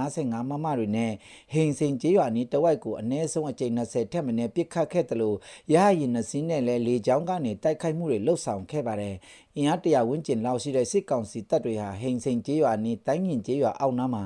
[0.00, 1.12] 155မမတွေနဲ့
[1.52, 5.36] ဟိန်စင်ကျေးရွာနီးတဝိုက်ကိုအ ਨੇ ဆုံးအကြိမ်20ထက်မနည်းပစ်ခတ်ခဲ့တယ်လို့
[5.74, 9.16] ရဟရင်နှစင်းနဲ့လည်းလေကြောင်းကနေတိုက်ခိုက်မှုတွေလှုပ်ဆောင်ခဲ့ပါတယ်
[9.56, 14.22] အင်အားတရာဝန်းကျင်လောက်ရှိတဲ့စစ်ကောင်စီတပ်တွေဟာဟိန်စိန်ကျေးရွာနီးတိုင်းငင်ကျေးရွာအောက်နားမှာ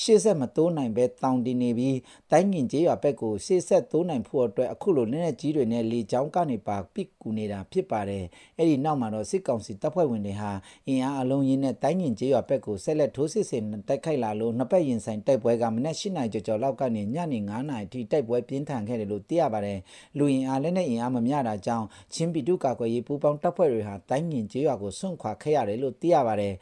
[0.00, 1.98] ရှေ့ဆက်မတိုးနိုင်ပဲတောင်တင်နေပြီး
[2.30, 8.24] တိုင်းငင်ကျေးရွာဘက်ကိုရှေ့ဆက်တိုးနိုင်ဖို့အတွက်အခုလိုနည်းနည်းကြီးတွေနဲ့လေချောင်းကနေပါပစ်ကူနေတာဖြစ်ပါတယ်
[8.56, 10.50] အဲ့ဒီနောက်မှာတော့စစ်ကောင်စီတပ်ဖွဲ့ဝင်တွေဟာ
[10.88, 19.78] အင်အားအလုံးရင်းနဲ့တိုင်းငင်ကျေးရွာဘက်ကိုဆက်လက်ထိုးစစ်ဆင်တိုက်ခိုက်လာလို့နှစ်ပတ်ရင်ဆိုင်တိုက်ပွဲကမနက်၈နာရီကျော်ကျော်လောက်ကနေညနေ9နာရီထိတိုက်ပွဲပြင်းထန်ခဲ့တယ်လို့သိရပါတယ်
[20.18, 26.54] လူရင်အားလည်းနဲ့အင်အားမမျှတာကြောင့်ချင်းပြည်သူ့ကာကွယ်ရေးပူးပေါင်းတပ်ဖွဲ့တွေဟာတိုင်းငင်ကျေးရွာကိုဆွန့်ခွာခဲ့ရတယ်လို့သိရပါတယ်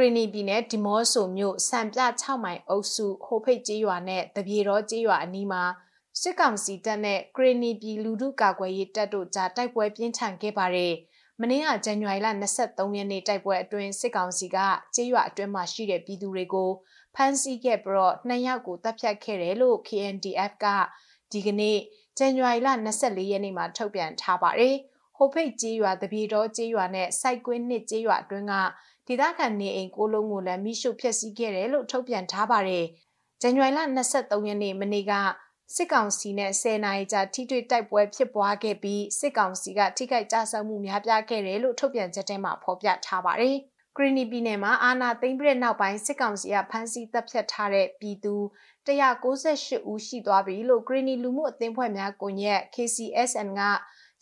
[0.00, 5.62] ကရီနီပြည်နယ်ဒီမော့ဆိုမြို့စံပြ6မိုင်အုပ်စုဟိုဖိတ်ကျေးရွာနဲ့တပြေတော်ကျေးရွာအနီးမှာ
[6.20, 10.94] စစ်ကောင်စီတပ်နဲ့ကရီနီပြည်လူထုကာကွယ်ရေးတပ်တို့ကြားတိုက်ပွဲပြင်းထန်ခဲ့ပါတယ်။
[11.40, 12.28] မနေ့ကဇန်နဝါရီလ
[12.58, 14.58] 23ရက်နေ့တိုက်ပွဲအတွင်းစစ်ကောင်စီက
[14.94, 16.70] ကျေးရွာအတွင်းမှာရှိတဲ့ပြည်သူတွေကို
[17.14, 20.66] ဖမ်းဆီးခဲ့ပြီးတော့နှစ်ယောက်ကိုတပ်ဖြတ်ခဲ့တယ်လို့ KNDF က
[21.32, 21.78] ဒီကနေ့
[22.18, 24.76] ဇန်နဝါရီလ24ရက်နေ့မှာထုတ်ပြန်ထားပါတယ်။
[25.16, 28.54] ဟိုဖိတ်ကျေးရွာတပြေတော်ကျေးရွာနဲ့စိုက်ကွင်းနှစ်ကျေးရွာအတွင်းက
[29.08, 32.84] ဒေသခံနေအိမ်ကိုလုံးကိုလည်းမိရှုဖျက်ဆီးခဲ့တယ်လို့ထုတ်ပြန်ထားပါတယ်။
[33.42, 33.80] ဇန်နဝါရီလ
[34.14, 35.12] 23ရက်နေ့မနေ့က
[35.74, 43.56] စစ်ကောင်စီနဲ့10နိုင်ကြာထိတွေ့တိုက်ပွဲဖြစ်ပွားခဲ့ပြီးစစ်ကောင်စီကထိခိုက်ကြဆုံးမှုများပြားခဲ့တယ်လို့ထုတ်ပြန်ချက်ထဲမှာဖော်ပြထားပါတယ်။
[43.96, 48.34] ဂရီနီပြည်နယ်မှာအာနာသိမ့်ပြတဲ့နောက်ပိုင်းစစ်ကောင်စီကဖမ်းဆီးတပ်ဖြတ်ထားတဲ့ပြည်သူ
[48.86, 53.62] 198ဦးရှိသွားပြီလို့ဂရီနီလူမှုအသင်းဖွဲ့များကွန်ရက် KCSN က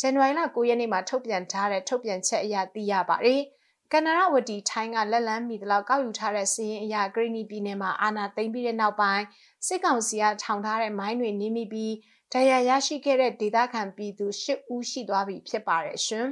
[0.01, 3.43] ဇန်နဝါရီလ9ရက်နေ့မှာထုတ်ပြန်ထားတဲ့ထုတ်ပြန်ချက်အရသိရပါတယ်။
[3.93, 9.25] ကနရဝတီထိုင်းကလက်လန်းမီတလောက်ကောက်ယူထားတဲ့စီရင်အရာဂရိနီပြည်နယ်မှာအာဏာသိမ်းပြီးတဲ့နောက်ပိုင်း
[9.67, 11.95] စစ်ကောင်စီကထောင်ထားတဲ့မိုင်းတွေနင်းမိပြီး
[12.33, 16.27] ဒဏ်ရာရရှိခဲ့တဲ့ဒေသခံပြည်သူ၈ဦးရှိသွားပြီဖြစ်ပါတယ်ရှင်။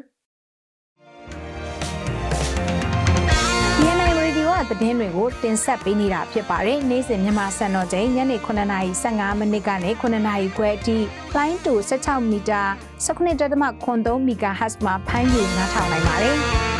[3.78, 10.96] BNI Radio ကသတင်းတွေကိုတင်ဆက်ပေးနေတာဖြစ်ပါတယ်။နေ့စဉ်မြန်မာစံတော်ချိန်ညနေ9:15မိနစ်ကနေ9:00ခွဲအထိ
[11.34, 12.62] လိုင်းတူ16မီတာ
[13.06, 16.38] 19.3 MHz မှာဖမ်းယူနားထောင်နိုင်ပါတယ်။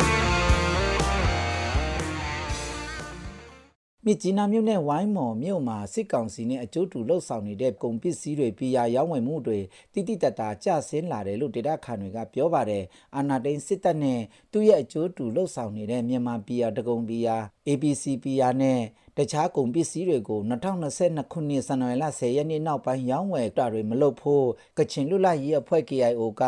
[4.07, 9.59] မြစ်ကြီးနားမြို့နယ်ဝိုင်းမော်မြို့မှာစစ်ကောင်စီနဲ့အကျိုးတူလှုပ်ဆောင်နေတဲ့ကုန်ပစ္စည်းတွေပြည်ရာရောင်းဝယ်မှုတွေ
[9.93, 12.83] တိတိတတ်တာကျဆင်းလာတယ်လို့ဒေတာခန်တွေကပြောပါတယ်
[13.15, 17.37] အာနာတိန်စစ်တပ်နဲ့သူ့ရဲ့အကျိုးတူလှုပ်ဆောင်နေတဲ့မြန်မာပြည်ရာတကုံပြည်ရာ
[17.67, 18.79] ABC ပြည်ရာနဲ့
[19.17, 24.45] တခြားကုန်ပစ္စည်းတွေကို2022ခုနှစ်ဇန်နဝါရီလ10ရက်နေ့နောက်ပိုင်းရောင်းဝယ်တာတွေမလုပ်ဖို့
[24.77, 26.43] ကချင်လွတ်လပ်ရေးအဖွဲ့ KIO က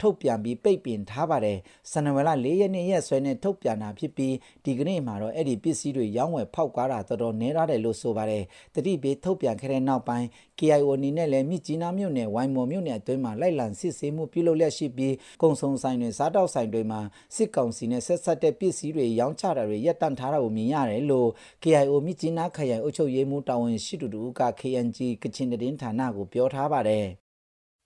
[0.00, 1.58] ထုတ်ပြန်ပြီးပိတ်ပင်ထားပါတယ်
[1.90, 4.34] ဇန်နဝါရီလ4ရက်နေ့ရက်စွဲနဲ့ထုတ်ပြန်တာဖြစ်ပြီး
[4.64, 8.44] ဒီကနေ့မှာတော့အဲ့ဒီပစ္စည်းတွေရောင်းဝယ်ဖောက်ကားတာတော်တော်နည်းရတယ်လို့ဆိုပါတယ်
[8.74, 10.26] တတိပေးထုတ်ပြန်ခဲ့တဲ့နောက်ပိုင်း
[10.58, 17.00] KIO အနေနဲ့လည်းမြစ်ကြီးနားမြို့နယ်ဝိုင်မော်မြို့နယ်အတွင်းမှာလိုက်လံစစ်ဆေးမှုပြုလုပ်လျက်ရှိပြီးကုံစုံဆိုင်တွေစားတောက်ဆိုင်တွေမှာ
[17.36, 21.28] စစ်ကောင်စီနဲ့ဆက်ဆက်တဲ့ပစ္စည်းတွေရောင်းချတာတွေရပ်တန့်ထားတာကိုမြင်ရတယ်လို့
[21.62, 27.19] KIO မြစ်ကြီးနားခရိုင်အုပ်ချုပ်ရေးမှူးတာဝန်ရှိသူတို့က KNG ကချင်တည်င်းဌာနကိုပြောထားပါတယ်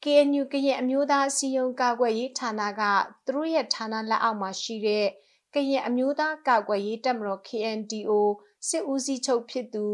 [0.06, 2.82] KNU ကရင်အမျိုးသားစီယုံကာကွယ်ရေးဌာနက
[3.26, 5.06] သူတို့ရဲ့ဌာနလက်အောက်မှာရှိတဲ့
[5.54, 8.10] ကရင်အမျိုးသားကာကွယ်ရေးတပ်မတော် KNDO
[8.68, 9.84] စစ်ဦးစီးချုပ်ဖြစ်သူ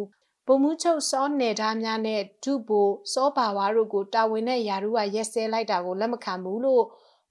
[0.47, 6.85] ဗဗိုလ်မှူးချုပ်စောနယ်သားများနဲ့ဒုဗိုလ်စောပါဝါတို့ကိုတာဝန်နဲ့ယာရုကရက်စဲလိုက်တာကိုလက်မခံဘူးလို့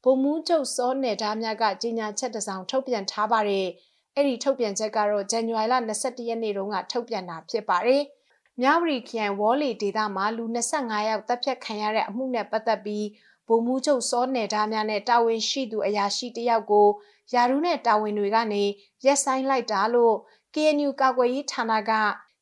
[0.03, 3.67] ဗိုလ်မှူးချုပ်စောနယ်သားများကကြေညာချက်တစ်စောင်ထုတ်ပြန်ထားပါတယ်။
[4.15, 8.03] အဲ့ဒီထုတ်ပြန်ချက်ကတော့ဇန်နဝါရီလ22ရက်နေ့တုန်းကထုတ်ပြန်တာဖြစ်ပါတယ်။
[8.61, 13.05] မြဝတီခရိုင်ဝေါ်လီဒေသမှာလူ25ယောက်တပ်ဖြတ်ခံရတဲ့အမှုနဲ့ပတ်သက်ပြီး
[13.47, 16.87] ဗိုလ်မှူးချုပ်စောနယ်သားများနဲ့တာဝန်ရှိသူအရာရှိတယောက်ကို
[17.33, 18.63] ယာရုနဲ့တာဝန်တွေကနေ
[19.05, 20.15] ရက်ဆိုင်လိုက်တာလို့
[20.53, 21.91] KNU ကာကွယ်ရေးဌာနက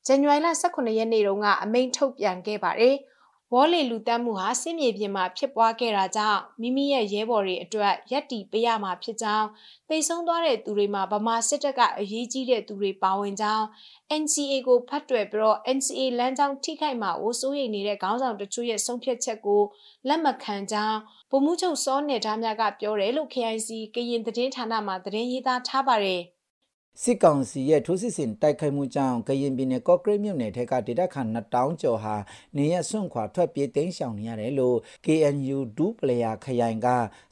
[0.05, 2.95] ဇန်နဝါရီလ18ရက်နေ့တုန်းကအမိန့်ထုတ်ပြန်ခဲ့ပါတယ်။
[3.53, 9.47] ဝေါ်လီလူတက်မှုဟာစစ်မြေပြင်မှာဖြစ်ပွားခဲ့တာကြောင့်မိမိရဲ့ရဲဘော်တွေအတွက်ရက်တီပေးရမှာဖြစ်ကြောင်း
[9.89, 13.65] သိဆုံးသွားတဲ့သူတွေမှာဗမာစစ်တပ်ကအရေးကြီးတဲ့သူတွေပါဝင်ကြောင်း
[14.21, 19.61] NCA ကိုဖတ်တွယ်ပြီးတော့ NCA လမ်းကြောင်းထိခိုက်မှာအိုးစိုးရိမ်နေတဲ့ခေါင်းဆောင်တချို့ရဲ့ဆုံးဖြတ်ချက်ကို
[20.07, 20.97] လက်မခံကြောင်း
[21.31, 26.23] ဗိုလ်မှူးချုပ်စောနယ်သားများကပြောတယ်လို့ KIC ကရင်သတင်းဌာနမှသတင်းရေးသားထားပါတယ်။
[27.03, 32.15] စစ်ကောင်စီရဲ့ထိုးစစ်ဆင်တိုက်ခိုက်မှုကြောင့်ကရင်ပြည်နယ်ကော့ကရိတ်မြို့နယ်ထက်ကဒေသခံ2000ကျော်ဟာ
[32.57, 36.87] နေရဆွန့်ခွာထွက်ပြေးတိမ်းရှောင်နေရတယ်လို့ KNU ဒူပလယာခရိုင်က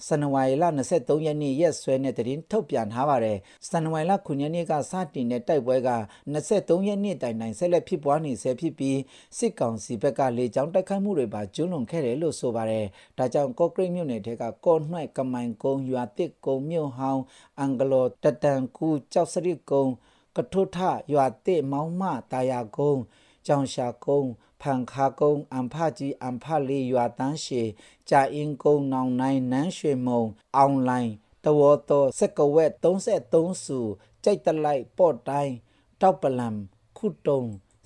[0.07, 0.63] စနဝါရီလ
[0.95, 3.37] 23ရက်နေ့ရက်စွဲနဲ့တရင်ထုတ်ပြန်ထားပါတယ်။
[3.69, 5.91] စနဝါရီလ9ရက်နေ့ကစတင်တဲ့တိုက်ပွဲက
[6.33, 8.99] 23ရက်နေ့တိုင်တိုင်ဆက်လက်ဖြစ်ပွားနေဆဲဖြစ်ပြီး
[9.37, 12.85] စစ်ကောင်စီဘက်ကလေကြောင်းတိုက်ခိုက်မှုတွေပါကျွလွန်ခဲ့တယ်လို့ဆိုပါတယ်။
[13.17, 17.23] ဒါကြောင့်ကော့ကရိတ်မြို့နယ်ထက်ကကော့နှွဲ့ကမိုင်ကုန်းရွာတစ်ကုန်းမြို့ဟောင်း
[17.59, 19.93] အင်္ဂလောတတန်ကူကြောက်စရစ်ကုန်း
[20.35, 20.77] ကထုထ
[21.13, 23.01] ရွာတိမောင်းမတာယာကုန်း
[23.45, 24.29] ကြောင်ရှာကုန်း
[24.61, 27.61] ဖန်ခါကုန်းအမ်ဖကြီးအမ်ဖလေးရွာတန်းရှေ
[28.09, 30.23] ကြာအင်းကုန်းနောင်နိုင်နန်းရွှေမုံ
[30.55, 33.79] အွန်လိုင်းတဝတော်စက်ကဝက်33စု
[34.23, 35.53] ကြိုက်တလိုက်ပေါ့တိုင်း
[36.01, 36.49] တောက်ပလံ
[36.97, 37.41] ခုတုံ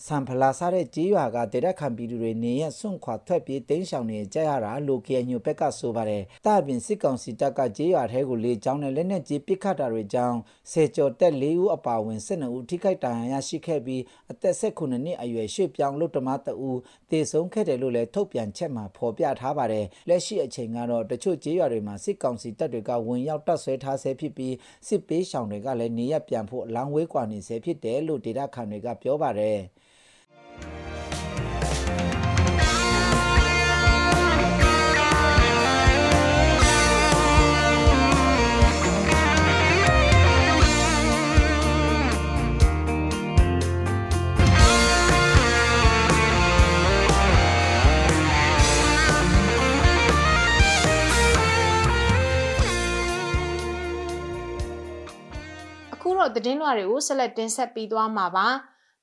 [0.08, 10.38] စံဖလာစားတဲ့ကြေးရွာကဒေရက်ခံပြည်သူတွေနေရစွန့်ခွာထွက်ပြေးတိမ်းရှောင်နေကြရတာလိုကေညိုဘက်ကဆိုပါတယ်။တာပြင်စစ်ကောင်စီတပ်ကကြေးရွာထဲကိုလေကြောင်းနဲ့လက်နက်ကြီးပစ်ခတ်တာတွေကြောင့်
[10.72, 16.70] ဆေကျော်တက်၄ဦးအပါအဝင်12ဦးထိခိုက်ဒဏ်ရာရရှိခဲ့ပြီးအသက်16နှစ်အရွယ်ရွှေ့ပြောင်းလူတမတအူ
[17.12, 24.56] တေဆုံးခဲ့တယ်လို့လည်းထုတ်ပြန်ချက်မှာဖော်ပြထားပါတယ်။လက်ရှိအချိန်ကတော့တချို့ကြေးရွာတွေမှာစစ်ကောင်စီတပ်တွေကဝင်ရောက်တပ်ဆွဲထားဆဲဖြစ်ပြီး
[24.88, 29.60] စစ်ပေးရှောင်တွေကလည်းနေရပြန်ဖို့လမ်းဝေးကွာနေဆဲဖြစ်တယ်လို့ဒေတာခန်တွေကပြောပါတယ်။
[56.30, 58.48] တော့သတင်းလွှာတွေကိုဆက်လက်တင်ဆက်ပေးသွားမှာပါ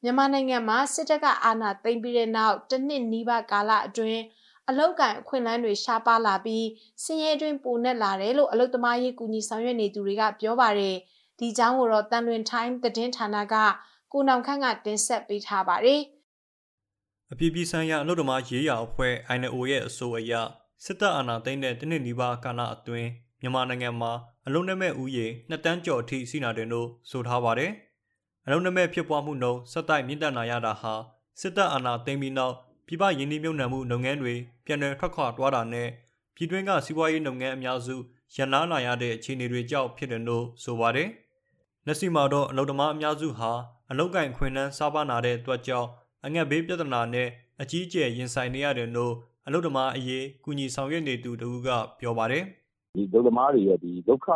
[0.03, 4.23] မြန်မာနိုင်ငံမှာစစ်တပ်ကအာဏာသိမ်းပြီးတဲ့နောက်တစ်နှစ်နီးပါးကာလအတွင်း
[4.69, 6.67] အလောက်ကန်အခွင့်အလမ်းတွေရှားပါလာပြီး
[7.05, 10.97] စင်ရဲတွင်ပုံနဲ့လာတယ်လို့အလုသမားရေးကူညီဆောင်ရွက်နေသူတွေကပြောပါတယ်
[11.39, 13.55] ဒီကြောင်းကိုတော့တန်လွင်ထိုင်းသတင်းဌာနက
[14.13, 16.01] ကိုနောင်ခန့်ကတင်ဆက်ပေးထားပါတယ်
[17.33, 20.33] အပြည်ပြည်ဆိုင်ရာအလုသမားရေးရာအဖွဲ့ INO ရဲ့အဆိုအရ
[20.85, 23.09] စစ်တပ်အာဏာသိမ်းတဲ့တနစ်နီးပါးကာလအတွင်း
[23.41, 24.13] မြန်မာနိုင်ငံမှာ
[24.47, 27.71] အလုံးနမဲ့ဥယေနှစ်တန်းကျော်အထိစီနာတယ်လို့ဆိုထားပါတယ်။
[28.47, 30.93] အလုံးနမဲ့ဖြစ်ပွားမှုနှုန်းဆက်တိုက်မြင့်တက်လာရတာဟာ
[31.41, 32.55] စစ်တပ်အာဏာသိမ်းပြီးနောက်
[32.87, 34.35] ပြည်ပယင်းနှိမ့်မြုံနယ်မှုလုပ်ငန်းတွေ
[34.67, 35.89] ပြန်လည်ထွက်ခွာသွားတာနဲ့
[36.37, 37.97] ပြည်တွင်းကစီးပွားရေးလုပ်ငန်းအများစု
[38.35, 41.09] ရန်နာလာရတဲ့အခြေအနေတွေကြောင့်ဖြစ်တယ်လို့ဆိုပါတယ်။
[41.87, 43.53] လက်ရှိမှာတော့အလုပ်သမားအများစုဟာ
[43.91, 45.89] အလုပ်ကင်ခွင့်နှန်းစားပါနာတဲ့အတွက်ကြောင့်
[46.25, 47.29] အငတ်ဘေးပြဿနာနဲ့
[47.61, 49.15] အကြီးအကျယ်ရင်ဆိုင်နေရတယ်လို့
[49.47, 51.69] အလုပ်သမားအရေးကူညီဆောင်ရွက်နေသူတဦးက
[52.01, 52.45] ပြောပါတယ်။
[52.97, 54.29] ဒီဒုက္ခမားတွေရဲ့ဒီဒုက္ခ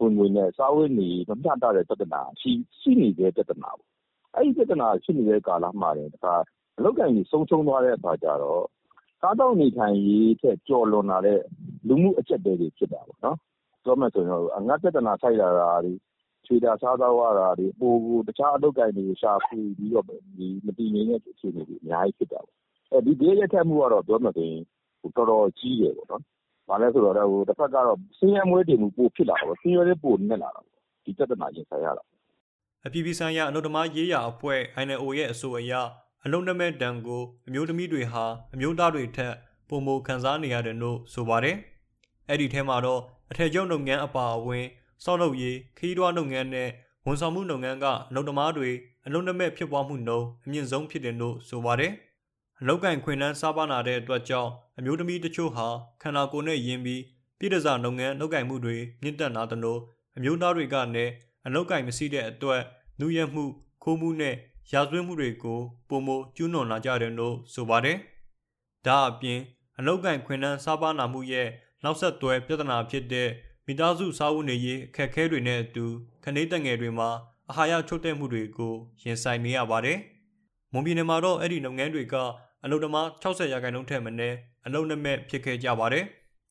[0.00, 2.50] ဝင်ငွေနဲ့ စားဝတ်နေမမျှတတဲ့ ပြဿနာ ရှိ
[2.80, 3.90] ရှိနေတဲ့ပြဿနာပေါ့
[4.34, 6.34] အဲ့ဒီပြဿနာရှိနေတဲ့ ကာလမှာလည်းဒါ
[6.78, 8.64] အလောက်ကန်ကြီးဆုံးရှုံးသွားတဲ့အခါကျတော့
[9.20, 11.40] စားတော့နေထိုင်ရေးထက်ကြော်လွန်လာတဲ့
[11.88, 13.38] လူမှုအကျက်တွေ ဖြစ်တာပေါ့နော်
[13.84, 15.92] ပြောမယ်ဆိုရင်တော့ အငတ်ပြဿနာ ဆိုင်လာတာတွေ
[16.46, 22.56] ခြေတာစားတော့ရတာတွေပိုကိုတခြားအလောက်ကန်တွေ ရှာဖွေပြီးတော့ဒီမတည်ငြိမ်တဲ့ အခြေအနေတွေ အများကြီးဖြစ်တာပေါ့
[22.92, 24.62] အဲဒီဘေးရက်ထက်မှုကတော့ ပြောမယ်ဆိုရင်
[25.16, 26.22] တော်တော်ကြီးတယ်ပေါ့နော်
[26.68, 30.66] ဘာလဲဆိုတော့ဟိုတစ်ဖက်ကတော့ ဆင်းရဲမွေးတည်မှု ပိုဖြစ်လာတော့ဆင်းရဲလေးပိုနစ်လာတော့
[31.04, 32.02] ဒီပြဿနာ ရင်ဆိုင်ရတာ
[32.86, 35.72] အပြည်ပြည်ဆိုင်ရာ အလုပ်သမားရေးရာအဖွဲ့ INO ရဲ့အဆိုအရ
[36.24, 39.34] အလုံးနမဲ့တံကို အမျိုးသမီးတွေဟာ အမျိုးသားတွေထက်
[39.68, 41.56] ပုံမခံစားနေရတယ်လို့ ဆိုပါတယ်။
[42.28, 43.00] အဲ့ဒီထဲမှာတော့
[43.30, 44.64] အထည်ချုပ်လုပ်ငန်းအပါအဝင်
[45.04, 46.68] စောက်လုပ်ရေးခီးတွားလုပ်ငန်းနဲ့
[47.06, 48.70] ဝန်ဆောင်မှုလုပ်ငန်းက အလုပ်သမားတွေ
[49.06, 51.92] အလုံးနမဲ့ဖြစ်ပွားမှုနှုန်း အမြင့်ဆုံးဖြစ်တယ်လို့ ဆိုပါတယ်။
[52.60, 55.66] အလောက်ကင်ခွင်နှန်းစားပါနာတဲ့အတွက်ကြောင့်အမျိုးသမီးတချို့ဟာ
[56.02, 57.02] ခန္ဓာကိုယ်နဲ့ယဉ်ပြီး
[57.38, 59.78] ပြည်တစားလုပ်ငန်းလုပ်ကင်မှုတွေမြင့်တက်လာသလို
[60.16, 61.12] အမျိုးသားတွေကလည်း
[61.46, 62.60] အလောက်ကင်မရှိတဲ့အတွက်
[63.00, 63.44] လူရဲမှု
[63.82, 64.34] ခိုးမှုနဲ့
[64.72, 67.96] ရာဇဝတ်မှုတွေကိုပုံမကျူးလွန်လာကြတယ်လို့ဆိုပါတယ်။
[68.86, 69.40] ဒါအပြင်
[69.78, 71.48] အလောက်ကင်ခွင်နှန်းစားပါနာမှုရဲ့
[71.84, 73.28] နောက်ဆက်တွဲပြဿနာဖြစ်တဲ့
[73.66, 75.86] မိသားစုစားဝတ်နေရေးအခက်အခဲတွေနဲ့အတူ
[76.24, 77.10] ခနေတငယ်တွေမှာ
[77.48, 79.98] အာဟာရချို့တဲ့မှုတွေကိုရင်ဆိုင်နေရပါတယ်။
[80.72, 82.16] မွန်ပြည်နယ်မှာတော့အဲ့ဒီလုပ်ငန်းတွေက
[82.64, 84.36] အလုပ်သမား60ရာခိုင်နှုန်းထက်မနည်း
[84.66, 86.04] အလုပ်နမဲ့ဖြစ်ခဲ့ကြပါတယ်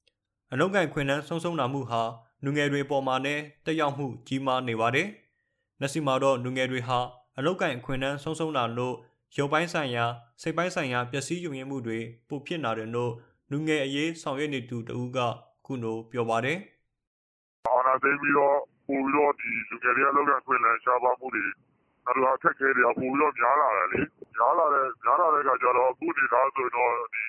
[0.54, 2.02] ။အလုပ်ကိုင်ခွင့်နှန်းဆုံးရှုံးတာမှုဟာ
[2.44, 5.08] လူငယ်တွေပေါ်မှာလည်းတက်ရောက်မှုကြီးမားနေပါတယ်။
[5.80, 7.00] လက်ရှိမှာတော့လူငယ်တွေဟာ
[7.38, 8.96] အလုပ်ကိုင်ခွင့်နှန်းဆုံးရှုံးတာလို့
[9.38, 10.06] ရုပ်ပိုင်းဆိုင်ရာ
[10.42, 13.12] စိတ်ပိုင်းဆိုင်ရာပျက်စီးယုံရင်းမှုတွေပိုဖြစ်လာတယ်လို့
[13.52, 15.18] လူငယ်အရေးဆောင်ရွက်နေသူတဦးက
[15.66, 16.58] ခုလိုပြောပါတယ်။
[17.68, 18.58] အော်နာသိပြီးတော့
[18.88, 21.44] ပို့ပြီးတော့ဒီလူငယ်တွေအလုပ်ကိုင်ခွင့်နှန်းရှားပါမှုတွေ
[22.06, 24.00] နောက်တော့အခက်အခဲတွေကပို့ပြီးတော့များလာတယ်လေ။
[24.36, 27.24] များလာတဲ့များလာတဲ့အခါကျတော့အခုဒီသားဆိုတော့ဒီ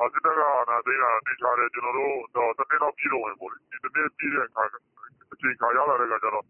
[0.00, 4.62] အစစ်တပ်ကအာဏာသိမ်းတာသိချတယ်ကျွန်တော်တို့တော့တစ်နှစ်တော့ပြည်တော့ဝင်ပေါ့လေဒီတစ်နှစ်ပြည်တဲ့အခါ
[5.32, 6.44] အချိန်ခါရောက်လာတဲ့အခါကျတော့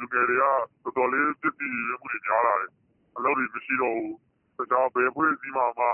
[0.00, 2.70] လူငယ်တွေကတော်တော်လေးပြည့်ပြည့်မှုတွေများလာတယ်
[3.16, 4.14] အလုပ်တွေမရှိတော့ဘူး
[4.56, 5.86] ဒါကြောင့်ဘယ်ဖွဲ့စည်းမှမှ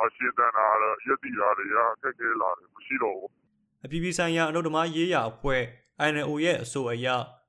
[0.00, 0.66] အရှင်းတန်းတာ
[1.06, 3.30] ရက်တီတာတွေကအခက်အခဲလာတယ်မရှိတော့ဘူး
[3.84, 5.62] အပြည်ပြည်ဆိုင်ရာအလုပ်သမားရေးရာအဖွဲ့
[6.08, 7.06] INO ရဲ့အဆိုအရ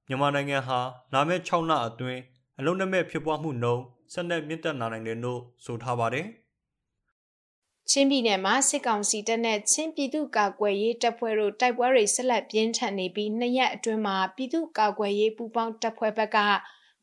[0.08, 0.80] မြန်မာနိုင်ငံဟာ
[1.14, 2.22] လာမယ့်6လအတွင်း
[2.64, 3.84] အလုံးနမဲ့ဖြစ်ပွားမှုနှုန်း
[4.14, 6.26] ဆက်လက်မြင့်တက်လာနိုင်တယ်လို့ဆိုထားပါတယ်။
[7.90, 16.38] ချင်းပြည်နယ်မှာစစ်ကောင်စီတပ်နဲ့ချင်းပြည်သူ့ကာကွယ်ရေးတပ်ဖွဲ့တို့တိုက်ပွဲတွေဆက်လက်ပြင်းထန်နေပြီးနှစ်ရက်အတွင်းမှာပြည်သူ့ကာကွယ်ရေးပူးပေါင်းတပ်ဖွဲ့ဘက်က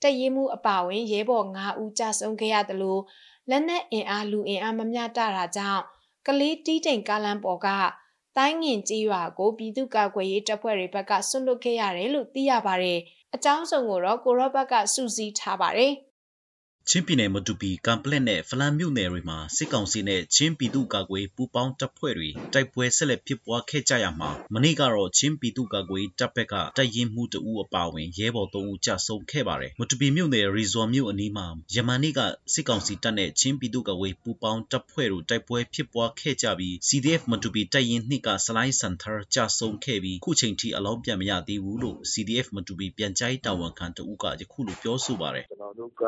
[0.02, 3.02] တည်မှုအပါအဝင်ရဲဘော်9ဦးကြာဆုံးခဲ့ရတယ်လို့
[3.50, 5.82] လက်နက်အင်အားလူအင်အားမမျှတတာကြောင့်
[6.26, 7.68] ကလေးတီးတိမ်ကားလမ်းပေါ်က
[8.36, 13.00] တိုင်းငင်ကြီးရွာကိုပြည်သူ့ကာကွယ်ရေးတပ်ဖွဲ့တွေဘက်ကဆွတ်လွတ်ခဲ့ရတယ်လို့သိရပါတယ်။
[13.34, 15.92] အကြောင်းစုံကိုတော့ကိုရော့ဘက်ကစူးစီးထားပါတယ်။
[16.90, 32.20] ချင်းပြည်နယ်မတူပီကံပလက်နဲ့ဖလန်မြို့နယ်တွေမှာစစ်ကောင်စီနဲ့ချင်းပြည်သူ့ကာကွယ်ပူးပေါင်းတပ်ဖွဲ့တွေတိုက်ပွဲဆက်လက်ဖြစ်ပွားခဲ့ကြရမှာမနေ့ကတော့ချင်းပြည်သူ့ကာကွယ်တပ်ဘက်ကတိုက်ရင်မှုတအူအပါဝင်ရဲဘော်၃ဦးကြာဆုံးခဲ့ပါတယ်မတူပီမြို့နယ်ရီဇော်မြို့အနီးမှာယမန်နေ့က
[32.54, 46.04] စစ်ကောင်စီတပ်နဲ့ချင်းပြည်သူ့ကာကွယ်ပူးပေါင်းတပ်ဖွဲ့တို့တိုက်ပွဲဖြစ်ပွားခဲ့ကြပြီး CDF မတူပီတိုက်ရင်နှစ်ကစလိုင်းစန်တာကြာဆုံးခဲ့ပြီးခုချိန်ထိအလောင်းပြန်မရသေးဘူးလို့ CDF မတူပီပြန်ကြားတာဝန်ခံတဦးကယခုလိုပြောဆိုပါတယ်ကျွန်တော်တို့က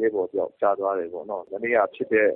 [0.00, 2.28] ရဲဘော်တယောက်ကြားသွားတယ်ပေါ့နော်။မနေ့ကဖြစ်တဲ့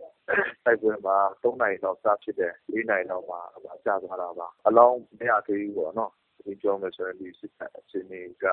[0.65, 3.41] တိုက်ပွဲမှာ၃နာရီလောက်စဖြစ်တယ်။၄နာရီလောက်မှာ
[3.85, 8.45] ကျသွားတာပါ။အလောင်းမရသေးဘူးပေါ့နော်။သတင်းပြောမယ်ဆိုရင်ဒီစစ်တပ်အခြေအနေက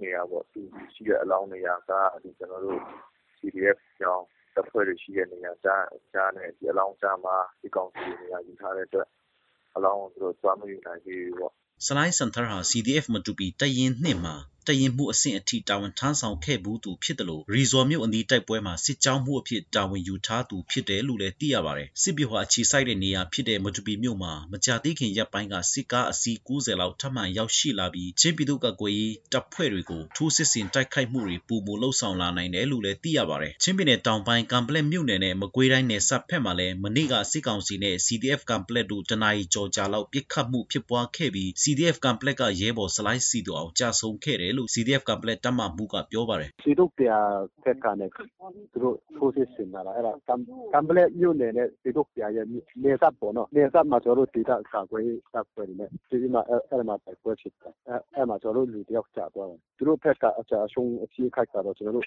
[0.00, 0.60] နေရာပေါ့သူ
[0.94, 1.92] ရှိတဲ့အလောင်းနေရာက
[2.22, 2.80] ဒီကျွန်တော်တို့
[3.38, 9.08] CDF ကြောင်းတပ်ဖွဲ့တွေရှိတဲ့နေရာကြားကြားနဲ့ဒီအလောင်းကြားမှာဒီကောင်စီနေရာယူထားတဲ့အတွက်
[9.76, 11.52] အလောင်းကိုသူတို့သွားမယူနိုင်သေးဘူးပေါ့။
[11.86, 14.34] စလိုင်းစန်တာဟာ CDF မတူပီတရင်နှစ်မှာ
[14.66, 47.06] တရင်မှုအဆင့်အထိတာဝန်ထမ်းဆောင်ခဲ့ဘူးသူဖြစ်တယ်လို့ရီဇော်မြို့အနီးတိုက်ပွဲမှာစစ်ကြောင်းမှုအဖြစ်တာဝန်ယူထားသူဖြစ်တယ်လို့လည်းသိရပါတယ်စစ်ဗျူဟာအခြေစိုက်တဲ့နေရာဖြစ်တဲ့မတူပီမြို့မှာမကြာသေးခင်ရက်ပိုင်းကစစ်ကားအစီး90လောက်ထပ်မံရောက်ရှိလာပြီးချင်းပြည်သူ့ကကွေးတပ်ဖွဲ့တွေကိုထိုးစစ်ဆင်တိုက်ခိုက်မှုတွေပုံမလှုပ်ဆောင်လာနိုင်တယ်လို့လည်းသိရပါတယ်ချင်းပြည်နယ်တောင်ပိုင်းကံပလက်မြို့နယ်နဲ့မကွေးတိုင်းနယ်စပ်ဖက်မှာလည်းမနေ့ကစစ်ကောင်စီနဲ့ CDF ကံပလက်တို့တနအီကြော်ကြာလောက်ပစ်ခတ်မှုဖြစ်ပွားခဲ့ပြီး CDF ကံပလက်ကရဲဘော်စလိုက်စီတို့အောင်ကြာဆုံးခဲ့တယ်လို့ CDF ကံပလက်တမမှုကပြောပါတယ် စီတို့ပြ
[47.64, 48.06] ဖက်ကနေ
[48.72, 50.34] သူတို့ထိုးစစ်ဆင်လာတာအဲ့ဒါကံ
[50.72, 52.46] ကံပလက်မြို့နယ်နဲ့စီတို့ပြရဲ့
[52.84, 55.02] နေဆက်ပေါ်နော်နေဆက်မှာကျွန်တော်တို့ဒေတာကာကွယ်
[55.34, 62.06] တပ်ဖွဲ့တွေနဲ့ဒီမှာအဲ့မှာတိုက်ပွဲဖြစ်တယ်အဲ့အဲ့မှာကျွန်တော်တို့လူတယောက်ကြာသွားတယ် သူတို့ဖက်က အကြအရှုံးအကြီးခိုက်တာတော့ ကျွန်တော်တို့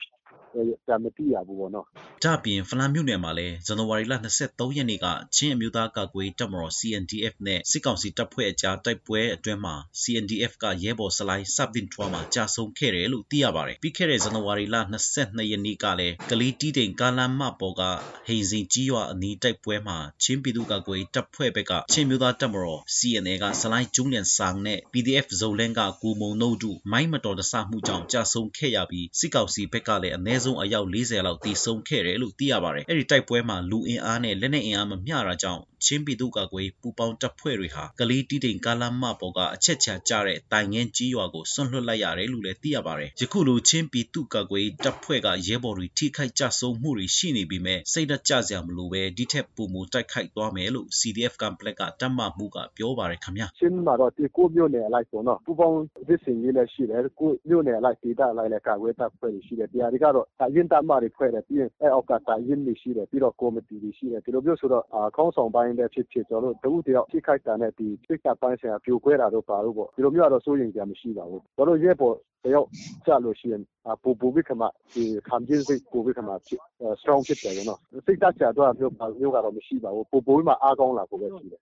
[0.88, 1.86] ကြာမတိရဘူးပေါ့နော်။
[2.24, 4.14] ဒါပြင် ဖလန်မြို့နယ်မှာလည်း ဇန်နဝါရီလ
[4.46, 14.76] 23ရက်နေ့က ချင်းအမျိုးသားကာကွယ်တပ်မတော် CNDF နဲ့ စစ်ကောင်စီတပ်ဖွဲ့အကြား တိုက်ပွဲအတွင်းမှာ CNDF က ရဲဘော်စလိုင်းစပ်တင်ထွားမှာကြာဆုံးခဲ့တယ်လို့သိရပါတယ်။ပြီးခဲ့တဲ့ဇန်နဝါရီလ
[15.14, 17.82] 22ရက်နေ့ကလည်းကလေးတီးတိန်ကားလမ်းမပေါ်က
[18.28, 64.84] ဟိန်စင်ကြီးရွာအနီးတိုက်ပွဲမှာချင်းပြည်သူ့ကာကွယ်တပ်ဖွဲ့ဘက်ကချင်းမျိုးသားတပ်မတော် CNA ကစလိုင်းကျုံးလန်ဆောင်နဲ့ PDF ဇုံလန်းကကိုမုံနှုတ်တို့မိုင်းမတော်တဆမှုကြောင့်ကြာဆုံးခဲ့ရပြီးစစ်ကောင်စီဘက်ကလည်းအနည်းဆုံးအယောက်40လောက်တိဆုံးခဲ့တယ်လို့သိရပါတယ်။အဲ့ဒီတိုက်ပွဲမှာလူအင်အားနဲ့လက်နက်အင်အားမမျှတာကြောင့်ချင်းပြည်သူ့ကာကွယ်ပူပေါင်းတပ်ဖွဲ့တွေဟာကလေးတီးတိန်ကားလမ်းမပေါ်ကအချက်ချာကျတဲ့တိုင်ငင်းကြီးရွာကိုဆွန့်လွတ်လိုက်ရတယ်လို့လည်းသိရပါတယ်။ယခုလိုချင်းပြည်သူ့ကာကွယ်တပ်ဖွဲ့ကရဲဘော်တွေထိခိုက်ကြဆုံးမှုတွေရှိနေပြီးမဲ့စိတ်ဓာတ်ကြစရာမလိုပဲဒီထက်ပိုမိုတိုက်ခိုက်သွားမယ်လို့ CDF ကံပလက်ကတတ်မှမှုကပြောပါတယ်ခင်ဗျာ။ချင်းမှာတော့ဒီကိုမျိုးနယ်အလိုက်ဆိုတော့ပူပေါင်းစစ်စင်ရေးလည်းရှိတယ်ကိုမျိုးနယ်အလိုက်ဒေတာအလိုက်လည်းကာကွယ်တပ်ဖွဲ့တွေရှိတယ်။တရားတွေကတော့တာရင်တမတွေဖွဲ့တယ်ပြီးရင်အဲအောက်ကတာရင်တွေရှိတယ်ပြီးတော့ကော်မတီတွေရှိတယ်ဒီလိုမျိုးဆိုတော့
[65.16, 72.11] ခေါင်းဆောင်ပိုင်းလည်းဖြစ်ဖြစ်ကျွန်တော်တို့တဦးတယောက်ထိခိုက်တာနဲ့ဒီစိတ်ကပိုင်းဆိုင်ရာပြိုကွဲတာတို့ပါတော့ပေါ့ဒီလိုမျိုးကတော့စိုးရိမ်ကြမရှိပါဘူးကျွန်တော်ရဲပေါ်
[72.44, 72.68] တယောက်
[73.06, 73.64] ကြလို့ရှိရင်
[74.04, 76.62] ပူပူပြီးခမဒီခံကျင်းစိတ်ပူပြီးခမဖြစ်
[77.00, 81.62] strong ဖြစ်တယ်နော်စိတ်တက်ကြတော့မျိုးမျိုးကတော့မရှိပါဘူးပူပူပြီးမှအားကောင်းလာဖို့ပဲရှိတယ်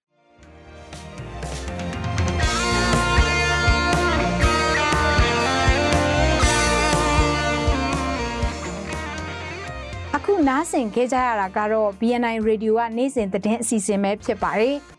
[10.16, 14.78] အခုနားဆင်ခဲ့ကြရတာကတော့ BNI Radio ကနေ့စဉ်သတင်းအစီအစဉ်ပဲဖြစ်ပါတယ်။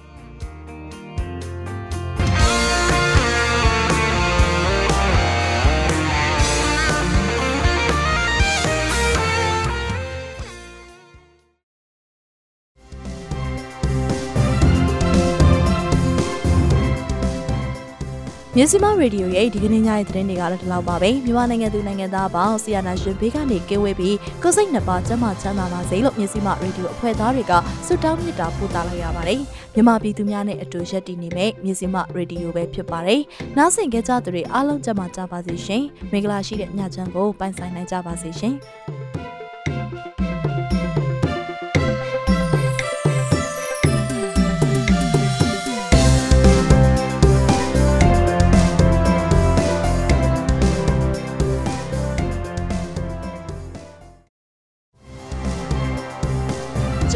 [18.57, 27.53] မြစီမရေဒီယိုရဲ့ဒီကနေ့ညရဲ့သတင်းတွေကလည်းဒီလောက်ပါပဲမြန်မာနိုင်ငံသူနိုင်ငံသားပေါင်းဆီယနာရှင်ဘေးကနေကင်းဝေးပြီးကိုယ်စိတ်နှစ်ပါးကျန်းမာချမ်းသာပါစေလို့မြစီမရေဒီယိုအဖွဲ့သားတွေက
[27.85, 29.39] ဆုတောင်းမေတ္တာပို့သလိုက်ရပါတယ်
[29.73, 33.21] မြန်မာပြည်သူများနဲ့အတူရက်တည်နေမဲ့မြစီမရေဒီယိုပဲဖြစ်ပါတယ်
[33.57, 38.55] နားဆင်ကြကြသူတွေအားလုံးကျန်းမာကြပါစေရှင်မင်္ဂလာရှိတဲ့ညချမ်းကိုပိုင်ဆိုင်နိုင်ကြပါစေရှင်